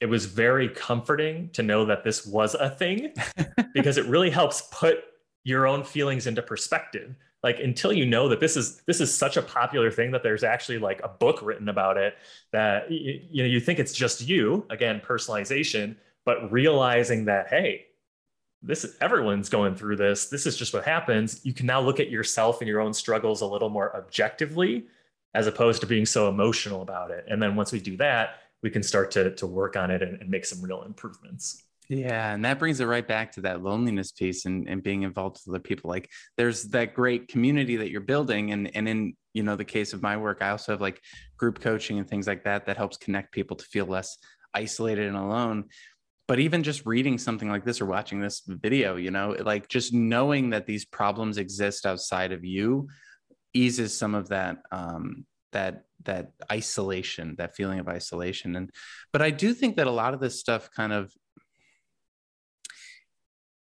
it 0.00 0.06
was 0.06 0.24
very 0.26 0.68
comforting 0.68 1.50
to 1.54 1.64
know 1.64 1.84
that 1.86 2.04
this 2.04 2.24
was 2.24 2.54
a 2.54 2.70
thing 2.70 3.12
because 3.74 3.98
it 3.98 4.06
really 4.06 4.30
helps 4.30 4.62
put 4.70 4.98
your 5.42 5.66
own 5.66 5.82
feelings 5.82 6.28
into 6.28 6.40
perspective 6.40 7.16
like 7.42 7.58
until 7.58 7.92
you 7.92 8.06
know 8.06 8.28
that 8.28 8.38
this 8.38 8.56
is 8.56 8.82
this 8.86 9.00
is 9.00 9.12
such 9.12 9.36
a 9.36 9.42
popular 9.42 9.90
thing 9.90 10.12
that 10.12 10.22
there's 10.22 10.44
actually 10.44 10.78
like 10.78 11.00
a 11.02 11.08
book 11.08 11.40
written 11.42 11.68
about 11.68 11.96
it 11.96 12.14
that 12.52 12.88
you, 12.88 13.20
you 13.28 13.42
know 13.42 13.48
you 13.48 13.58
think 13.58 13.80
it's 13.80 13.92
just 13.92 14.20
you 14.20 14.64
again 14.70 15.02
personalization 15.04 15.96
but 16.24 16.52
realizing 16.52 17.24
that 17.24 17.48
hey 17.48 17.86
this 18.62 18.84
is 18.84 18.96
everyone's 19.00 19.48
going 19.48 19.74
through 19.74 19.96
this 19.96 20.26
this 20.26 20.46
is 20.46 20.56
just 20.56 20.72
what 20.72 20.84
happens 20.84 21.40
you 21.44 21.52
can 21.52 21.66
now 21.66 21.80
look 21.80 22.00
at 22.00 22.10
yourself 22.10 22.60
and 22.60 22.68
your 22.68 22.80
own 22.80 22.92
struggles 22.92 23.40
a 23.40 23.46
little 23.46 23.70
more 23.70 23.94
objectively 23.96 24.86
as 25.34 25.46
opposed 25.46 25.80
to 25.80 25.86
being 25.86 26.06
so 26.06 26.28
emotional 26.28 26.82
about 26.82 27.10
it 27.10 27.24
and 27.28 27.42
then 27.42 27.56
once 27.56 27.72
we 27.72 27.80
do 27.80 27.96
that 27.96 28.36
we 28.62 28.70
can 28.70 28.82
start 28.82 29.10
to 29.10 29.34
to 29.34 29.46
work 29.46 29.76
on 29.76 29.90
it 29.90 30.02
and, 30.02 30.20
and 30.20 30.30
make 30.30 30.44
some 30.44 30.62
real 30.62 30.82
improvements 30.82 31.64
yeah, 31.88 32.32
and 32.32 32.44
that 32.46 32.58
brings 32.58 32.80
it 32.80 32.86
right 32.86 33.06
back 33.06 33.32
to 33.32 33.42
that 33.42 33.62
loneliness 33.62 34.12
piece 34.12 34.46
and, 34.46 34.66
and 34.66 34.82
being 34.82 35.02
involved 35.02 35.40
with 35.44 35.54
other 35.54 35.62
people. 35.62 35.90
Like 35.90 36.08
there's 36.38 36.62
that 36.68 36.94
great 36.94 37.28
community 37.28 37.76
that 37.76 37.90
you're 37.90 38.00
building. 38.00 38.52
And 38.52 38.74
and 38.74 38.88
in 38.88 39.14
you 39.34 39.42
know 39.42 39.56
the 39.56 39.64
case 39.64 39.92
of 39.92 40.00
my 40.00 40.16
work, 40.16 40.38
I 40.40 40.50
also 40.50 40.72
have 40.72 40.80
like 40.80 41.02
group 41.36 41.60
coaching 41.60 41.98
and 41.98 42.08
things 42.08 42.26
like 42.26 42.44
that 42.44 42.64
that 42.64 42.78
helps 42.78 42.96
connect 42.96 43.32
people 43.32 43.56
to 43.56 43.64
feel 43.66 43.84
less 43.84 44.16
isolated 44.54 45.06
and 45.06 45.16
alone. 45.16 45.64
But 46.32 46.40
even 46.40 46.62
just 46.62 46.86
reading 46.86 47.18
something 47.18 47.50
like 47.50 47.62
this 47.62 47.82
or 47.82 47.84
watching 47.84 48.18
this 48.18 48.40
video, 48.46 48.96
you 48.96 49.10
know, 49.10 49.36
like 49.38 49.68
just 49.68 49.92
knowing 49.92 50.48
that 50.48 50.64
these 50.64 50.86
problems 50.86 51.36
exist 51.36 51.84
outside 51.84 52.32
of 52.32 52.42
you 52.42 52.88
eases 53.52 53.92
some 53.92 54.14
of 54.14 54.30
that 54.30 54.62
um, 54.70 55.26
that 55.52 55.84
that 56.04 56.32
isolation, 56.50 57.34
that 57.36 57.54
feeling 57.54 57.80
of 57.80 57.86
isolation. 57.86 58.56
And 58.56 58.70
but 59.12 59.20
I 59.20 59.28
do 59.28 59.52
think 59.52 59.76
that 59.76 59.86
a 59.86 59.90
lot 59.90 60.14
of 60.14 60.20
this 60.20 60.40
stuff 60.40 60.70
kind 60.74 60.94
of 60.94 61.12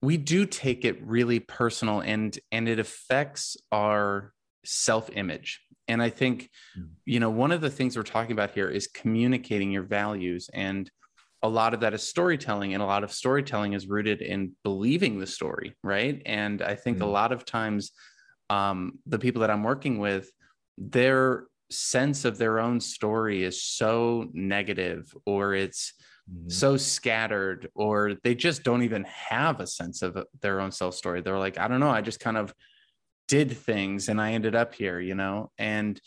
we 0.02 0.18
do 0.18 0.44
take 0.44 0.84
it 0.84 1.02
really 1.02 1.40
personal 1.40 2.00
and 2.00 2.38
and 2.52 2.68
it 2.68 2.78
affects 2.78 3.56
our 3.72 4.34
self-image 4.66 5.62
and 5.88 6.02
i 6.02 6.10
think 6.10 6.50
hmm. 6.74 6.82
you 7.06 7.18
know 7.18 7.30
one 7.30 7.50
of 7.50 7.62
the 7.62 7.70
things 7.70 7.96
we're 7.96 8.02
talking 8.02 8.32
about 8.32 8.50
here 8.50 8.68
is 8.68 8.86
communicating 8.86 9.70
your 9.72 9.84
values 9.84 10.50
and 10.52 10.90
a 11.42 11.48
lot 11.48 11.74
of 11.74 11.80
that 11.80 11.94
is 11.94 12.02
storytelling 12.02 12.74
and 12.74 12.82
a 12.82 12.86
lot 12.86 13.04
of 13.04 13.12
storytelling 13.12 13.72
is 13.72 13.88
rooted 13.88 14.20
in 14.20 14.52
believing 14.62 15.18
the 15.18 15.26
story 15.26 15.74
right 15.82 16.22
and 16.26 16.62
i 16.62 16.74
think 16.74 16.96
mm-hmm. 16.96 17.04
a 17.04 17.06
hmm. 17.06 17.12
lot 17.12 17.32
of 17.32 17.44
times 17.44 17.92
um, 18.48 18.98
the 19.06 19.18
people 19.18 19.40
that 19.40 19.50
i'm 19.50 19.62
working 19.62 19.98
with 19.98 20.30
their 20.76 21.46
sense 21.70 22.24
of 22.24 22.36
their 22.36 22.58
own 22.58 22.80
story 22.80 23.44
is 23.44 23.62
so 23.62 24.28
negative 24.32 25.14
or 25.24 25.54
it's 25.54 25.94
mm-hmm. 26.30 26.48
so 26.48 26.76
scattered 26.76 27.68
or 27.74 28.16
they 28.24 28.34
just 28.34 28.64
don't 28.64 28.82
even 28.82 29.04
have 29.04 29.60
a 29.60 29.66
sense 29.66 30.02
of 30.02 30.18
their 30.40 30.60
own 30.60 30.72
self 30.72 30.94
story 30.94 31.20
they're 31.20 31.38
like 31.38 31.58
i 31.58 31.68
don't 31.68 31.80
know 31.80 31.90
i 31.90 32.00
just 32.00 32.20
kind 32.20 32.36
of 32.36 32.52
did 33.28 33.56
things 33.56 34.08
and 34.08 34.20
i 34.20 34.32
ended 34.32 34.56
up 34.56 34.74
here 34.74 34.98
you 34.98 35.14
know 35.14 35.50
and 35.58 36.00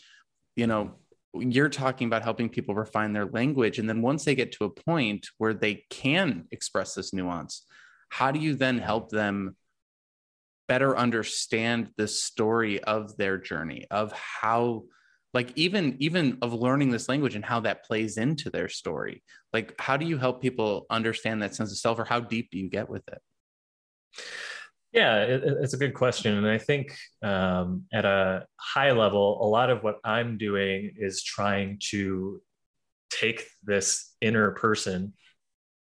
you 0.54 0.66
know 0.66 0.92
you're 1.36 1.68
talking 1.68 2.06
about 2.06 2.22
helping 2.22 2.48
people 2.48 2.74
refine 2.74 3.12
their 3.12 3.26
language 3.26 3.78
and 3.78 3.88
then 3.88 4.02
once 4.02 4.24
they 4.24 4.34
get 4.34 4.52
to 4.52 4.64
a 4.64 4.70
point 4.70 5.28
where 5.38 5.54
they 5.54 5.84
can 5.90 6.46
express 6.50 6.94
this 6.94 7.12
nuance 7.12 7.66
how 8.08 8.30
do 8.30 8.38
you 8.38 8.54
then 8.54 8.78
help 8.78 9.10
them 9.10 9.56
better 10.68 10.96
understand 10.96 11.90
the 11.96 12.08
story 12.08 12.82
of 12.84 13.16
their 13.16 13.38
journey 13.38 13.84
of 13.90 14.12
how 14.12 14.84
like 15.34 15.52
even 15.56 15.96
even 15.98 16.38
of 16.40 16.54
learning 16.54 16.90
this 16.90 17.08
language 17.08 17.34
and 17.34 17.44
how 17.44 17.60
that 17.60 17.84
plays 17.84 18.16
into 18.16 18.50
their 18.50 18.68
story? 18.68 19.22
Like 19.52 19.74
how 19.78 19.96
do 19.96 20.06
you 20.06 20.16
help 20.16 20.40
people 20.40 20.86
understand 20.88 21.42
that 21.42 21.54
sense 21.54 21.72
of 21.72 21.78
self 21.78 21.98
or 21.98 22.04
how 22.04 22.20
deep 22.20 22.50
do 22.50 22.58
you 22.58 22.70
get 22.70 22.88
with 22.88 23.02
it 23.08 23.20
yeah 24.94 25.16
it, 25.22 25.42
it's 25.44 25.74
a 25.74 25.78
good 25.78 25.92
question 25.92 26.36
and 26.38 26.46
i 26.46 26.56
think 26.56 26.96
um, 27.22 27.84
at 27.92 28.04
a 28.04 28.46
high 28.56 28.92
level 28.92 29.44
a 29.44 29.48
lot 29.48 29.68
of 29.68 29.82
what 29.82 29.98
i'm 30.04 30.38
doing 30.38 30.92
is 30.96 31.22
trying 31.22 31.78
to 31.80 32.40
take 33.10 33.44
this 33.62 34.14
inner 34.20 34.52
person 34.52 35.12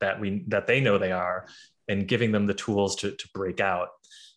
that 0.01 0.21
we 0.21 0.45
that 0.49 0.67
they 0.67 0.81
know 0.81 0.99
they 0.99 1.13
are 1.13 1.47
and 1.87 2.09
giving 2.09 2.33
them 2.33 2.47
the 2.47 2.55
tools 2.55 2.97
to, 2.97 3.13
to 3.13 3.29
break 3.35 3.61
out 3.61 3.89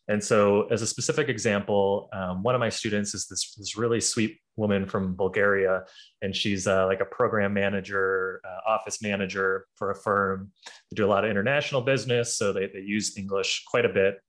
and 0.09 0.24
so, 0.24 0.68
as 0.68 0.82
a 0.82 0.88
specific 0.88 1.28
example, 1.28 2.07
um, 2.13 2.41
one 2.41 2.55
of 2.55 2.59
my 2.59 2.70
students 2.70 3.13
is 3.13 3.28
this, 3.28 3.53
this 3.55 3.76
really 3.76 3.99
sweet 3.99 4.39
woman 4.55 4.86
from 4.86 5.15
Bulgaria, 5.15 5.84
and 6.22 6.34
she's 6.34 6.65
uh, 6.65 6.86
like 6.86 7.01
a 7.01 7.05
program 7.05 7.53
manager, 7.53 8.39
uh, 8.45 8.72
office 8.72 9.01
manager 9.01 9.65
for 9.76 9.91
a 9.91 9.95
firm. 9.95 10.51
They 10.65 10.95
do 10.95 11.05
a 11.05 11.11
lot 11.11 11.26
of 11.26 11.30
international 11.30 11.82
business, 11.82 12.38
so 12.38 12.53
they, 12.53 12.68
they 12.68 12.80
use 12.80 13.18
English 13.18 13.65
quite 13.68 13.84
a 13.84 13.89
bit. 13.89 14.22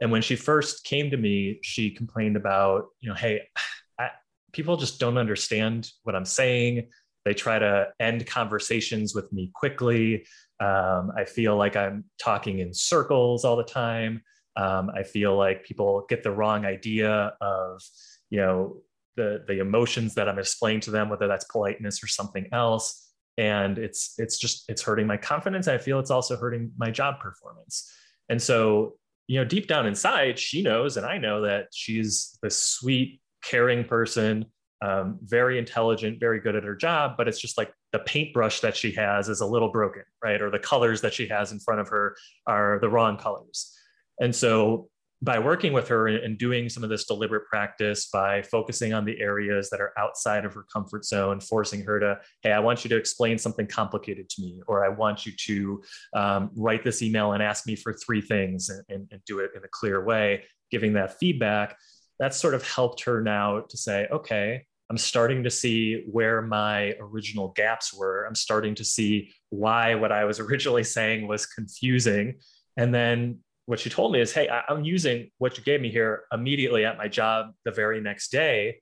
And 0.00 0.10
when 0.10 0.22
she 0.22 0.36
first 0.36 0.84
came 0.84 1.10
to 1.10 1.16
me, 1.16 1.58
she 1.62 1.90
complained 1.90 2.36
about, 2.36 2.86
you 3.00 3.08
know, 3.08 3.14
hey, 3.14 3.42
I, 3.98 4.10
people 4.52 4.76
just 4.76 5.00
don't 5.00 5.18
understand 5.18 5.90
what 6.02 6.14
I'm 6.14 6.24
saying. 6.24 6.88
They 7.24 7.34
try 7.34 7.58
to 7.58 7.88
end 7.98 8.26
conversations 8.26 9.14
with 9.14 9.32
me 9.32 9.50
quickly. 9.54 10.26
Um, 10.60 11.12
I 11.16 11.24
feel 11.24 11.56
like 11.56 11.76
I'm 11.76 12.04
talking 12.20 12.60
in 12.60 12.72
circles 12.72 13.44
all 13.44 13.56
the 13.56 13.64
time. 13.64 14.22
Um, 14.56 14.90
I 14.94 15.02
feel 15.02 15.36
like 15.36 15.64
people 15.64 16.06
get 16.08 16.22
the 16.22 16.30
wrong 16.30 16.64
idea 16.64 17.34
of, 17.40 17.82
you 18.30 18.38
know, 18.38 18.76
the 19.16 19.44
the 19.46 19.60
emotions 19.60 20.14
that 20.14 20.28
I'm 20.28 20.36
displaying 20.36 20.80
to 20.80 20.90
them, 20.90 21.08
whether 21.08 21.26
that's 21.26 21.44
politeness 21.46 22.02
or 22.02 22.06
something 22.06 22.46
else, 22.52 23.10
and 23.36 23.78
it's 23.78 24.14
it's 24.18 24.38
just 24.38 24.64
it's 24.68 24.82
hurting 24.82 25.06
my 25.06 25.16
confidence. 25.16 25.68
I 25.68 25.78
feel 25.78 25.98
it's 25.98 26.10
also 26.10 26.36
hurting 26.36 26.72
my 26.76 26.90
job 26.90 27.20
performance. 27.20 27.92
And 28.28 28.40
so, 28.40 28.94
you 29.26 29.38
know, 29.38 29.44
deep 29.44 29.66
down 29.66 29.86
inside, 29.86 30.38
she 30.38 30.62
knows, 30.62 30.96
and 30.96 31.06
I 31.06 31.18
know 31.18 31.42
that 31.42 31.68
she's 31.72 32.38
this 32.42 32.62
sweet, 32.62 33.20
caring 33.42 33.84
person, 33.84 34.46
um, 34.82 35.18
very 35.22 35.58
intelligent, 35.58 36.20
very 36.20 36.40
good 36.40 36.54
at 36.54 36.64
her 36.64 36.76
job, 36.76 37.14
but 37.16 37.28
it's 37.28 37.40
just 37.40 37.58
like 37.58 37.72
the 37.92 37.98
paintbrush 38.00 38.60
that 38.60 38.76
she 38.76 38.92
has 38.92 39.28
is 39.28 39.40
a 39.40 39.46
little 39.46 39.70
broken, 39.70 40.02
right? 40.22 40.40
Or 40.40 40.50
the 40.50 40.58
colors 40.58 41.00
that 41.00 41.14
she 41.14 41.28
has 41.28 41.52
in 41.52 41.60
front 41.60 41.80
of 41.80 41.88
her 41.88 42.16
are 42.46 42.78
the 42.80 42.88
wrong 42.88 43.16
colors. 43.16 43.72
And 44.20 44.34
so 44.34 44.88
by 45.22 45.38
working 45.38 45.72
with 45.72 45.88
her 45.88 46.08
and 46.08 46.36
doing 46.36 46.68
some 46.68 46.84
of 46.84 46.90
this 46.90 47.06
deliberate 47.06 47.46
practice 47.46 48.08
by 48.12 48.42
focusing 48.42 48.92
on 48.92 49.04
the 49.04 49.18
areas 49.18 49.70
that 49.70 49.80
are 49.80 49.92
outside 49.98 50.44
of 50.44 50.52
her 50.52 50.66
comfort 50.70 51.04
zone 51.04 51.40
forcing 51.40 51.82
her 51.82 51.98
to 51.98 52.18
hey 52.42 52.52
i 52.52 52.58
want 52.58 52.84
you 52.84 52.90
to 52.90 52.96
explain 52.96 53.38
something 53.38 53.66
complicated 53.66 54.28
to 54.28 54.42
me 54.42 54.60
or 54.66 54.84
i 54.84 54.88
want 54.88 55.24
you 55.24 55.32
to 55.32 55.82
um, 56.14 56.50
write 56.54 56.84
this 56.84 57.02
email 57.02 57.32
and 57.32 57.42
ask 57.42 57.66
me 57.66 57.74
for 57.74 57.94
three 57.94 58.20
things 58.20 58.68
and, 58.68 58.82
and, 58.88 59.08
and 59.10 59.24
do 59.24 59.38
it 59.38 59.50
in 59.56 59.64
a 59.64 59.68
clear 59.70 60.04
way. 60.04 60.44
Giving 60.70 60.94
that 60.94 61.18
feedback 61.18 61.76
that's 62.18 62.36
sort 62.36 62.54
of 62.54 62.66
helped 62.66 63.02
her 63.04 63.20
now 63.22 63.60
to 63.60 63.76
say 63.76 64.06
okay 64.10 64.64
i'm 64.90 64.98
starting 64.98 65.42
to 65.44 65.50
see 65.50 66.04
where 66.10 66.42
my 66.42 66.94
original 67.00 67.48
gaps 67.48 67.92
were. 67.92 68.24
I'm 68.24 68.34
starting 68.34 68.74
to 68.76 68.84
see 68.84 69.30
why 69.50 69.94
what 69.94 70.12
i 70.12 70.24
was 70.24 70.40
originally 70.46 70.84
saying 70.84 71.26
was 71.26 71.46
confusing. 71.46 72.38
And 72.76 72.94
then 72.94 73.38
what 73.66 73.80
she 73.80 73.90
told 73.90 74.12
me 74.12 74.20
is, 74.20 74.32
hey, 74.32 74.48
I, 74.48 74.62
am 74.72 74.84
using 74.84 75.30
what 75.38 75.58
you 75.58 75.64
gave 75.64 75.80
me 75.80 75.90
here 75.90 76.22
immediately 76.32 76.84
at 76.84 76.96
my 76.96 77.08
job 77.08 77.52
the 77.64 77.72
very 77.72 78.00
next 78.00 78.30
day. 78.30 78.80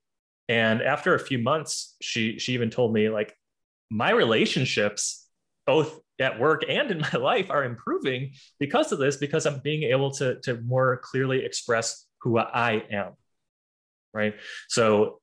And 0.48 0.82
after 0.82 1.14
a 1.14 1.18
few 1.18 1.38
months, 1.38 1.96
she 2.02 2.38
she 2.38 2.52
even 2.52 2.68
told 2.68 2.92
me 2.92 3.08
like 3.08 3.34
my 3.90 4.10
relationships, 4.10 5.26
both 5.66 6.00
at 6.20 6.38
work 6.38 6.64
and 6.68 6.90
in 6.90 6.98
my 7.12 7.18
life, 7.18 7.50
are 7.50 7.64
improving 7.64 8.32
because 8.60 8.92
of 8.92 8.98
this, 8.98 9.16
because 9.16 9.46
I'm 9.46 9.60
being 9.60 9.84
able 9.84 10.10
to, 10.12 10.38
to 10.40 10.60
more 10.60 10.98
clearly 11.02 11.44
express 11.44 12.06
who 12.20 12.38
I 12.38 12.84
am. 12.90 13.12
Right. 14.12 14.34
So 14.68 15.20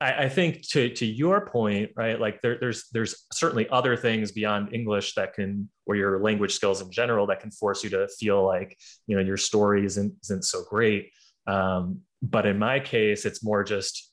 I, 0.00 0.24
I, 0.24 0.28
think 0.28 0.66
to 0.68 0.88
to 0.94 1.06
your 1.06 1.46
point, 1.46 1.90
right? 1.94 2.18
Like 2.18 2.40
there, 2.40 2.58
there's 2.58 2.88
there's 2.92 3.26
certainly 3.32 3.68
other 3.68 3.96
things 3.96 4.32
beyond 4.32 4.74
English 4.74 5.14
that 5.14 5.34
can, 5.34 5.68
or 5.86 5.94
your 5.94 6.20
language 6.20 6.54
skills 6.54 6.80
in 6.80 6.90
general, 6.90 7.26
that 7.26 7.40
can 7.40 7.50
force 7.50 7.84
you 7.84 7.90
to 7.90 8.08
feel 8.18 8.44
like 8.44 8.78
you 9.06 9.16
know 9.16 9.22
your 9.22 9.36
story 9.36 9.84
isn't 9.84 10.14
isn't 10.24 10.44
so 10.44 10.64
great. 10.68 11.10
Um, 11.46 12.00
but 12.22 12.46
in 12.46 12.58
my 12.58 12.80
case, 12.80 13.24
it's 13.24 13.44
more 13.44 13.62
just 13.64 14.10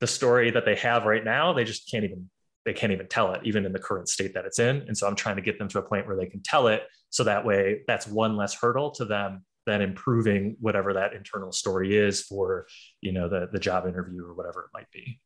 the 0.00 0.06
story 0.06 0.50
that 0.50 0.64
they 0.64 0.76
have 0.76 1.04
right 1.04 1.24
now. 1.24 1.52
They 1.52 1.64
just 1.64 1.90
can't 1.90 2.04
even 2.04 2.28
they 2.66 2.72
can't 2.72 2.92
even 2.92 3.08
tell 3.08 3.32
it, 3.34 3.40
even 3.44 3.66
in 3.66 3.72
the 3.72 3.78
current 3.78 4.08
state 4.08 4.34
that 4.34 4.44
it's 4.46 4.58
in. 4.58 4.84
And 4.86 4.96
so 4.96 5.06
I'm 5.06 5.16
trying 5.16 5.36
to 5.36 5.42
get 5.42 5.58
them 5.58 5.68
to 5.68 5.78
a 5.78 5.82
point 5.82 6.06
where 6.06 6.16
they 6.16 6.26
can 6.26 6.42
tell 6.42 6.68
it, 6.68 6.82
so 7.10 7.24
that 7.24 7.44
way 7.44 7.82
that's 7.86 8.06
one 8.06 8.36
less 8.36 8.54
hurdle 8.54 8.90
to 8.92 9.04
them 9.04 9.44
than 9.66 9.80
improving 9.80 10.56
whatever 10.60 10.94
that 10.94 11.14
internal 11.14 11.52
story 11.52 11.96
is 11.96 12.22
for 12.22 12.66
you 13.00 13.12
know 13.12 13.28
the 13.28 13.48
the 13.52 13.58
job 13.58 13.86
interview 13.86 14.24
or 14.24 14.34
whatever 14.34 14.62
it 14.62 14.70
might 14.74 14.90
be. 14.90 15.20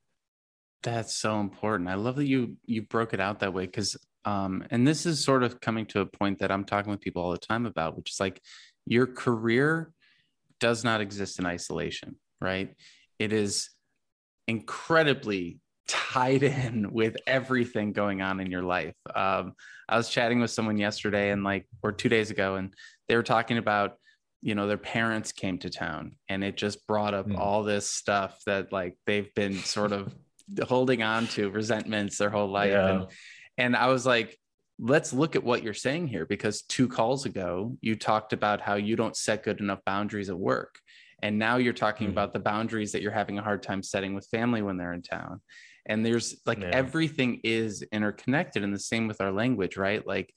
That's 0.82 1.16
so 1.16 1.40
important. 1.40 1.88
I 1.88 1.94
love 1.94 2.16
that 2.16 2.26
you 2.26 2.56
you 2.64 2.82
broke 2.82 3.14
it 3.14 3.20
out 3.20 3.40
that 3.40 3.54
way 3.54 3.66
because 3.66 3.96
um 4.24 4.64
and 4.70 4.86
this 4.86 5.06
is 5.06 5.24
sort 5.24 5.42
of 5.42 5.60
coming 5.60 5.86
to 5.86 6.00
a 6.00 6.06
point 6.06 6.40
that 6.40 6.50
i'm 6.50 6.64
talking 6.64 6.90
with 6.90 7.00
people 7.00 7.22
all 7.22 7.30
the 7.30 7.38
time 7.38 7.66
about 7.66 7.96
which 7.96 8.10
is 8.10 8.18
like 8.18 8.42
your 8.84 9.06
career 9.06 9.92
does 10.58 10.82
not 10.82 11.00
exist 11.00 11.38
in 11.38 11.46
isolation 11.46 12.16
right? 12.40 12.74
It 13.18 13.32
is 13.32 13.70
incredibly 14.46 15.60
tied 15.86 16.42
in 16.42 16.88
with 16.92 17.16
everything 17.26 17.92
going 17.92 18.22
on 18.22 18.40
in 18.40 18.50
your 18.50 18.62
life. 18.62 18.94
Um, 19.14 19.54
I 19.88 19.96
was 19.96 20.08
chatting 20.08 20.40
with 20.40 20.50
someone 20.50 20.78
yesterday 20.78 21.30
and 21.30 21.44
like, 21.44 21.66
or 21.82 21.92
two 21.92 22.08
days 22.08 22.30
ago, 22.30 22.56
and 22.56 22.74
they 23.08 23.16
were 23.16 23.22
talking 23.22 23.58
about 23.58 23.92
you 24.40 24.54
know 24.54 24.66
their 24.66 24.78
parents 24.78 25.32
came 25.32 25.58
to 25.58 25.70
town 25.70 26.12
and 26.28 26.44
it 26.44 26.56
just 26.56 26.86
brought 26.86 27.14
up 27.14 27.26
mm. 27.26 27.38
all 27.38 27.62
this 27.62 27.90
stuff 27.90 28.40
that 28.46 28.72
like 28.72 28.96
they've 29.06 29.34
been 29.34 29.54
sort 29.54 29.92
of 29.92 30.14
holding 30.62 31.02
on 31.02 31.26
to 31.28 31.50
resentments 31.50 32.18
their 32.18 32.30
whole 32.30 32.48
life 32.48 32.70
yeah. 32.70 32.88
and 32.88 33.06
and 33.56 33.76
I 33.76 33.88
was 33.88 34.06
like 34.06 34.38
let's 34.80 35.12
look 35.12 35.34
at 35.34 35.42
what 35.42 35.62
you're 35.62 35.74
saying 35.74 36.06
here 36.06 36.24
because 36.24 36.62
two 36.62 36.86
calls 36.86 37.26
ago 37.26 37.76
you 37.80 37.96
talked 37.96 38.32
about 38.32 38.60
how 38.60 38.74
you 38.74 38.94
don't 38.94 39.16
set 39.16 39.42
good 39.42 39.60
enough 39.60 39.80
boundaries 39.84 40.30
at 40.30 40.38
work 40.38 40.78
and 41.20 41.36
now 41.36 41.56
you're 41.56 41.72
talking 41.72 42.06
mm. 42.06 42.12
about 42.12 42.32
the 42.32 42.38
boundaries 42.38 42.92
that 42.92 43.02
you're 43.02 43.10
having 43.10 43.38
a 43.38 43.42
hard 43.42 43.62
time 43.62 43.82
setting 43.82 44.14
with 44.14 44.26
family 44.30 44.62
when 44.62 44.76
they're 44.76 44.92
in 44.92 45.02
town 45.02 45.40
and 45.86 46.06
there's 46.06 46.40
like 46.46 46.60
yeah. 46.60 46.70
everything 46.72 47.40
is 47.42 47.82
interconnected 47.90 48.62
and 48.62 48.72
the 48.72 48.78
same 48.78 49.08
with 49.08 49.20
our 49.20 49.32
language 49.32 49.76
right 49.76 50.06
like 50.06 50.32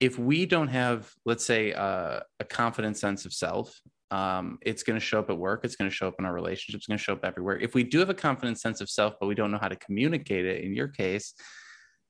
if 0.00 0.18
we 0.18 0.46
don't 0.46 0.68
have, 0.68 1.12
let's 1.26 1.44
say, 1.44 1.72
uh, 1.72 2.20
a 2.40 2.44
confident 2.44 2.96
sense 2.96 3.26
of 3.26 3.32
self, 3.32 3.78
um, 4.10 4.58
it's 4.62 4.82
going 4.82 4.98
to 4.98 5.04
show 5.04 5.20
up 5.20 5.30
at 5.30 5.38
work. 5.38 5.64
It's 5.64 5.76
going 5.76 5.90
to 5.90 5.94
show 5.94 6.08
up 6.08 6.14
in 6.18 6.24
our 6.24 6.32
relationships. 6.32 6.82
It's 6.82 6.86
going 6.86 6.98
to 6.98 7.04
show 7.04 7.12
up 7.12 7.24
everywhere. 7.24 7.58
If 7.58 7.74
we 7.74 7.84
do 7.84 8.00
have 8.00 8.10
a 8.10 8.14
confident 8.14 8.58
sense 8.58 8.80
of 8.80 8.90
self, 8.90 9.14
but 9.20 9.26
we 9.26 9.34
don't 9.34 9.52
know 9.52 9.58
how 9.58 9.68
to 9.68 9.76
communicate 9.76 10.46
it, 10.46 10.64
in 10.64 10.74
your 10.74 10.88
case, 10.88 11.34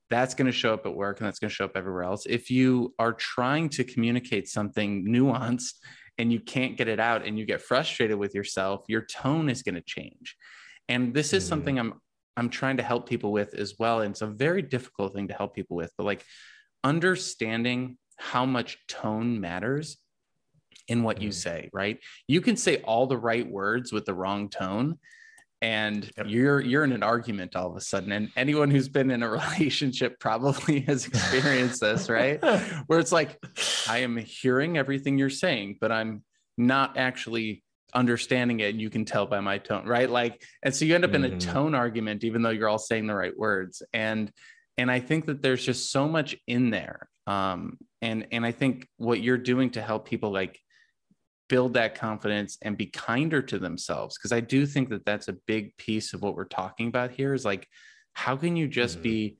that's 0.09 0.33
going 0.33 0.47
to 0.47 0.51
show 0.51 0.73
up 0.73 0.85
at 0.85 0.95
work 0.95 1.19
and 1.19 1.27
that's 1.27 1.39
going 1.39 1.49
to 1.49 1.55
show 1.55 1.65
up 1.65 1.75
everywhere 1.75 2.03
else. 2.03 2.25
If 2.25 2.49
you 2.49 2.93
are 2.97 3.13
trying 3.13 3.69
to 3.69 3.83
communicate 3.83 4.47
something 4.47 5.05
nuanced 5.05 5.75
and 6.17 6.33
you 6.33 6.39
can't 6.39 6.75
get 6.75 6.87
it 6.87 6.99
out 6.99 7.25
and 7.25 7.37
you 7.37 7.45
get 7.45 7.61
frustrated 7.61 8.17
with 8.17 8.33
yourself, 8.33 8.83
your 8.87 9.01
tone 9.05 9.49
is 9.49 9.63
going 9.63 9.75
to 9.75 9.81
change. 9.81 10.35
And 10.89 11.13
this 11.13 11.33
is 11.33 11.43
mm-hmm. 11.43 11.49
something 11.49 11.79
I'm 11.79 11.93
I'm 12.37 12.49
trying 12.49 12.77
to 12.77 12.83
help 12.83 13.09
people 13.09 13.31
with 13.31 13.53
as 13.53 13.75
well. 13.77 14.01
And 14.01 14.11
it's 14.11 14.21
a 14.21 14.27
very 14.27 14.61
difficult 14.61 15.13
thing 15.13 15.27
to 15.27 15.33
help 15.33 15.53
people 15.53 15.75
with, 15.75 15.91
but 15.97 16.05
like 16.05 16.25
understanding 16.83 17.97
how 18.17 18.45
much 18.45 18.77
tone 18.87 19.41
matters 19.41 19.97
in 20.87 21.03
what 21.03 21.19
mm. 21.19 21.23
you 21.23 21.31
say, 21.31 21.69
right? 21.73 21.99
You 22.27 22.41
can 22.41 22.55
say 22.55 22.77
all 22.77 23.07
the 23.07 23.17
right 23.17 23.49
words 23.49 23.91
with 23.91 24.05
the 24.05 24.13
wrong 24.13 24.49
tone 24.49 24.97
and 25.63 26.09
yep. 26.17 26.25
you're 26.27 26.59
you're 26.59 26.83
in 26.83 26.91
an 26.91 27.03
argument 27.03 27.55
all 27.55 27.69
of 27.69 27.77
a 27.77 27.81
sudden 27.81 28.11
and 28.11 28.31
anyone 28.35 28.71
who's 28.71 28.89
been 28.89 29.11
in 29.11 29.21
a 29.21 29.29
relationship 29.29 30.19
probably 30.19 30.81
has 30.81 31.05
experienced 31.05 31.81
this, 31.81 32.09
right? 32.09 32.43
Where 32.87 32.99
it's 32.99 33.11
like 33.11 33.37
I 33.87 33.99
am 33.99 34.17
hearing 34.17 34.77
everything 34.77 35.17
you're 35.17 35.29
saying, 35.29 35.77
but 35.79 35.91
I'm 35.91 36.23
not 36.57 36.97
actually 36.97 37.63
understanding 37.93 38.59
it 38.61 38.69
and 38.69 38.81
you 38.81 38.89
can 38.89 39.03
tell 39.03 39.25
by 39.25 39.41
my 39.41 39.57
tone 39.57 39.85
right 39.85 40.09
like 40.09 40.41
and 40.63 40.73
so 40.73 40.85
you 40.85 40.95
end 40.95 41.03
up 41.03 41.11
mm-hmm. 41.11 41.25
in 41.25 41.33
a 41.33 41.35
mm-hmm. 41.35 41.51
tone 41.51 41.75
argument 41.75 42.23
even 42.23 42.41
though 42.41 42.49
you're 42.49 42.69
all 42.69 42.77
saying 42.77 43.05
the 43.05 43.13
right 43.13 43.37
words 43.37 43.83
and 43.91 44.31
and 44.81 44.89
i 44.89 44.99
think 44.99 45.27
that 45.27 45.41
there's 45.41 45.63
just 45.63 45.91
so 45.91 46.07
much 46.07 46.35
in 46.47 46.71
there 46.71 47.07
um, 47.27 47.77
and 48.01 48.27
and 48.31 48.45
i 48.45 48.51
think 48.51 48.87
what 48.97 49.21
you're 49.21 49.37
doing 49.37 49.69
to 49.69 49.81
help 49.81 50.07
people 50.07 50.31
like 50.31 50.59
build 51.47 51.73
that 51.73 51.95
confidence 51.95 52.57
and 52.61 52.77
be 52.77 52.87
kinder 52.87 53.41
to 53.41 53.59
themselves 53.59 54.17
because 54.17 54.31
i 54.31 54.39
do 54.39 54.65
think 54.65 54.89
that 54.89 55.05
that's 55.05 55.27
a 55.27 55.37
big 55.45 55.75
piece 55.77 56.13
of 56.13 56.21
what 56.21 56.35
we're 56.35 56.45
talking 56.45 56.87
about 56.87 57.11
here 57.11 57.33
is 57.33 57.45
like 57.45 57.67
how 58.13 58.35
can 58.35 58.55
you 58.55 58.67
just 58.67 58.95
mm-hmm. 58.95 59.03
be 59.03 59.37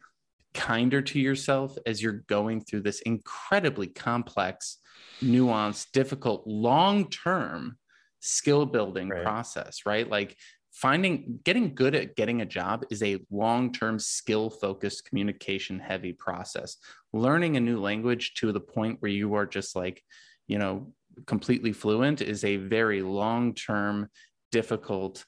kinder 0.53 1.01
to 1.01 1.19
yourself 1.19 1.77
as 1.85 2.03
you're 2.03 2.23
going 2.27 2.61
through 2.61 2.81
this 2.81 3.01
incredibly 3.01 3.87
complex 3.87 4.77
nuanced 5.23 5.87
difficult 5.93 6.45
long 6.45 7.09
term 7.09 7.77
skill 8.19 8.65
building 8.65 9.09
right. 9.09 9.23
process 9.23 9.85
right 9.85 10.09
like 10.09 10.37
finding 10.71 11.39
getting 11.43 11.75
good 11.75 11.95
at 11.95 12.15
getting 12.15 12.41
a 12.41 12.45
job 12.45 12.85
is 12.89 13.03
a 13.03 13.19
long-term 13.29 13.99
skill 13.99 14.49
focused 14.49 15.05
communication 15.05 15.79
heavy 15.79 16.13
process. 16.13 16.77
Learning 17.13 17.57
a 17.57 17.59
new 17.59 17.79
language 17.79 18.33
to 18.35 18.51
the 18.51 18.59
point 18.59 19.01
where 19.01 19.11
you 19.11 19.33
are 19.33 19.45
just 19.45 19.75
like 19.75 20.01
you 20.47 20.57
know 20.57 20.93
completely 21.27 21.73
fluent 21.73 22.21
is 22.21 22.43
a 22.43 22.55
very 22.55 23.01
long-term 23.01 24.07
difficult 24.51 25.25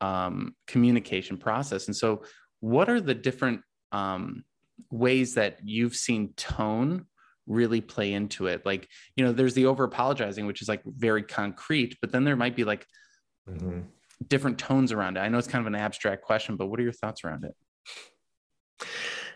um, 0.00 0.54
communication 0.66 1.36
process. 1.36 1.86
And 1.86 1.96
so 1.96 2.22
what 2.58 2.88
are 2.88 3.00
the 3.00 3.14
different 3.14 3.60
um, 3.92 4.44
ways 4.90 5.34
that 5.34 5.58
you've 5.62 5.94
seen 5.94 6.32
tone 6.36 7.06
really 7.46 7.80
play 7.80 8.12
into 8.12 8.48
it? 8.48 8.66
Like 8.66 8.88
you 9.14 9.24
know 9.24 9.32
there's 9.32 9.54
the 9.54 9.66
over 9.66 9.84
apologizing 9.84 10.46
which 10.46 10.62
is 10.62 10.68
like 10.68 10.82
very 10.84 11.22
concrete 11.22 11.96
but 12.00 12.10
then 12.10 12.24
there 12.24 12.36
might 12.36 12.56
be 12.56 12.64
like 12.64 12.86
mm-hmm 13.48 13.82
different 14.26 14.58
tones 14.58 14.92
around 14.92 15.16
it? 15.16 15.20
I 15.20 15.28
know 15.28 15.38
it's 15.38 15.48
kind 15.48 15.62
of 15.62 15.66
an 15.66 15.78
abstract 15.78 16.22
question, 16.22 16.56
but 16.56 16.66
what 16.66 16.80
are 16.80 16.82
your 16.82 16.92
thoughts 16.92 17.24
around 17.24 17.44
it? 17.44 17.54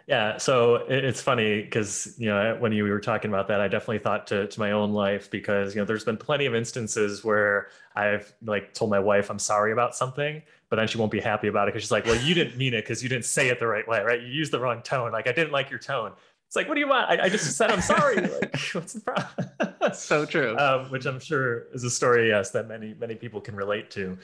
Yeah, 0.07 0.37
so 0.37 0.85
it's 0.87 1.23
funny 1.23 1.63
because 1.63 2.15
you 2.19 2.27
know 2.27 2.57
when 2.59 2.73
you 2.73 2.85
were 2.85 3.01
talking 3.01 3.31
about 3.31 3.49
that, 3.49 3.63
I 3.63 3.69
definitely 3.69 4.01
thought 4.01 4.27
to 4.27 4.47
to 4.47 4.61
my 4.61 4.73
own 4.73 4.93
life 4.93 5.31
because 5.31 5.75
you 5.75 5.81
know 5.81 5.87
there's 5.87 6.05
been 6.05 6.19
plenty 6.19 6.45
of 6.45 6.55
instances 6.55 7.25
where 7.25 7.69
I've 7.97 8.31
like 8.45 8.75
told 8.75 8.91
my 8.91 8.99
wife 8.99 9.31
I'm 9.31 9.39
sorry 9.39 9.73
about 9.73 9.97
something, 9.97 10.43
but 10.69 10.77
then 10.77 10.89
she 10.89 10.99
won't 10.99 11.11
be 11.11 11.21
happy 11.21 11.49
about 11.49 11.69
it 11.69 11.73
because 11.73 11.85
she's 11.85 11.91
like, 11.91 12.05
well, 12.05 12.21
you 12.21 12.35
didn't 12.35 12.59
mean 12.59 12.75
it 12.75 12.83
because 12.83 13.03
you 13.03 13.09
didn't 13.09 13.25
say 13.25 13.49
it 13.49 13.61
the 13.61 13.67
right 13.67 13.89
way, 13.89 14.03
right? 14.03 14.21
You 14.21 14.29
used 14.29 14.53
the 14.53 14.61
wrong 14.61 14.83
tone. 14.83 15.11
Like 15.11 15.27
I 15.27 15.33
didn't 15.33 15.53
like 15.53 15.71
your 15.71 15.79
tone. 15.79 16.13
It's 16.55 16.57
like, 16.57 16.69
what 16.69 16.75
do 16.75 16.81
you 16.81 16.89
want? 16.89 17.11
I, 17.11 17.25
I 17.25 17.29
just 17.31 17.57
said 17.57 17.71
I'm 17.71 17.81
sorry. 17.81 18.17
like, 18.21 18.57
what's 18.73 18.93
the 18.93 19.01
problem? 19.01 19.95
so 19.95 20.27
true. 20.27 20.55
Um, 20.65 20.91
which 20.91 21.07
I'm 21.07 21.19
sure 21.19 21.69
is 21.73 21.83
a 21.83 21.91
story, 21.91 22.29
yes, 22.29 22.51
that 22.51 22.69
many 22.69 22.95
many 23.01 23.15
people 23.15 23.41
can 23.41 23.57
relate 23.57 23.91
to. 23.93 24.19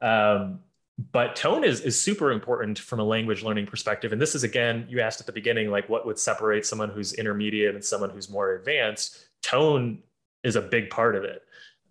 Um, 0.00 0.60
but 1.12 1.36
tone 1.36 1.62
is, 1.62 1.80
is 1.80 2.00
super 2.00 2.32
important 2.32 2.78
from 2.78 3.00
a 3.00 3.04
language 3.04 3.42
learning 3.42 3.66
perspective. 3.66 4.12
And 4.12 4.20
this 4.20 4.34
is, 4.34 4.44
again, 4.44 4.86
you 4.88 5.00
asked 5.00 5.20
at 5.20 5.26
the 5.26 5.32
beginning, 5.32 5.70
like 5.70 5.88
what 5.88 6.06
would 6.06 6.18
separate 6.18 6.64
someone 6.64 6.88
who's 6.88 7.12
intermediate 7.12 7.74
and 7.74 7.84
someone 7.84 8.10
who's 8.10 8.30
more 8.30 8.54
advanced? 8.54 9.26
Tone 9.42 9.98
is 10.42 10.56
a 10.56 10.62
big 10.62 10.88
part 10.88 11.14
of 11.14 11.24
it 11.24 11.42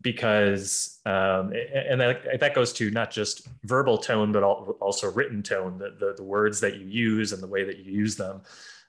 because, 0.02 1.00
um, 1.06 1.54
and 1.74 2.02
that, 2.02 2.40
that 2.40 2.56
goes 2.56 2.74
to 2.74 2.90
not 2.90 3.12
just 3.12 3.48
verbal 3.64 3.98
tone, 3.98 4.32
but 4.32 4.44
also 4.44 5.12
written 5.12 5.44
tone, 5.44 5.78
the, 5.78 5.96
the, 6.00 6.14
the 6.18 6.24
words 6.24 6.60
that 6.62 6.78
you 6.78 6.88
use 6.88 7.32
and 7.32 7.44
the 7.44 7.48
way 7.48 7.64
that 7.64 7.78
you 7.78 7.92
use 7.92 8.16
them. 8.16 8.42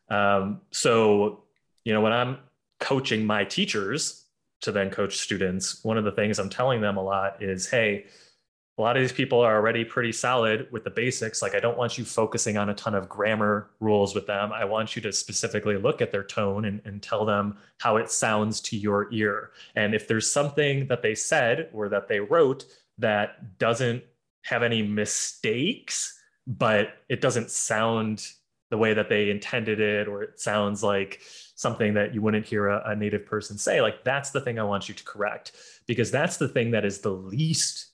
Um, 0.08 0.60
so, 0.70 1.44
you 1.84 1.92
know, 1.92 2.00
when 2.00 2.12
I'm 2.12 2.38
coaching 2.80 3.24
my 3.24 3.44
teachers 3.44 4.24
to 4.62 4.72
then 4.72 4.90
coach 4.90 5.16
students, 5.16 5.84
one 5.84 5.98
of 5.98 6.04
the 6.04 6.12
things 6.12 6.38
I'm 6.38 6.50
telling 6.50 6.80
them 6.80 6.96
a 6.96 7.02
lot 7.02 7.42
is, 7.42 7.68
hey, 7.68 8.06
a 8.78 8.82
lot 8.82 8.96
of 8.96 9.02
these 9.02 9.12
people 9.12 9.40
are 9.40 9.56
already 9.56 9.84
pretty 9.84 10.12
solid 10.12 10.68
with 10.70 10.84
the 10.84 10.90
basics. 10.90 11.40
Like, 11.40 11.54
I 11.54 11.60
don't 11.60 11.78
want 11.78 11.96
you 11.96 12.04
focusing 12.04 12.58
on 12.58 12.68
a 12.68 12.74
ton 12.74 12.94
of 12.94 13.08
grammar 13.08 13.70
rules 13.80 14.14
with 14.14 14.26
them. 14.26 14.52
I 14.52 14.66
want 14.66 14.94
you 14.94 15.02
to 15.02 15.12
specifically 15.12 15.78
look 15.78 16.02
at 16.02 16.12
their 16.12 16.24
tone 16.24 16.66
and, 16.66 16.82
and 16.84 17.02
tell 17.02 17.24
them 17.24 17.56
how 17.78 17.96
it 17.96 18.10
sounds 18.10 18.60
to 18.62 18.76
your 18.76 19.10
ear. 19.12 19.52
And 19.76 19.94
if 19.94 20.06
there's 20.06 20.30
something 20.30 20.88
that 20.88 21.00
they 21.00 21.14
said 21.14 21.70
or 21.72 21.88
that 21.88 22.08
they 22.08 22.20
wrote 22.20 22.66
that 22.98 23.58
doesn't 23.58 24.04
have 24.44 24.62
any 24.62 24.82
mistakes, 24.82 26.20
but 26.46 26.98
it 27.08 27.22
doesn't 27.22 27.50
sound 27.50 28.28
the 28.70 28.76
way 28.76 28.92
that 28.92 29.08
they 29.08 29.30
intended 29.30 29.80
it, 29.80 30.06
or 30.06 30.22
it 30.22 30.38
sounds 30.40 30.82
like 30.82 31.20
something 31.54 31.94
that 31.94 32.12
you 32.12 32.20
wouldn't 32.20 32.44
hear 32.44 32.66
a, 32.66 32.90
a 32.90 32.96
native 32.96 33.24
person 33.24 33.56
say, 33.56 33.80
like, 33.80 34.04
that's 34.04 34.32
the 34.32 34.40
thing 34.40 34.58
I 34.58 34.64
want 34.64 34.88
you 34.88 34.94
to 34.94 35.04
correct 35.04 35.52
because 35.86 36.10
that's 36.10 36.36
the 36.36 36.48
thing 36.48 36.72
that 36.72 36.84
is 36.84 36.98
the 36.98 37.10
least 37.10 37.92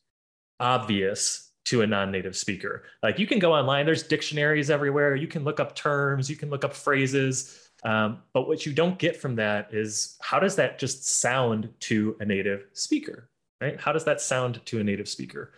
obvious 0.62 1.50
to 1.64 1.82
a 1.82 1.86
non-native 1.86 2.36
speaker. 2.36 2.84
Like 3.02 3.18
you 3.18 3.26
can 3.26 3.38
go 3.38 3.52
online, 3.52 3.84
there's 3.84 4.02
dictionaries 4.02 4.70
everywhere. 4.70 5.14
You 5.14 5.28
can 5.28 5.44
look 5.44 5.60
up 5.60 5.74
terms, 5.76 6.30
you 6.30 6.36
can 6.36 6.50
look 6.50 6.64
up 6.64 6.72
phrases. 6.72 7.70
Um, 7.84 8.22
but 8.32 8.46
what 8.48 8.64
you 8.64 8.72
don't 8.72 8.98
get 8.98 9.16
from 9.16 9.36
that 9.36 9.68
is 9.72 10.16
how 10.20 10.38
does 10.38 10.56
that 10.56 10.78
just 10.78 11.20
sound 11.20 11.68
to 11.80 12.16
a 12.20 12.24
native 12.24 12.66
speaker, 12.72 13.28
right? 13.60 13.80
How 13.80 13.92
does 13.92 14.04
that 14.04 14.20
sound 14.20 14.64
to 14.66 14.80
a 14.80 14.84
native 14.84 15.08
speaker? 15.08 15.52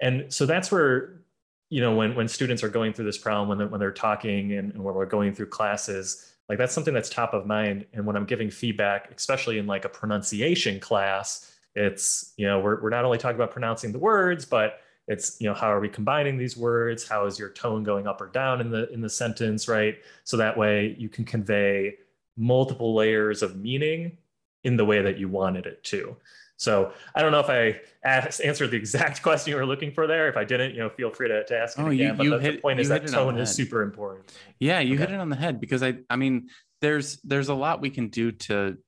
And 0.00 0.32
so 0.32 0.46
that's 0.46 0.72
where, 0.72 1.20
you 1.68 1.80
know, 1.80 1.94
when, 1.94 2.14
when 2.14 2.28
students 2.28 2.62
are 2.62 2.68
going 2.68 2.92
through 2.92 3.06
this 3.06 3.18
problem, 3.18 3.48
when 3.48 3.58
they're, 3.58 3.68
when 3.68 3.80
they're 3.80 3.92
talking 3.92 4.52
and, 4.52 4.72
and 4.72 4.82
when 4.82 4.94
we're 4.94 5.06
going 5.06 5.34
through 5.34 5.48
classes, 5.48 6.34
like 6.48 6.58
that's 6.58 6.72
something 6.72 6.94
that's 6.94 7.10
top 7.10 7.34
of 7.34 7.46
mind. 7.46 7.86
And 7.92 8.06
when 8.06 8.16
I'm 8.16 8.26
giving 8.26 8.50
feedback, 8.50 9.10
especially 9.14 9.58
in 9.58 9.66
like 9.66 9.84
a 9.84 9.88
pronunciation 9.88 10.80
class, 10.80 11.55
it's, 11.76 12.32
you 12.36 12.46
know, 12.46 12.58
we're, 12.58 12.82
we're 12.82 12.90
not 12.90 13.04
only 13.04 13.18
talking 13.18 13.36
about 13.36 13.52
pronouncing 13.52 13.92
the 13.92 13.98
words, 13.98 14.44
but 14.44 14.80
it's, 15.08 15.40
you 15.40 15.46
know, 15.48 15.54
how 15.54 15.72
are 15.72 15.78
we 15.78 15.88
combining 15.88 16.36
these 16.36 16.56
words? 16.56 17.06
How 17.06 17.26
is 17.26 17.38
your 17.38 17.50
tone 17.50 17.84
going 17.84 18.06
up 18.06 18.20
or 18.20 18.28
down 18.28 18.60
in 18.60 18.70
the 18.70 18.90
in 18.92 19.00
the 19.00 19.10
sentence, 19.10 19.68
right? 19.68 19.96
So 20.24 20.36
that 20.38 20.56
way 20.56 20.96
you 20.98 21.08
can 21.08 21.24
convey 21.24 21.96
multiple 22.36 22.94
layers 22.94 23.42
of 23.42 23.56
meaning 23.56 24.18
in 24.64 24.76
the 24.76 24.84
way 24.84 25.02
that 25.02 25.18
you 25.18 25.28
wanted 25.28 25.66
it 25.66 25.84
to. 25.84 26.16
So 26.56 26.92
I 27.14 27.22
don't 27.22 27.32
know 27.32 27.40
if 27.40 27.50
I 27.50 27.80
asked, 28.02 28.40
answered 28.40 28.70
the 28.70 28.78
exact 28.78 29.22
question 29.22 29.50
you 29.50 29.56
were 29.56 29.66
looking 29.66 29.92
for 29.92 30.06
there. 30.06 30.28
If 30.28 30.36
I 30.36 30.44
didn't, 30.44 30.72
you 30.72 30.80
know, 30.80 30.88
feel 30.88 31.10
free 31.10 31.28
to, 31.28 31.44
to 31.44 31.58
ask 31.58 31.78
it 31.78 31.82
oh, 31.82 31.88
again. 31.88 32.16
You, 32.18 32.30
but 32.30 32.36
the, 32.38 32.42
hit, 32.42 32.54
the 32.56 32.60
point 32.62 32.80
is 32.80 32.88
that 32.88 33.06
tone 33.06 33.38
is 33.38 33.52
super 33.54 33.82
important. 33.82 34.32
Yeah, 34.58 34.80
you 34.80 34.94
okay. 34.94 35.04
hit 35.04 35.10
it 35.12 35.20
on 35.20 35.28
the 35.28 35.36
head 35.36 35.60
because 35.60 35.82
I, 35.82 35.98
I 36.08 36.16
mean, 36.16 36.48
there's 36.80 37.18
there's 37.22 37.48
a 37.48 37.54
lot 37.54 37.80
we 37.80 37.90
can 37.90 38.08
do 38.08 38.32
to 38.32 38.78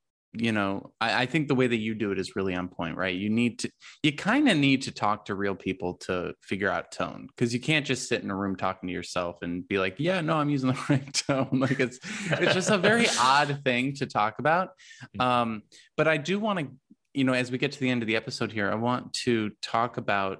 you 0.40 0.52
know 0.52 0.92
I, 1.00 1.22
I, 1.22 1.26
think 1.26 1.48
the 1.48 1.54
way 1.54 1.66
that 1.66 1.76
you 1.76 1.94
do 1.94 2.12
it 2.12 2.18
is 2.18 2.36
really 2.36 2.54
on 2.54 2.68
point 2.68 2.96
right? 2.96 3.14
You 3.14 3.28
need 3.30 3.60
to 3.60 3.70
you 4.02 4.12
kind 4.12 4.48
of 4.48 4.56
need 4.56 4.82
to 4.82 4.92
talk 4.92 5.26
to 5.26 5.34
real 5.34 5.54
people 5.54 5.94
to 6.06 6.34
figure 6.42 6.70
out 6.70 6.92
tone 6.92 7.26
because 7.28 7.52
you 7.52 7.60
can't 7.60 7.86
just 7.86 8.08
sit 8.08 8.22
in 8.22 8.30
a 8.30 8.36
room 8.36 8.56
talking 8.56 8.88
to 8.88 8.92
yourself 8.92 9.38
and 9.42 9.66
be 9.68 9.78
like 9.78 9.96
yeah 9.98 10.20
no 10.20 10.36
i'm 10.36 10.48
using 10.48 10.70
the 10.70 10.78
right 10.88 11.14
tone. 11.26 11.48
Like 11.52 11.80
it's 11.80 11.98
it's 12.30 12.54
just 12.54 12.70
a 12.70 12.78
very 12.78 13.06
odd 13.20 13.60
thing 13.64 13.94
to 13.94 14.06
talk 14.06 14.38
about. 14.38 14.70
Mm. 15.18 15.24
um, 15.24 15.62
but 15.96 16.08
i 16.08 16.16
do 16.16 16.38
want 16.38 16.58
to 16.58 16.68
you 17.14 17.24
know 17.24 17.32
as 17.32 17.50
we 17.50 17.58
get 17.58 17.72
to 17.72 17.80
the 17.80 17.90
end 17.90 18.02
of 18.02 18.06
the 18.06 18.16
episode 18.16 18.52
here 18.52 18.70
i 18.70 18.74
want 18.74 19.12
to 19.12 19.50
talk 19.62 19.96
about 19.96 20.38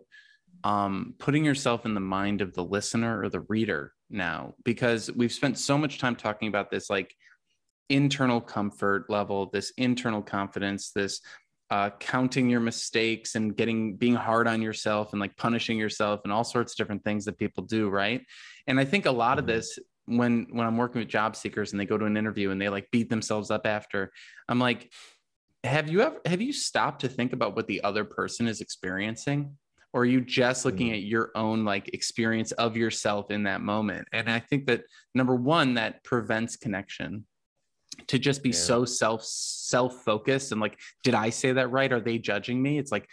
um, 0.65 1.15
putting 1.19 1.45
yourself 1.45 1.87
in 1.87 1.95
the 1.95 2.01
mind 2.01 2.41
of 2.41 2.53
the 2.53 2.65
listener 2.65 3.23
or 3.23 3.29
the 3.29 3.41
reader 3.41 3.93
now 4.11 4.55
because 4.65 5.11
we've 5.13 5.33
spent 5.33 5.59
so 5.59 5.79
much 5.79 5.99
time 5.99 6.17
talking 6.17 6.49
about 6.49 6.71
this 6.71 6.89
like 6.89 7.15
internal 7.89 8.41
comfort 8.41 9.09
level, 9.09 9.51
this 9.53 9.73
internal 9.77 10.23
confidence, 10.23 10.91
this 10.91 11.21
uh, 11.71 11.91
counting 12.01 12.49
your 12.49 12.61
mistakes 12.61 13.35
and 13.35 13.57
getting 13.57 13.97
being 13.97 14.15
hard 14.15 14.49
on 14.49 14.63
yourself 14.63 15.13
and 15.13 15.21
like 15.21 15.37
punishing 15.37 15.77
yourself 15.77 16.21
and 16.25 16.33
all 16.33 16.45
sorts 16.45 16.73
of 16.73 16.77
different 16.79 17.05
things 17.05 17.25
that 17.27 17.39
people 17.39 17.63
do, 17.65 17.91
right? 17.91 18.23
And 18.67 18.81
I 18.81 18.85
think 18.85 19.07
a 19.07 19.11
lot 19.11 19.39
of 19.39 19.45
mm-hmm. 19.45 19.57
this 19.57 19.79
when 20.07 20.47
when 20.51 20.67
I'm 20.67 20.79
working 20.79 21.01
with 21.01 21.09
job 21.09 21.37
seekers 21.37 21.73
and 21.73 21.81
they 21.81 21.85
go 21.85 21.99
to 21.99 22.07
an 22.07 22.17
interview 22.17 22.51
and 22.51 22.61
they 22.61 22.71
like 22.71 22.91
beat 22.91 23.11
themselves 23.11 23.51
up 23.51 23.67
after, 23.67 24.11
I'm 24.49 24.59
like, 24.59 24.91
have 25.65 25.91
you 25.91 26.01
ever 26.01 26.21
have 26.25 26.41
you 26.41 26.53
stopped 26.53 27.03
to 27.03 27.09
think 27.09 27.33
about 27.33 27.55
what 27.55 27.67
the 27.67 27.83
other 27.85 28.05
person 28.05 28.49
is 28.49 28.61
experiencing? 28.61 29.57
Or 29.93 30.03
are 30.03 30.07
you 30.07 30.21
just 30.21 30.65
looking 30.65 30.89
mm-hmm. 30.89 30.97
at 30.97 31.03
your 31.03 31.31
own 31.35 31.65
like 31.65 31.89
experience 31.95 32.53
of 32.53 32.77
yourself 32.77 33.31
in 33.31 33.45
that 33.45 33.61
moment? 33.61 34.09
And 34.13 34.31
I 34.31 34.39
think 34.39 34.67
that 34.67 34.83
number 35.15 35.35
one, 35.35 35.75
that 35.75 36.05
prevents 36.05 36.57
connection 36.57 37.27
to 38.07 38.19
just 38.19 38.43
be 38.43 38.51
yeah. 38.51 38.57
so 38.57 38.85
self 38.85 39.25
self 39.25 40.03
focused 40.05 40.53
and 40.53 40.61
like 40.61 40.79
did 41.03 41.15
i 41.15 41.31
say 41.31 41.53
that 41.53 41.71
right 41.71 41.93
are 41.93 42.01
they 42.01 42.19
judging 42.19 42.63
me 42.63 42.79
it's 42.79 42.93
like 42.93 43.09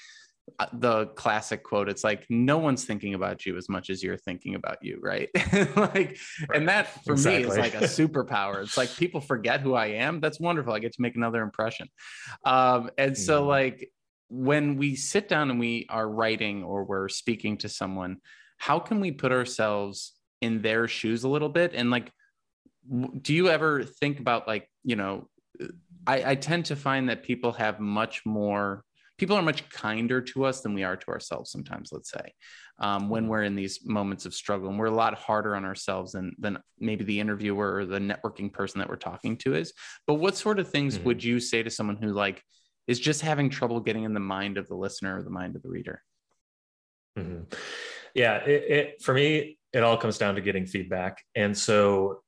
uh, 0.60 0.68
the 0.74 1.08
classic 1.08 1.64
quote 1.64 1.90
it's 1.90 2.04
like 2.04 2.24
no 2.30 2.60
one's 2.60 2.86
thinking 2.86 3.16
about 3.16 3.46
you 3.46 3.58
as 3.58 3.68
much 3.68 3.90
as 3.90 4.04
you're 4.04 4.18
thinking 4.18 4.54
about 4.54 4.78
you 4.82 5.00
right 5.02 5.30
like 5.76 5.76
right. 5.76 6.18
and 6.54 6.70
that 6.70 7.04
for 7.04 7.14
exactly. 7.14 7.44
me 7.44 7.50
is 7.50 7.58
like 7.58 7.74
a 7.74 7.80
superpower 7.80 8.62
it's 8.62 8.78
like 8.78 8.96
people 8.96 9.20
forget 9.20 9.60
who 9.60 9.74
i 9.74 9.88
am 9.88 10.20
that's 10.20 10.40
wonderful 10.40 10.72
i 10.72 10.80
get 10.80 10.94
to 10.94 11.02
make 11.02 11.16
another 11.16 11.42
impression 11.42 11.88
um, 12.46 12.92
and 12.98 13.18
so 13.18 13.42
yeah. 13.42 13.48
like 13.48 13.92
when 14.30 14.76
we 14.78 14.96
sit 14.96 15.28
down 15.28 15.50
and 15.50 15.60
we 15.60 15.88
are 15.90 16.08
writing 16.08 16.64
or 16.64 16.84
we're 16.84 17.10
speaking 17.10 17.58
to 17.58 17.68
someone 17.68 18.18
how 18.58 18.78
can 18.78 19.00
we 19.00 19.12
put 19.12 19.32
ourselves 19.32 20.14
in 20.42 20.62
their 20.62 20.88
shoes 20.88 21.24
a 21.24 21.30
little 21.30 21.50
bit 21.50 21.74
and 21.74 21.90
like 21.90 22.12
do 23.22 23.34
you 23.34 23.50
ever 23.50 23.84
think 23.84 24.20
about 24.20 24.48
like 24.48 24.70
you 24.86 24.96
know 24.96 25.28
I, 26.08 26.32
I 26.32 26.36
tend 26.36 26.66
to 26.66 26.76
find 26.76 27.10
that 27.10 27.24
people 27.24 27.52
have 27.54 27.80
much 27.80 28.26
more 28.26 28.84
people 29.18 29.36
are 29.36 29.42
much 29.42 29.68
kinder 29.70 30.22
to 30.22 30.46
us 30.46 30.62
than 30.62 30.74
we 30.74 30.84
are 30.84 30.96
to 30.96 31.08
ourselves 31.10 31.52
sometimes 31.52 31.90
let's 31.92 32.12
say 32.12 32.32
um, 32.80 33.10
when 33.10 33.28
we're 33.28 33.44
in 33.44 33.56
these 33.56 33.86
moments 33.86 34.26
of 34.26 34.34
struggle. 34.34 34.70
And 34.70 34.78
we're 34.78 34.88
a 34.88 34.92
lot 34.92 35.14
harder 35.14 35.56
on 35.56 35.66
ourselves 35.66 36.12
than 36.14 36.36
than 36.40 36.60
maybe 36.80 37.04
the 37.04 37.20
interviewer 37.20 37.76
or 37.76 37.86
the 37.86 38.00
networking 38.00 38.52
person 38.52 38.80
that 38.80 38.90
we're 38.90 38.96
talking 38.98 39.38
to 39.38 39.56
is. 39.56 39.74
But 40.08 40.16
what 40.16 40.36
sort 40.36 40.60
of 40.60 40.70
things 40.70 40.96
mm-hmm. 40.96 41.06
would 41.06 41.24
you 41.24 41.40
say 41.40 41.64
to 41.64 41.70
someone 41.70 41.98
who 41.98 42.12
like 42.12 42.42
is 42.88 43.00
just 43.00 43.22
having 43.22 43.50
trouble 43.50 43.80
getting 43.80 44.04
in 44.04 44.14
the 44.14 44.20
mind 44.20 44.58
of 44.58 44.68
the 44.68 44.76
listener 44.76 45.18
or 45.18 45.24
the 45.24 45.30
mind 45.30 45.56
of 45.56 45.64
the 45.64 45.70
reader? 45.70 46.02
Mm-hmm. 47.18 47.44
yeah 48.14 48.44
it, 48.44 48.64
it 48.70 49.02
for 49.02 49.14
me 49.14 49.58
it 49.72 49.84
all 49.84 49.96
comes 49.96 50.18
down 50.18 50.36
to 50.36 50.42
getting 50.42 50.66
feedback. 50.66 51.22
And 51.34 51.58
so 51.58 52.24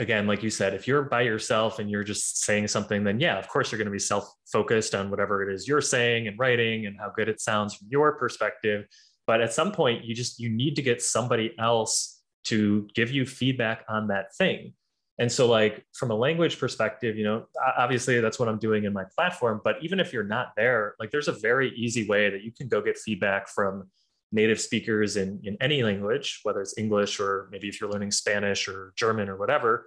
again, 0.00 0.26
like 0.26 0.42
you 0.42 0.50
said, 0.50 0.74
if 0.74 0.88
you're 0.88 1.02
by 1.02 1.22
yourself 1.22 1.78
and 1.78 1.90
you're 1.90 2.04
just 2.04 2.42
saying 2.44 2.68
something, 2.68 3.04
then 3.04 3.20
yeah, 3.20 3.38
of 3.38 3.48
course 3.48 3.70
you're 3.70 3.78
going 3.78 3.86
to 3.86 3.92
be 3.92 3.98
self 3.98 4.32
focused 4.50 4.94
on 4.94 5.10
whatever 5.10 5.48
it 5.48 5.54
is 5.54 5.68
you're 5.68 5.80
saying 5.80 6.26
and 6.26 6.38
writing 6.38 6.86
and 6.86 6.96
how 6.98 7.10
good 7.14 7.28
it 7.28 7.40
sounds 7.40 7.74
from 7.74 7.86
your 7.90 8.12
perspective. 8.18 8.86
but 9.26 9.40
at 9.40 9.52
some 9.52 9.70
point 9.70 10.04
you 10.04 10.14
just 10.14 10.40
you 10.40 10.48
need 10.48 10.74
to 10.74 10.82
get 10.82 11.00
somebody 11.00 11.54
else 11.58 12.20
to 12.44 12.88
give 12.94 13.10
you 13.12 13.24
feedback 13.26 13.84
on 13.88 14.08
that 14.08 14.34
thing 14.34 14.72
and 15.20 15.30
so 15.30 15.46
like 15.46 15.84
from 15.92 16.10
a 16.10 16.14
language 16.14 16.58
perspective 16.58 17.16
you 17.16 17.22
know 17.22 17.44
obviously 17.78 18.18
that's 18.20 18.38
what 18.40 18.48
i'm 18.48 18.58
doing 18.58 18.84
in 18.84 18.92
my 18.92 19.04
platform 19.14 19.60
but 19.62 19.76
even 19.82 20.00
if 20.00 20.12
you're 20.12 20.24
not 20.24 20.48
there 20.56 20.94
like 20.98 21.10
there's 21.12 21.28
a 21.28 21.32
very 21.32 21.70
easy 21.76 22.08
way 22.08 22.30
that 22.30 22.42
you 22.42 22.50
can 22.50 22.66
go 22.66 22.80
get 22.80 22.98
feedback 22.98 23.48
from 23.48 23.88
native 24.32 24.60
speakers 24.60 25.16
in, 25.16 25.40
in 25.44 25.56
any 25.60 25.82
language 25.82 26.40
whether 26.42 26.60
it's 26.60 26.78
english 26.78 27.20
or 27.20 27.48
maybe 27.50 27.68
if 27.68 27.80
you're 27.80 27.90
learning 27.90 28.10
spanish 28.10 28.68
or 28.68 28.92
german 28.96 29.28
or 29.28 29.36
whatever 29.36 29.86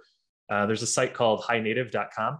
uh, 0.50 0.66
there's 0.66 0.82
a 0.82 0.86
site 0.86 1.14
called 1.14 1.42
hinative.com 1.42 2.38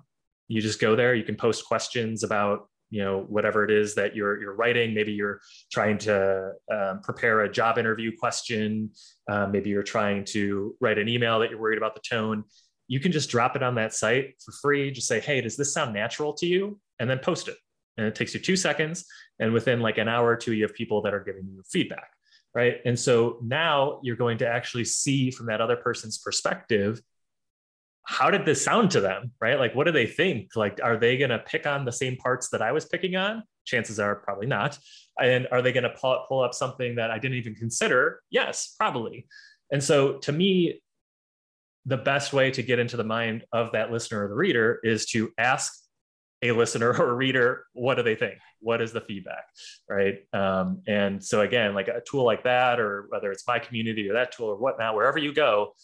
you 0.49 0.61
just 0.61 0.81
go 0.81 0.95
there 0.95 1.15
you 1.15 1.25
can 1.25 1.37
post 1.37 1.65
questions 1.65 2.23
about 2.23 2.69
you 2.95 3.03
know 3.03 3.25
whatever 3.29 3.65
it 3.65 3.73
is 3.73 3.97
that 3.97 4.15
you're 4.15 4.41
you're 4.41 4.55
writing. 4.55 4.95
Maybe 4.95 5.13
you're 5.13 5.41
trying 5.73 5.99
to 5.99 6.53
um, 6.73 7.01
prepare 7.03 7.41
a 7.41 7.51
job 7.51 7.77
interview 7.77 8.17
question. 8.17 8.91
Uh, 9.29 9.49
maybe 9.49 9.69
you're 9.71 9.83
trying 9.83 10.25
to 10.27 10.77
write 10.81 10.99
an 10.99 11.09
email 11.09 11.41
that 11.41 11.51
you're 11.51 11.61
worried 11.61 11.77
about 11.77 11.97
the 11.97 12.03
tone. 12.09 12.45
You 12.87 13.01
can 13.01 13.11
just 13.11 13.31
drop 13.31 13.57
it 13.57 13.65
on 13.65 13.75
that 13.77 13.95
site 13.95 14.35
for 14.45 14.53
free. 14.63 14.93
Just 14.93 15.09
say 15.09 15.19
hey 15.19 15.41
does 15.41 15.57
this 15.57 15.75
sound 15.75 15.93
natural 15.93 16.35
to 16.35 16.47
you? 16.47 16.79
And 17.01 17.11
then 17.11 17.19
post 17.19 17.49
it 17.49 17.57
and 17.97 18.07
it 18.07 18.15
takes 18.15 18.35
you 18.35 18.41
two 18.41 18.57
seconds 18.57 19.07
and 19.39 19.53
within 19.53 19.81
like 19.81 19.99
an 19.99 20.09
hour 20.09 20.29
or 20.29 20.37
two 20.37 20.53
you 20.53 20.63
have 20.63 20.75
people 20.75 21.03
that 21.03 21.15
are 21.15 21.23
giving 21.23 21.47
you 21.47 21.63
feedback 21.71 22.09
right? 22.55 22.77
And 22.85 22.99
so 22.99 23.39
now 23.43 23.99
you're 24.03 24.17
going 24.17 24.39
to 24.39 24.47
actually 24.47 24.85
see 24.85 25.31
from 25.31 25.47
that 25.47 25.61
other 25.61 25.77
person's 25.77 26.19
perspective 26.19 27.01
how 28.07 28.31
did 28.31 28.45
this 28.45 28.63
sound 28.63 28.91
to 28.93 29.01
them 29.01 29.33
right? 29.41 29.59
Like 29.59 29.75
what 29.75 29.85
do 29.85 29.93
they 29.93 30.07
think? 30.07 30.55
Like 30.55 30.79
are 30.83 30.97
they 30.97 31.17
going 31.17 31.31
to 31.31 31.39
pick 31.39 31.67
on 31.67 31.85
the 31.85 31.93
same 31.93 32.17
parts 32.17 32.51
that 32.51 32.63
i 32.63 32.73
was 32.73 32.85
picking 32.85 33.17
on? 33.17 33.43
Chances 33.65 33.99
are 33.99 34.15
probably 34.15 34.47
not. 34.47 34.79
And 35.21 35.49
are 35.51 35.63
they 35.63 35.73
going 35.73 35.85
to 35.85 35.91
pull, 35.91 36.25
pull 36.29 36.43
up 36.43 36.55
something 36.55 36.97
that 36.97 37.11
i 37.11 37.19
didn't 37.19 37.39
even 37.39 37.55
consider? 37.55 38.21
Yes 38.31 38.75
probably. 38.79 39.27
And 39.73 39.83
so 39.83 40.19
to 40.19 40.33
me 40.33 40.81
the 41.87 41.97
best 41.97 42.33
way 42.33 42.51
to 42.51 42.63
get 42.63 42.79
into 42.79 42.97
the 42.97 43.05
mind 43.05 43.45
of 43.53 43.73
that 43.73 43.91
listener 43.91 44.25
or 44.25 44.29
the 44.29 44.35
reader 44.35 44.81
is 44.83 45.07
to 45.07 45.31
ask 45.37 45.84
a 46.45 46.53
listener 46.53 46.91
or 46.99 47.11
a 47.11 47.15
reader 47.15 47.65
what 47.73 47.97
do 47.97 48.03
they 48.03 48.15
think? 48.15 48.35
What 48.61 48.81
is 48.81 48.93
the 48.93 49.01
feedback 49.01 49.45
right? 49.89 50.19
Um, 50.33 50.83
and 50.87 51.23
so 51.23 51.41
again 51.41 51.75
like 51.75 51.89
a 51.89 52.03
tool 52.09 52.25
like 52.25 52.45
that 52.45 52.81
or 52.81 53.07
whether 53.09 53.31
it's 53.33 53.47
my 53.47 53.59
community 53.59 54.09
or 54.09 54.15
that 54.15 54.33
tool 54.33 54.49
or 54.49 54.57
whatnot 54.57 54.95
wherever 54.95 55.19
you 55.19 55.35
go 55.35 55.75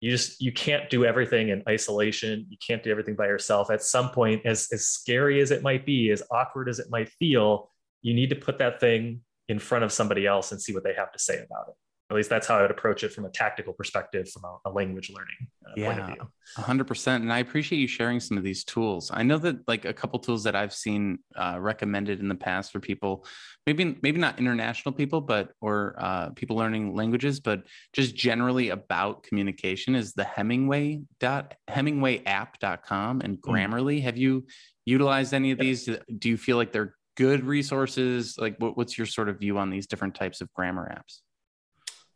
you 0.00 0.10
just 0.10 0.40
you 0.40 0.50
can't 0.50 0.88
do 0.88 1.04
everything 1.04 1.50
in 1.50 1.62
isolation. 1.68 2.46
You 2.48 2.56
can't 2.66 2.82
do 2.82 2.90
everything 2.90 3.16
by 3.16 3.26
yourself. 3.26 3.70
At 3.70 3.82
some 3.82 4.10
point 4.10 4.46
as 4.46 4.68
as 4.72 4.88
scary 4.88 5.40
as 5.40 5.50
it 5.50 5.62
might 5.62 5.84
be 5.84 6.10
as 6.10 6.22
awkward 6.30 6.68
as 6.68 6.78
it 6.78 6.86
might 6.90 7.10
feel 7.10 7.70
you 8.02 8.14
need 8.14 8.30
to 8.30 8.36
put 8.36 8.58
that 8.58 8.80
thing 8.80 9.20
in 9.48 9.58
front 9.58 9.84
of 9.84 9.92
somebody 9.92 10.26
else 10.26 10.52
and 10.52 10.62
see 10.62 10.72
what 10.72 10.84
they 10.84 10.94
have 10.94 11.12
to 11.12 11.18
say 11.18 11.34
about 11.34 11.68
it 11.68 11.74
at 12.10 12.16
least 12.16 12.28
that's 12.28 12.48
how 12.48 12.58
I 12.58 12.62
would 12.62 12.72
approach 12.72 13.04
it 13.04 13.12
from 13.12 13.24
a 13.24 13.28
tactical 13.28 13.72
perspective, 13.72 14.28
from 14.28 14.42
a, 14.44 14.68
a 14.68 14.70
language 14.70 15.10
learning 15.10 15.36
uh, 15.64 15.72
yeah, 15.76 15.86
point 15.86 16.00
of 16.00 16.06
view. 16.06 16.16
Yeah, 16.58 16.64
hundred 16.64 16.88
percent. 16.88 17.22
And 17.22 17.32
I 17.32 17.38
appreciate 17.38 17.78
you 17.78 17.86
sharing 17.86 18.18
some 18.18 18.36
of 18.36 18.42
these 18.42 18.64
tools. 18.64 19.12
I 19.14 19.22
know 19.22 19.38
that 19.38 19.66
like 19.68 19.84
a 19.84 19.92
couple 19.92 20.18
tools 20.18 20.42
that 20.42 20.56
I've 20.56 20.72
seen 20.72 21.20
uh, 21.36 21.58
recommended 21.60 22.18
in 22.18 22.28
the 22.28 22.34
past 22.34 22.72
for 22.72 22.80
people, 22.80 23.24
maybe 23.64 23.96
maybe 24.02 24.18
not 24.18 24.40
international 24.40 24.92
people, 24.92 25.20
but 25.20 25.52
or 25.60 25.94
uh, 25.98 26.30
people 26.30 26.56
learning 26.56 26.96
languages, 26.96 27.38
but 27.38 27.62
just 27.92 28.16
generally 28.16 28.70
about 28.70 29.22
communication 29.22 29.94
is 29.94 30.12
the 30.12 30.24
Hemingway 30.24 31.02
dot 31.20 31.54
HemingwayApp.com 31.68 33.20
and 33.20 33.38
hmm. 33.42 33.50
Grammarly. 33.50 34.00
Mm. 34.00 34.02
Have 34.02 34.18
you 34.18 34.46
utilized 34.84 35.32
any 35.32 35.52
of 35.52 35.58
these? 35.58 35.88
Do 36.18 36.28
you 36.28 36.36
feel 36.36 36.56
like 36.56 36.72
they're 36.72 36.96
good 37.16 37.44
resources? 37.44 38.34
Like, 38.36 38.56
what, 38.58 38.76
what's 38.76 38.98
your 38.98 39.06
sort 39.06 39.28
of 39.28 39.38
view 39.38 39.58
on 39.58 39.70
these 39.70 39.86
different 39.86 40.16
types 40.16 40.40
of 40.40 40.52
grammar 40.54 40.92
apps? 40.92 41.20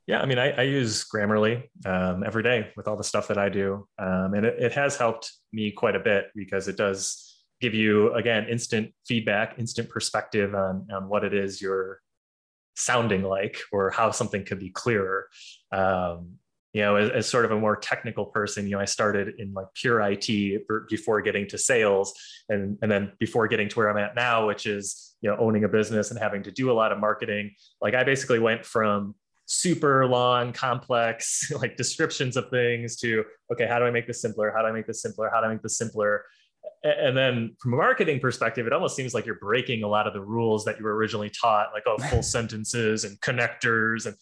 Yeah, 0.07 0.21
I 0.21 0.27
mean, 0.27 0.39
I, 0.39 0.51
I 0.51 0.63
use 0.63 1.05
Grammarly 1.05 1.63
um, 1.87 2.25
every 2.25 2.43
day 2.43 2.71
with 2.77 2.89
all 2.89 2.97
the 2.97 3.05
stuff 3.05 3.29
that 3.29 3.39
I 3.39 3.49
do, 3.49 3.89
um, 3.99 4.35
and 4.35 4.45
it, 4.45 4.59
it, 4.59 4.73
has 4.73 4.97
helped 4.97 5.33
me 5.51 5.71
quite 5.71 5.97
a 5.97 6.01
bit 6.01 6.27
because 6.35 6.69
it 6.69 6.77
does 6.77 7.43
give 7.61 7.73
you 7.73 8.13
again 8.13 8.47
instant 8.49 8.93
feedback, 9.07 9.59
instant 9.59 9.89
perspective 9.89 10.55
on 10.55 10.87
on 10.93 11.09
what 11.09 11.25
it 11.25 11.33
is 11.33 11.63
you're 11.63 12.01
sounding 12.77 13.23
like 13.23 13.59
or 13.73 13.91
how 13.91 14.11
something 14.11 14.45
could 14.45 14.59
be 14.59 14.69
clearer. 14.69 15.29
Um, 15.73 16.35
you 16.75 16.83
know, 16.83 16.97
as, 16.97 17.11
as, 17.11 17.29
sort 17.29 17.45
of 17.45 17.53
a 17.53 17.59
more 17.59 17.77
technical 17.77 18.27
person, 18.27 18.65
you 18.65 18.73
know, 18.73 18.81
I 18.81 18.85
started 18.85 19.35
in 19.39 19.53
like 19.55 19.69
pure 19.75 20.01
IT 20.01 20.67
before 20.91 21.23
getting 21.23 21.49
to 21.49 21.57
sales, 21.57 22.13
and 22.51 22.77
and 22.83 22.91
then 22.91 23.13
before 23.19 23.49
getting 23.49 23.69
to 23.71 23.77
where 23.79 23.89
I'm 23.89 23.97
at 23.97 24.15
now, 24.15 24.47
which 24.47 24.67
is 24.67 25.17
you 25.23 25.31
know 25.31 25.37
owning 25.39 25.65
a 25.65 25.69
business 25.69 26.11
and 26.11 26.21
having 26.21 26.43
to 26.43 26.51
do 26.51 26.71
a 26.71 26.75
lot 26.75 26.93
of 26.93 26.99
marketing. 26.99 27.53
Like 27.81 27.95
I 27.95 28.05
basically 28.05 28.41
went 28.41 28.67
from 28.67 29.15
super 29.47 30.07
long, 30.07 30.53
complex 30.53 31.51
like 31.61 31.77
descriptions 31.77 32.37
of 32.37 32.49
things 32.51 32.97
to 32.97 33.25
okay, 33.53 33.67
how 33.67 33.79
do 33.79 33.85
I 33.85 33.91
make 33.91 34.07
this 34.07 34.21
simpler? 34.21 34.53
How 34.55 34.63
do 34.63 34.69
I 34.69 34.73
make 34.73 34.87
this 34.87 35.03
simpler? 35.03 35.31
How 35.33 35.41
do 35.41 35.47
I 35.47 35.53
make 35.53 35.63
this 35.63 35.77
simpler? 35.77 36.25
And 36.83 37.17
then 37.17 37.57
from 37.61 37.75
a 37.75 37.77
marketing 37.77 38.21
perspective, 38.21 38.67
it 38.67 38.73
almost 38.73 38.95
seems 38.95 39.15
like 39.15 39.25
you're 39.25 39.39
breaking 39.39 39.83
a 39.83 39.89
lot 39.89 40.07
of 40.07 40.13
the 40.13 40.21
rules 40.21 40.65
that 40.65 40.79
you 40.79 40.85
were 40.85 40.95
originally 40.95 41.31
taught, 41.31 41.69
like 41.73 41.85
oh, 41.87 41.99
full 41.99 42.23
sentences 42.37 43.05
and 43.05 43.19
connectors. 43.21 44.07
And 44.07 44.15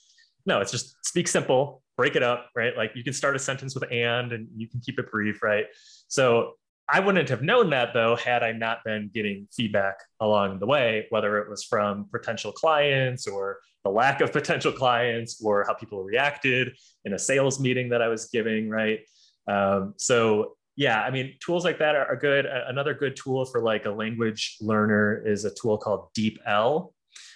no, 0.46 0.60
it's 0.60 0.70
just 0.70 0.96
speak 1.04 1.28
simple, 1.28 1.82
break 1.96 2.16
it 2.16 2.22
up, 2.22 2.50
right? 2.54 2.76
Like 2.76 2.92
you 2.94 3.04
can 3.04 3.12
start 3.12 3.36
a 3.36 3.38
sentence 3.38 3.74
with 3.74 3.84
and 3.90 4.32
and 4.32 4.48
you 4.56 4.68
can 4.68 4.80
keep 4.80 4.98
it 4.98 5.10
brief, 5.10 5.42
right? 5.42 5.66
So 6.08 6.54
I 6.88 7.00
wouldn't 7.00 7.28
have 7.28 7.42
known 7.42 7.70
that 7.70 7.94
though 7.94 8.16
had 8.16 8.42
I 8.42 8.52
not 8.52 8.84
been 8.84 9.10
getting 9.12 9.48
feedback 9.52 9.96
along 10.20 10.58
the 10.58 10.66
way, 10.66 11.06
whether 11.10 11.38
it 11.38 11.48
was 11.48 11.64
from 11.64 12.06
potential 12.10 12.52
clients 12.52 13.26
or 13.26 13.58
the 13.84 13.90
lack 13.90 14.20
of 14.20 14.32
potential 14.32 14.72
clients 14.72 15.42
or 15.42 15.64
how 15.66 15.74
people 15.74 16.02
reacted 16.02 16.72
in 17.04 17.14
a 17.14 17.18
sales 17.18 17.58
meeting 17.60 17.88
that 17.90 18.02
I 18.02 18.08
was 18.08 18.26
giving, 18.26 18.68
right? 18.68 19.00
Um, 19.48 19.94
so 19.96 20.56
yeah, 20.76 21.02
I 21.02 21.10
mean, 21.10 21.34
tools 21.44 21.64
like 21.64 21.78
that 21.78 21.94
are, 21.94 22.06
are, 22.06 22.16
good. 22.16 22.46
Another 22.46 22.94
good 22.94 23.16
tool 23.16 23.44
for 23.44 23.60
like 23.60 23.84
a 23.84 23.90
language 23.90 24.56
learner 24.60 25.22
is 25.26 25.44
a 25.44 25.52
tool 25.54 25.76
called 25.76 26.08
DeepL, 26.16 26.92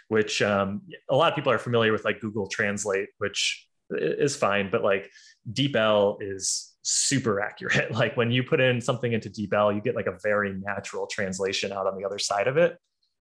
which 0.08 0.40
um, 0.40 0.82
a 1.10 1.16
lot 1.16 1.32
of 1.32 1.36
people 1.36 1.52
are 1.52 1.58
familiar 1.58 1.92
with, 1.92 2.04
like 2.04 2.20
Google 2.20 2.48
Translate, 2.48 3.08
which 3.18 3.68
is 3.90 4.36
fine, 4.36 4.70
but 4.70 4.82
like 4.82 5.10
DeepL 5.52 6.18
is 6.20 6.76
super 6.82 7.40
accurate. 7.40 7.90
Like 7.94 8.16
when 8.16 8.30
you 8.30 8.42
put 8.42 8.60
in 8.60 8.80
something 8.80 9.12
into 9.12 9.28
DeepL, 9.28 9.74
you 9.74 9.80
get 9.80 9.96
like 9.96 10.06
a 10.06 10.18
very 10.22 10.54
natural 10.54 11.06
translation 11.06 11.72
out 11.72 11.86
on 11.86 11.96
the 11.98 12.04
other 12.04 12.18
side 12.18 12.48
of 12.48 12.56
it. 12.56 12.78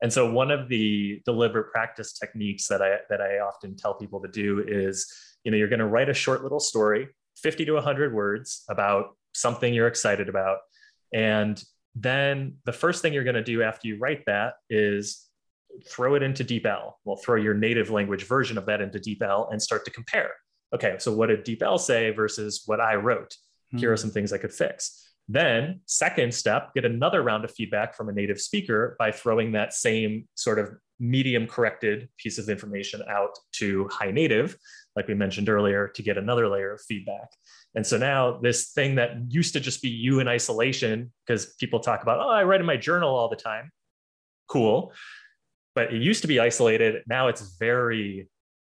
And 0.03 0.13
so 0.13 0.31
one 0.31 0.51
of 0.51 0.69
the 0.69 1.21
deliberate 1.25 1.73
practice 1.73 2.13
techniques 2.13 2.69
that 2.69 2.81
I 2.83 2.99
that 3.11 3.21
I 3.21 3.39
often 3.41 3.77
tell 3.77 3.95
people 3.95 4.21
to 4.23 4.29
do 4.29 4.65
is, 4.67 5.13
you 5.45 5.51
know, 5.51 5.57
you're 5.57 5.69
going 5.69 5.81
to 5.81 5.87
write 5.87 6.09
a 6.09 6.15
short 6.15 6.43
little 6.43 6.61
story, 6.61 7.09
50 7.37 7.65
to 7.67 7.73
100 7.73 8.15
words 8.15 8.65
about 8.69 9.17
something 9.35 9.75
you're 9.75 9.89
excited 9.89 10.29
about. 10.29 10.59
And 11.13 11.63
then 11.95 12.57
the 12.65 12.73
first 12.73 13.03
thing 13.03 13.13
you're 13.13 13.25
going 13.25 13.35
to 13.35 13.43
do 13.43 13.63
after 13.63 13.89
you 13.89 13.99
write 13.99 14.25
that 14.27 14.55
is 14.71 15.27
throw 15.87 16.15
it 16.15 16.23
into 16.23 16.45
DeepL. 16.45 16.93
Well, 17.05 17.17
throw 17.17 17.37
your 17.37 17.55
native 17.55 17.91
language 17.91 18.25
version 18.25 18.59
of 18.59 18.67
that 18.67 18.81
into 18.81 18.99
DeepL 18.99 19.53
and 19.53 19.61
start 19.61 19.85
to 19.85 19.91
compare. 19.91 20.31
Okay, 20.75 20.97
so 20.99 21.13
what 21.13 21.29
did 21.29 21.45
DeepL 21.45 21.81
say 21.81 22.11
versus 22.11 22.63
what 22.67 22.81
I 22.81 22.97
wrote? 22.97 23.33
Mm-hmm. 23.33 23.79
Here 23.79 23.93
are 23.93 23.97
hmm. 23.97 24.01
some 24.01 24.11
things 24.11 24.33
I 24.33 24.39
could 24.39 24.53
fix. 24.53 25.08
Then, 25.29 25.81
second 25.85 26.33
step, 26.33 26.73
get 26.75 26.87
another 26.87 27.23
round 27.23 27.45
of 27.45 27.51
feedback 27.51 27.95
from 27.95 28.09
a 28.09 28.13
native 28.13 28.41
speaker 28.41 28.97
by 28.99 29.13
throwing 29.13 29.53
that 29.53 29.75
same 29.75 30.27
sort 30.35 30.59
of 30.59 30.71
medium 30.99 31.47
corrected 31.47 32.09
piece 32.17 32.39
of 32.39 32.49
information 32.49 33.03
out 33.09 33.39
to 33.53 33.89
HiNative, 33.93 34.57
like 34.97 35.07
we 35.07 35.15
mentioned 35.15 35.49
earlier, 35.49 35.89
to 35.89 36.03
get 36.03 36.17
another 36.17 36.49
layer 36.49 36.73
of 36.73 36.81
feedback. 36.81 37.29
And 37.75 37.87
so 37.87 37.99
now, 37.99 38.39
this 38.39 38.71
thing 38.71 38.95
that 38.95 39.11
used 39.29 39.53
to 39.53 39.61
just 39.61 39.83
be 39.83 39.91
you 39.91 40.21
in 40.21 40.29
isolation, 40.29 41.13
because 41.27 41.55
people 41.61 41.81
talk 41.81 42.03
about, 42.03 42.19
oh, 42.21 42.31
I 42.31 42.45
write 42.45 42.61
in 42.61 42.67
my 42.67 42.79
journal 42.79 43.15
all 43.15 43.29
the 43.29 43.37
time. 43.37 43.71
Cool. 44.49 44.93
But 45.75 45.93
it 45.93 46.03
used 46.03 46.23
to 46.23 46.29
be 46.29 46.41
isolated. 46.41 47.03
Now 47.07 47.29
it's 47.29 47.57
very 47.59 48.29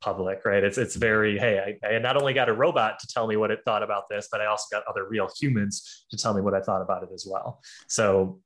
public, 0.01 0.43
right? 0.45 0.63
It's 0.63 0.77
it's 0.77 0.95
very 0.95 1.37
hey, 1.37 1.77
I, 1.83 1.87
I, 1.87 1.99
not 1.99 2.17
only 2.17 2.33
got 2.33 2.49
a 2.49 2.53
robot 2.53 2.99
to 2.99 3.07
tell 3.07 3.27
me 3.27 3.37
what 3.37 3.51
it 3.51 3.59
thought 3.65 3.83
about 3.83 4.09
this, 4.09 4.27
but 4.31 4.41
I 4.41 4.47
also 4.47 4.65
got 4.71 4.83
other 4.87 5.07
real 5.07 5.29
humans 5.39 6.05
to 6.11 6.17
tell 6.17 6.33
me 6.33 6.41
what 6.41 6.53
I 6.53 6.61
thought 6.61 6.81
about 6.81 7.03
it 7.03 7.09
as 7.13 7.25
well. 7.29 7.61
So 7.87 8.39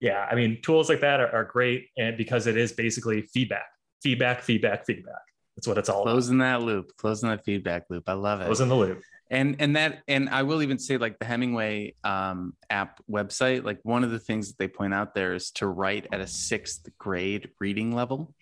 yeah, 0.00 0.26
I 0.30 0.34
mean, 0.34 0.60
tools 0.62 0.88
like 0.88 1.00
that 1.00 1.20
are, 1.20 1.30
are 1.32 1.44
great, 1.44 1.88
and 1.96 2.16
because 2.16 2.46
it 2.46 2.56
is 2.56 2.72
basically 2.72 3.22
feedback, 3.22 3.66
feedback, 4.02 4.42
feedback, 4.42 4.84
feedback. 4.84 5.22
That's 5.56 5.68
what 5.68 5.78
it's 5.78 5.88
all 5.88 6.02
closing 6.02 6.40
about. 6.40 6.60
that 6.60 6.66
loop, 6.66 6.96
closing 6.96 7.28
that 7.28 7.44
feedback 7.44 7.84
loop. 7.88 8.08
I 8.08 8.14
love 8.14 8.40
it. 8.40 8.46
Closing 8.46 8.68
the 8.68 8.74
loop. 8.74 9.02
And 9.30 9.56
and 9.60 9.76
that 9.76 10.02
and 10.08 10.28
I 10.28 10.42
will 10.42 10.62
even 10.62 10.78
say 10.78 10.96
like 10.98 11.18
the 11.18 11.24
Hemingway 11.24 11.94
um, 12.04 12.54
app 12.68 13.00
website, 13.10 13.64
like 13.64 13.78
one 13.82 14.04
of 14.04 14.10
the 14.10 14.18
things 14.18 14.48
that 14.48 14.58
they 14.58 14.68
point 14.68 14.92
out 14.92 15.14
there 15.14 15.34
is 15.34 15.50
to 15.52 15.66
write 15.66 16.06
at 16.12 16.20
a 16.20 16.26
sixth 16.26 16.88
grade 16.98 17.50
reading 17.60 17.94
level. 17.94 18.34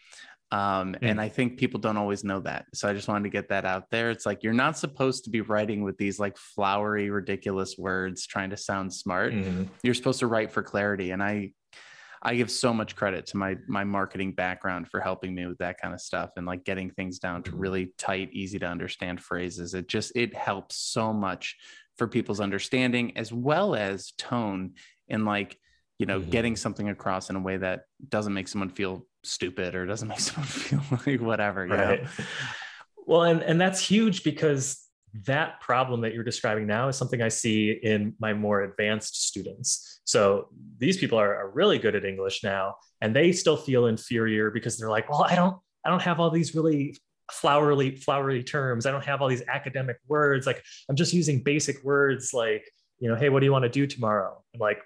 Um, 0.52 0.92
mm. 0.92 0.98
And 1.00 1.20
I 1.20 1.30
think 1.30 1.56
people 1.58 1.80
don't 1.80 1.96
always 1.96 2.22
know 2.22 2.40
that. 2.40 2.66
So 2.74 2.86
I 2.86 2.92
just 2.92 3.08
wanted 3.08 3.24
to 3.24 3.30
get 3.30 3.48
that 3.48 3.64
out 3.64 3.90
there. 3.90 4.10
It's 4.10 4.26
like 4.26 4.42
you're 4.42 4.52
not 4.52 4.78
supposed 4.78 5.24
to 5.24 5.30
be 5.30 5.40
writing 5.40 5.82
with 5.82 5.96
these 5.96 6.20
like 6.20 6.36
flowery, 6.36 7.10
ridiculous 7.10 7.76
words 7.78 8.26
trying 8.26 8.50
to 8.50 8.56
sound 8.56 8.92
smart. 8.92 9.32
Mm. 9.32 9.68
You're 9.82 9.94
supposed 9.94 10.20
to 10.20 10.26
write 10.26 10.52
for 10.52 10.62
clarity. 10.62 11.10
And 11.10 11.22
I, 11.22 11.52
I 12.22 12.36
give 12.36 12.50
so 12.50 12.72
much 12.72 12.94
credit 12.94 13.26
to 13.28 13.36
my 13.36 13.56
my 13.66 13.82
marketing 13.82 14.32
background 14.32 14.86
for 14.88 15.00
helping 15.00 15.34
me 15.34 15.46
with 15.46 15.58
that 15.58 15.80
kind 15.80 15.92
of 15.92 16.00
stuff 16.00 16.30
and 16.36 16.46
like 16.46 16.64
getting 16.64 16.90
things 16.90 17.18
down 17.18 17.42
to 17.44 17.50
mm-hmm. 17.50 17.60
really 17.60 17.94
tight, 17.98 18.28
easy 18.32 18.60
to 18.60 18.66
understand 18.66 19.20
phrases. 19.20 19.74
It 19.74 19.88
just 19.88 20.12
it 20.14 20.32
helps 20.32 20.76
so 20.76 21.12
much 21.12 21.56
for 21.98 22.06
people's 22.06 22.38
understanding 22.38 23.16
as 23.16 23.32
well 23.32 23.74
as 23.74 24.12
tone 24.18 24.74
and 25.08 25.24
like 25.24 25.58
you 25.98 26.06
know 26.06 26.20
mm-hmm. 26.20 26.30
getting 26.30 26.54
something 26.54 26.88
across 26.88 27.28
in 27.28 27.34
a 27.34 27.40
way 27.40 27.56
that 27.56 27.82
doesn't 28.08 28.34
make 28.34 28.46
someone 28.46 28.70
feel 28.70 29.04
stupid 29.24 29.74
or 29.74 29.86
doesn't 29.86 30.08
make 30.08 30.20
someone 30.20 30.46
feel 30.46 30.82
like 31.06 31.20
whatever 31.20 31.66
right. 31.66 32.02
Know? 32.02 32.08
Well, 33.06 33.22
and 33.24 33.42
and 33.42 33.60
that's 33.60 33.80
huge 33.80 34.22
because 34.22 34.82
that 35.26 35.60
problem 35.60 36.00
that 36.02 36.14
you're 36.14 36.24
describing 36.24 36.66
now 36.66 36.88
is 36.88 36.96
something 36.96 37.20
I 37.20 37.28
see 37.28 37.70
in 37.70 38.14
my 38.18 38.32
more 38.32 38.62
advanced 38.62 39.26
students. 39.28 40.00
So 40.04 40.48
these 40.78 40.96
people 40.96 41.18
are, 41.18 41.36
are, 41.36 41.50
really 41.50 41.78
good 41.78 41.94
at 41.94 42.04
English 42.04 42.42
now, 42.42 42.76
and 43.00 43.14
they 43.14 43.32
still 43.32 43.56
feel 43.56 43.86
inferior 43.86 44.50
because 44.50 44.78
they're 44.78 44.88
like, 44.88 45.10
well, 45.10 45.24
I 45.24 45.34
don't, 45.34 45.56
I 45.84 45.90
don't 45.90 46.00
have 46.00 46.18
all 46.18 46.30
these 46.30 46.54
really 46.54 46.96
flowery, 47.30 47.96
flowery 47.96 48.42
terms. 48.42 48.86
I 48.86 48.90
don't 48.90 49.04
have 49.04 49.20
all 49.20 49.28
these 49.28 49.42
academic 49.48 49.98
words. 50.08 50.46
Like 50.46 50.62
I'm 50.88 50.96
just 50.96 51.12
using 51.12 51.42
basic 51.42 51.82
words 51.84 52.32
like, 52.32 52.64
you 52.98 53.08
know, 53.08 53.16
hey, 53.16 53.28
what 53.28 53.40
do 53.40 53.46
you 53.46 53.52
want 53.52 53.64
to 53.64 53.68
do 53.68 53.86
tomorrow? 53.86 54.42
I'm 54.54 54.60
like, 54.60 54.78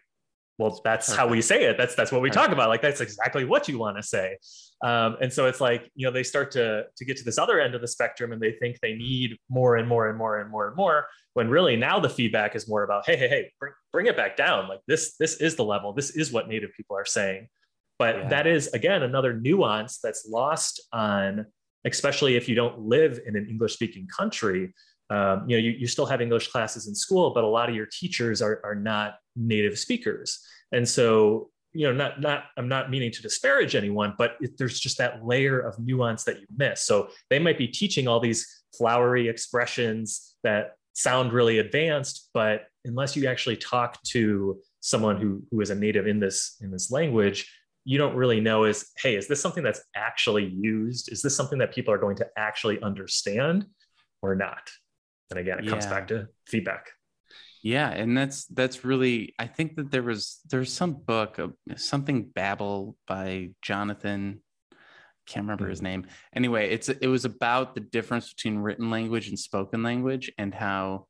well, 0.58 0.80
that's 0.82 1.14
how 1.14 1.28
we 1.28 1.42
say 1.42 1.64
it. 1.64 1.76
That's 1.76 1.94
that's 1.94 2.10
what 2.10 2.22
we 2.22 2.30
talk 2.30 2.50
about. 2.50 2.70
Like 2.70 2.80
that's 2.80 3.02
exactly 3.02 3.44
what 3.44 3.68
you 3.68 3.78
want 3.78 3.98
to 3.98 4.02
say. 4.02 4.38
Um, 4.82 5.16
and 5.20 5.30
so 5.30 5.46
it's 5.46 5.60
like 5.60 5.90
you 5.94 6.06
know 6.06 6.12
they 6.12 6.22
start 6.22 6.50
to 6.52 6.84
to 6.96 7.04
get 7.04 7.18
to 7.18 7.24
this 7.24 7.36
other 7.36 7.60
end 7.60 7.74
of 7.74 7.82
the 7.82 7.88
spectrum, 7.88 8.32
and 8.32 8.40
they 8.40 8.52
think 8.52 8.80
they 8.80 8.94
need 8.94 9.36
more 9.50 9.76
and 9.76 9.86
more 9.86 10.08
and 10.08 10.16
more 10.16 10.40
and 10.40 10.50
more 10.50 10.66
and 10.68 10.76
more. 10.76 11.06
When 11.34 11.50
really 11.50 11.76
now 11.76 12.00
the 12.00 12.08
feedback 12.08 12.56
is 12.56 12.66
more 12.68 12.84
about 12.84 13.04
hey 13.04 13.16
hey 13.16 13.28
hey 13.28 13.52
bring 13.60 13.72
bring 13.92 14.06
it 14.06 14.16
back 14.16 14.36
down. 14.36 14.66
Like 14.66 14.80
this 14.86 15.16
this 15.18 15.36
is 15.42 15.56
the 15.56 15.64
level. 15.64 15.92
This 15.92 16.10
is 16.10 16.32
what 16.32 16.48
Native 16.48 16.70
people 16.74 16.96
are 16.96 17.04
saying. 17.04 17.48
But 17.98 18.16
yeah. 18.16 18.28
that 18.28 18.46
is 18.46 18.68
again 18.68 19.02
another 19.02 19.34
nuance 19.34 19.98
that's 19.98 20.26
lost 20.26 20.80
on, 20.90 21.44
especially 21.84 22.36
if 22.36 22.48
you 22.48 22.54
don't 22.54 22.78
live 22.78 23.20
in 23.26 23.36
an 23.36 23.46
English 23.48 23.74
speaking 23.74 24.06
country. 24.06 24.72
Um, 25.08 25.48
you 25.48 25.56
know 25.56 25.62
you, 25.62 25.86
still 25.86 26.06
have 26.06 26.20
English 26.20 26.48
classes 26.48 26.88
in 26.88 26.94
school, 26.94 27.30
but 27.32 27.44
a 27.44 27.46
lot 27.46 27.68
of 27.68 27.74
your 27.74 27.86
teachers 27.86 28.42
are 28.42 28.60
are 28.64 28.74
not 28.74 29.16
native 29.36 29.78
speakers. 29.78 30.40
And 30.72 30.88
so, 30.88 31.50
you 31.72 31.86
know, 31.86 31.92
not 31.92 32.20
not 32.20 32.44
I'm 32.56 32.68
not 32.68 32.90
meaning 32.90 33.12
to 33.12 33.22
disparage 33.22 33.76
anyone, 33.76 34.14
but 34.18 34.36
it, 34.40 34.58
there's 34.58 34.80
just 34.80 34.98
that 34.98 35.24
layer 35.24 35.60
of 35.60 35.78
nuance 35.78 36.24
that 36.24 36.40
you 36.40 36.46
miss. 36.56 36.82
So 36.82 37.08
they 37.30 37.38
might 37.38 37.58
be 37.58 37.68
teaching 37.68 38.08
all 38.08 38.18
these 38.18 38.64
flowery 38.76 39.28
expressions 39.28 40.34
that 40.42 40.72
sound 40.94 41.32
really 41.32 41.58
advanced, 41.58 42.30
but 42.32 42.64
unless 42.84 43.14
you 43.14 43.26
actually 43.26 43.56
talk 43.56 44.02
to 44.04 44.58
someone 44.80 45.20
who 45.20 45.42
who 45.50 45.60
is 45.60 45.70
a 45.70 45.74
native 45.74 46.06
in 46.06 46.18
this 46.18 46.56
in 46.60 46.70
this 46.70 46.90
language, 46.90 47.52
you 47.84 47.98
don't 47.98 48.16
really 48.16 48.40
know 48.40 48.64
is 48.64 48.90
hey, 49.02 49.14
is 49.14 49.28
this 49.28 49.40
something 49.40 49.62
that's 49.62 49.82
actually 49.94 50.46
used? 50.46 51.12
Is 51.12 51.22
this 51.22 51.36
something 51.36 51.58
that 51.58 51.72
people 51.72 51.92
are 51.92 51.98
going 51.98 52.16
to 52.16 52.26
actually 52.36 52.80
understand 52.82 53.66
or 54.22 54.34
not? 54.34 54.68
And 55.30 55.38
again, 55.38 55.58
it 55.58 55.64
yeah. 55.64 55.70
comes 55.70 55.86
back 55.86 56.08
to 56.08 56.28
feedback 56.46 56.88
yeah 57.66 57.90
and 57.90 58.16
that's 58.16 58.44
that's 58.46 58.84
really 58.84 59.34
i 59.40 59.46
think 59.46 59.74
that 59.74 59.90
there 59.90 60.02
was 60.04 60.38
there's 60.50 60.72
some 60.72 60.92
book 60.92 61.40
something 61.74 62.22
babel 62.22 62.96
by 63.08 63.50
jonathan 63.60 64.40
can't 65.26 65.42
remember 65.42 65.68
his 65.68 65.80
mm. 65.80 65.84
name 65.84 66.06
anyway 66.32 66.70
it's 66.70 66.88
it 66.88 67.08
was 67.08 67.24
about 67.24 67.74
the 67.74 67.80
difference 67.80 68.32
between 68.32 68.58
written 68.58 68.88
language 68.88 69.28
and 69.28 69.36
spoken 69.36 69.82
language 69.82 70.30
and 70.38 70.54
how 70.54 71.06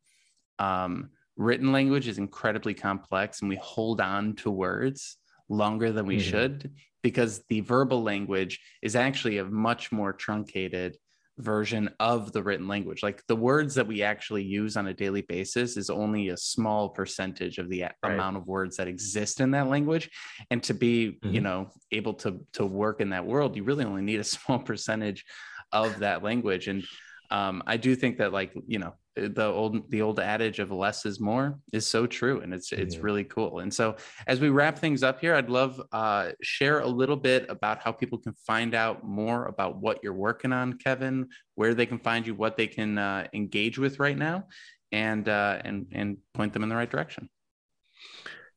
um, 0.57 1.11
written 1.35 1.71
language 1.71 2.07
is 2.07 2.17
incredibly 2.17 2.73
complex 2.73 3.41
and 3.41 3.49
we 3.49 3.55
hold 3.57 4.01
on 4.01 4.33
to 4.33 4.49
words 4.49 5.17
longer 5.49 5.91
than 5.91 6.07
we 6.07 6.17
mm-hmm. 6.17 6.31
should 6.31 6.71
because 7.03 7.43
the 7.49 7.59
verbal 7.61 8.01
language 8.01 8.59
is 8.81 8.95
actually 8.95 9.37
a 9.37 9.45
much 9.45 9.91
more 9.91 10.11
truncated 10.11 10.97
version 11.37 11.89
of 11.99 12.31
the 12.31 12.41
written 12.41 12.67
language. 12.67 13.03
Like 13.03 13.23
the 13.27 13.35
words 13.35 13.75
that 13.75 13.87
we 13.87 14.01
actually 14.01 14.43
use 14.43 14.75
on 14.75 14.87
a 14.87 14.93
daily 14.93 15.21
basis 15.21 15.77
is 15.77 15.89
only 15.89 16.29
a 16.29 16.37
small 16.37 16.89
percentage 16.89 17.57
of 17.57 17.69
the 17.69 17.81
right. 17.81 18.13
amount 18.13 18.37
of 18.37 18.47
words 18.47 18.77
that 18.77 18.87
exist 18.87 19.39
in 19.39 19.51
that 19.51 19.67
language. 19.67 20.09
And 20.49 20.63
to 20.63 20.73
be, 20.73 21.19
mm-hmm. 21.23 21.33
you 21.33 21.41
know, 21.41 21.71
able 21.91 22.15
to 22.15 22.45
to 22.53 22.65
work 22.65 23.01
in 23.01 23.09
that 23.09 23.25
world, 23.25 23.55
you 23.55 23.63
really 23.63 23.85
only 23.85 24.01
need 24.01 24.19
a 24.19 24.23
small 24.35 24.59
percentage 24.59 25.25
of 25.71 25.99
that 25.99 26.23
language. 26.23 26.67
And 26.67 26.83
um, 27.29 27.61
I 27.67 27.77
do 27.77 27.95
think 27.95 28.17
that 28.17 28.33
like, 28.33 28.53
you 28.67 28.79
know, 28.79 28.93
the 29.17 29.45
old 29.45 29.89
the 29.89 30.01
old 30.01 30.19
adage 30.19 30.59
of 30.59 30.71
less 30.71 31.05
is 31.05 31.19
more 31.19 31.59
is 31.73 31.85
so 31.85 32.05
true 32.05 32.41
and 32.41 32.53
it's 32.53 32.71
it's 32.71 32.97
really 32.97 33.23
cool 33.23 33.59
and 33.59 33.73
so 33.73 33.95
as 34.27 34.39
we 34.39 34.49
wrap 34.49 34.77
things 34.77 35.03
up 35.03 35.19
here 35.19 35.35
i'd 35.35 35.49
love 35.49 35.81
uh 35.91 36.29
share 36.41 36.79
a 36.79 36.87
little 36.87 37.15
bit 37.15 37.45
about 37.49 37.81
how 37.81 37.91
people 37.91 38.17
can 38.17 38.33
find 38.45 38.75
out 38.75 39.03
more 39.03 39.45
about 39.45 39.77
what 39.77 39.99
you're 40.03 40.13
working 40.13 40.53
on 40.53 40.73
kevin 40.73 41.27
where 41.55 41.73
they 41.73 41.85
can 41.85 41.99
find 41.99 42.27
you 42.27 42.35
what 42.35 42.57
they 42.57 42.67
can 42.67 42.97
uh, 42.97 43.27
engage 43.33 43.77
with 43.77 43.99
right 43.99 44.17
now 44.17 44.43
and 44.91 45.27
uh 45.27 45.59
and 45.63 45.87
and 45.91 46.17
point 46.33 46.53
them 46.53 46.63
in 46.63 46.69
the 46.69 46.75
right 46.75 46.91
direction 46.91 47.29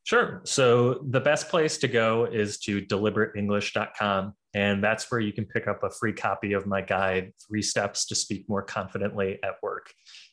Sure. 0.02 0.40
So 0.44 1.04
the 1.11 1.20
best 1.20 1.48
place 1.50 1.78
to 1.78 1.88
go 1.88 2.24
is 2.24 2.58
to 2.61 2.80
deliberateenglish.com. 2.80 4.34
And 4.54 4.82
that's 4.82 5.11
where 5.11 5.20
you 5.20 5.32
can 5.32 5.44
pick 5.44 5.68
up 5.68 5.84
a 5.84 5.90
free 5.90 6.12
copy 6.12 6.54
of 6.54 6.66
my 6.66 6.80
guide, 6.80 7.32
Three 7.46 7.62
Steps 7.62 8.06
to 8.06 8.14
Speak 8.14 8.48
More 8.48 8.62
Confidently 8.62 9.38
at 9.44 9.54
Work. 9.62 9.92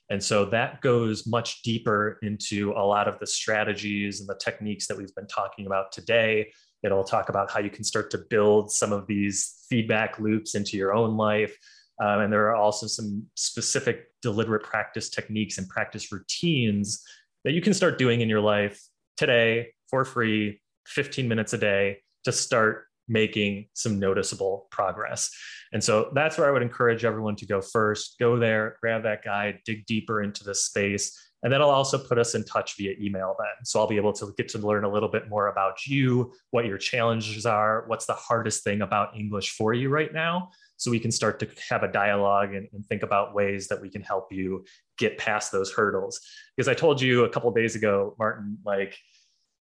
And 0.10 0.24
so 0.24 0.46
that 0.46 0.82
goes 0.82 1.28
much 1.28 1.62
deeper 1.64 2.18
into 2.22 2.72
a 2.72 2.86
lot 2.86 3.08
of 3.08 3.20
the 3.20 3.28
strategies 3.28 4.20
and 4.20 4.30
the 4.30 4.40
techniques 4.42 4.88
that 4.88 4.98
we've 4.98 5.14
been 5.16 5.28
talking 5.28 5.66
about 5.66 5.92
today. 5.92 6.52
It'll 6.84 7.04
talk 7.04 7.30
about 7.30 7.52
how 7.52 7.60
you 7.60 7.70
can 7.70 7.84
start 7.84 8.10
to 8.12 8.18
build 8.18 8.72
some 8.72 8.94
of 8.94 9.06
these 9.08 9.66
feedback 9.70 10.20
loops 10.20 10.56
into 10.56 10.78
your 10.78 10.94
own 10.94 11.18
life. 11.18 11.58
Um, 12.02 12.22
and 12.22 12.32
there 12.32 12.48
are 12.48 12.56
also 12.56 12.88
some 12.88 13.26
specific 13.36 14.06
deliberate 14.22 14.64
practice 14.64 15.10
techniques 15.10 15.58
and 15.58 15.68
practice 15.68 16.12
routines 16.12 17.04
that 17.44 17.54
you 17.54 17.62
can 17.62 17.74
start 17.74 17.98
doing 17.98 18.22
in 18.22 18.30
your 18.30 18.40
life 18.40 18.82
today 19.18 19.70
for 19.90 20.06
free, 20.06 20.62
15 20.88 21.28
minutes 21.28 21.54
a 21.54 21.58
day 21.58 21.98
to 22.24 22.32
start 22.32 22.87
making 23.08 23.68
some 23.74 24.00
noticeable 24.00 24.68
progress. 24.72 25.32
And 25.74 25.84
so 25.84 26.12
that's 26.14 26.38
where 26.38 26.48
I 26.48 26.52
would 26.52 26.62
encourage 26.62 27.06
everyone 27.06 27.36
to 27.38 27.46
go 27.46 27.62
first. 27.62 28.16
Go 28.20 28.38
there, 28.38 28.78
grab 28.82 29.04
that 29.04 29.24
guide, 29.24 29.60
dig 29.66 29.86
deeper 29.86 30.22
into 30.22 30.44
this 30.44 30.66
space. 30.66 31.18
And 31.44 31.54
then 31.54 31.62
I'll 31.62 31.70
also 31.70 32.00
put 32.00 32.18
us 32.18 32.34
in 32.34 32.44
touch 32.46 32.76
via 32.78 32.94
email 33.00 33.36
then. 33.38 33.64
So 33.64 33.80
I'll 33.80 33.88
be 33.88 33.98
able 33.98 34.14
to 34.14 34.34
get 34.38 34.50
to 34.50 34.58
learn 34.58 34.86
a 34.86 34.92
little 34.92 35.10
bit 35.10 35.30
more 35.30 35.48
about 35.48 35.86
you, 35.86 36.34
what 36.50 36.66
your 36.66 36.80
challenges 36.80 37.46
are, 37.46 37.84
what's 37.88 38.08
the 38.08 38.14
hardest 38.14 38.64
thing 38.64 38.82
about 38.82 39.16
English 39.16 39.52
for 39.52 39.74
you 39.74 39.90
right 39.90 40.12
now. 40.12 40.50
So 40.78 40.90
we 40.90 41.00
can 41.00 41.12
start 41.12 41.40
to 41.40 41.48
have 41.70 41.84
a 41.84 41.92
dialogue 41.92 42.54
and, 42.54 42.68
and 42.74 42.86
think 42.86 43.04
about 43.04 43.36
ways 43.36 43.68
that 43.68 43.82
we 43.82 43.90
can 43.90 44.02
help 44.02 44.32
you 44.32 44.66
get 44.98 45.18
past 45.18 45.52
those 45.52 45.72
hurdles. 45.72 46.20
Because 46.56 46.68
I 46.68 46.74
told 46.74 47.02
you 47.02 47.26
a 47.26 47.30
couple 47.30 47.52
days 47.52 47.76
ago, 47.76 48.16
Martin, 48.18 48.58
like, 48.66 48.98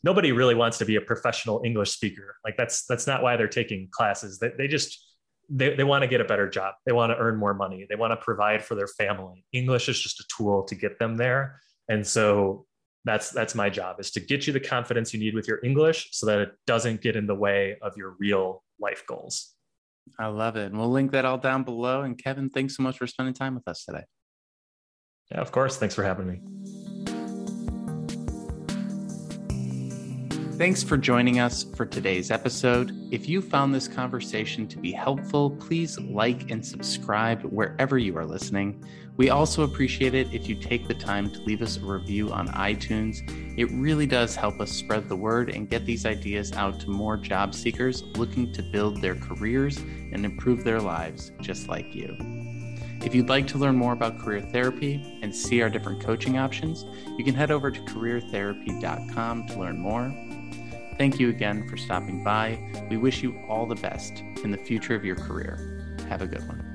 nobody 0.02 0.32
really 0.32 0.54
wants 0.54 0.78
to 0.78 0.84
be 0.84 0.96
a 0.96 1.00
professional 1.00 1.62
English 1.64 1.90
speaker. 1.90 2.36
Like 2.44 2.56
that's 2.56 2.84
that's 2.86 3.06
not 3.06 3.22
why 3.22 3.36
they're 3.36 3.48
taking 3.48 3.88
classes. 3.90 4.38
They, 4.38 4.50
they 4.56 4.68
just 4.68 5.06
they, 5.48 5.74
they 5.74 5.84
want 5.84 6.02
to 6.02 6.08
get 6.08 6.20
a 6.20 6.24
better 6.24 6.48
job. 6.48 6.74
They 6.86 6.92
want 6.92 7.10
to 7.10 7.16
earn 7.16 7.36
more 7.36 7.54
money. 7.54 7.86
They 7.88 7.96
want 7.96 8.12
to 8.12 8.16
provide 8.16 8.64
for 8.64 8.74
their 8.76 8.86
family. 8.86 9.44
English 9.52 9.88
is 9.88 10.00
just 10.00 10.20
a 10.20 10.24
tool 10.36 10.62
to 10.64 10.74
get 10.74 10.98
them 10.98 11.16
there. 11.16 11.60
And 11.88 12.06
so 12.06 12.66
that's 13.04 13.30
that's 13.30 13.54
my 13.54 13.70
job 13.70 13.98
is 13.98 14.10
to 14.12 14.20
get 14.20 14.46
you 14.46 14.52
the 14.52 14.60
confidence 14.60 15.14
you 15.14 15.20
need 15.20 15.34
with 15.34 15.48
your 15.48 15.58
English 15.64 16.08
so 16.12 16.26
that 16.26 16.38
it 16.38 16.50
doesn't 16.66 17.00
get 17.00 17.16
in 17.16 17.26
the 17.26 17.34
way 17.34 17.76
of 17.82 17.96
your 17.96 18.14
real 18.18 18.62
life 18.78 19.04
goals. 19.06 19.54
I 20.18 20.26
love 20.26 20.56
it. 20.56 20.66
And 20.66 20.78
we'll 20.78 20.90
link 20.90 21.12
that 21.12 21.24
all 21.24 21.38
down 21.38 21.62
below. 21.62 22.02
And 22.02 22.18
Kevin, 22.18 22.50
thanks 22.50 22.76
so 22.76 22.82
much 22.82 22.98
for 22.98 23.06
spending 23.06 23.34
time 23.34 23.54
with 23.54 23.66
us 23.68 23.84
today. 23.84 24.04
Yeah, 25.30 25.40
of 25.40 25.52
course. 25.52 25.76
Thanks 25.76 25.94
for 25.94 26.02
having 26.02 26.26
me. 26.26 26.79
Thanks 30.60 30.82
for 30.82 30.98
joining 30.98 31.40
us 31.40 31.64
for 31.74 31.86
today's 31.86 32.30
episode. 32.30 32.94
If 33.10 33.26
you 33.26 33.40
found 33.40 33.74
this 33.74 33.88
conversation 33.88 34.68
to 34.68 34.76
be 34.76 34.92
helpful, 34.92 35.52
please 35.52 35.98
like 35.98 36.50
and 36.50 36.62
subscribe 36.62 37.40
wherever 37.44 37.96
you 37.96 38.14
are 38.18 38.26
listening. 38.26 38.84
We 39.16 39.30
also 39.30 39.62
appreciate 39.62 40.14
it 40.14 40.34
if 40.34 40.50
you 40.50 40.54
take 40.54 40.86
the 40.86 40.92
time 40.92 41.30
to 41.30 41.40
leave 41.44 41.62
us 41.62 41.78
a 41.78 41.80
review 41.80 42.30
on 42.30 42.48
iTunes. 42.48 43.22
It 43.58 43.70
really 43.72 44.04
does 44.04 44.36
help 44.36 44.60
us 44.60 44.70
spread 44.70 45.08
the 45.08 45.16
word 45.16 45.48
and 45.48 45.66
get 45.66 45.86
these 45.86 46.04
ideas 46.04 46.52
out 46.52 46.78
to 46.80 46.90
more 46.90 47.16
job 47.16 47.54
seekers 47.54 48.02
looking 48.16 48.52
to 48.52 48.62
build 48.62 49.00
their 49.00 49.14
careers 49.14 49.78
and 49.78 50.26
improve 50.26 50.62
their 50.62 50.82
lives 50.82 51.32
just 51.40 51.68
like 51.68 51.94
you. 51.94 52.14
If 53.02 53.14
you'd 53.14 53.30
like 53.30 53.46
to 53.46 53.58
learn 53.58 53.76
more 53.76 53.94
about 53.94 54.18
career 54.18 54.42
therapy 54.42 55.18
and 55.22 55.34
see 55.34 55.62
our 55.62 55.70
different 55.70 56.02
coaching 56.02 56.36
options, 56.36 56.84
you 57.16 57.24
can 57.24 57.34
head 57.34 57.50
over 57.50 57.70
to 57.70 57.80
careertherapy.com 57.80 59.46
to 59.46 59.58
learn 59.58 59.78
more. 59.78 60.14
Thank 61.00 61.18
you 61.18 61.30
again 61.30 61.66
for 61.66 61.78
stopping 61.78 62.22
by. 62.22 62.58
We 62.90 62.98
wish 62.98 63.22
you 63.22 63.34
all 63.48 63.64
the 63.64 63.74
best 63.74 64.22
in 64.44 64.50
the 64.50 64.58
future 64.58 64.94
of 64.94 65.02
your 65.02 65.16
career. 65.16 65.96
Have 66.10 66.20
a 66.20 66.26
good 66.26 66.46
one. 66.46 66.69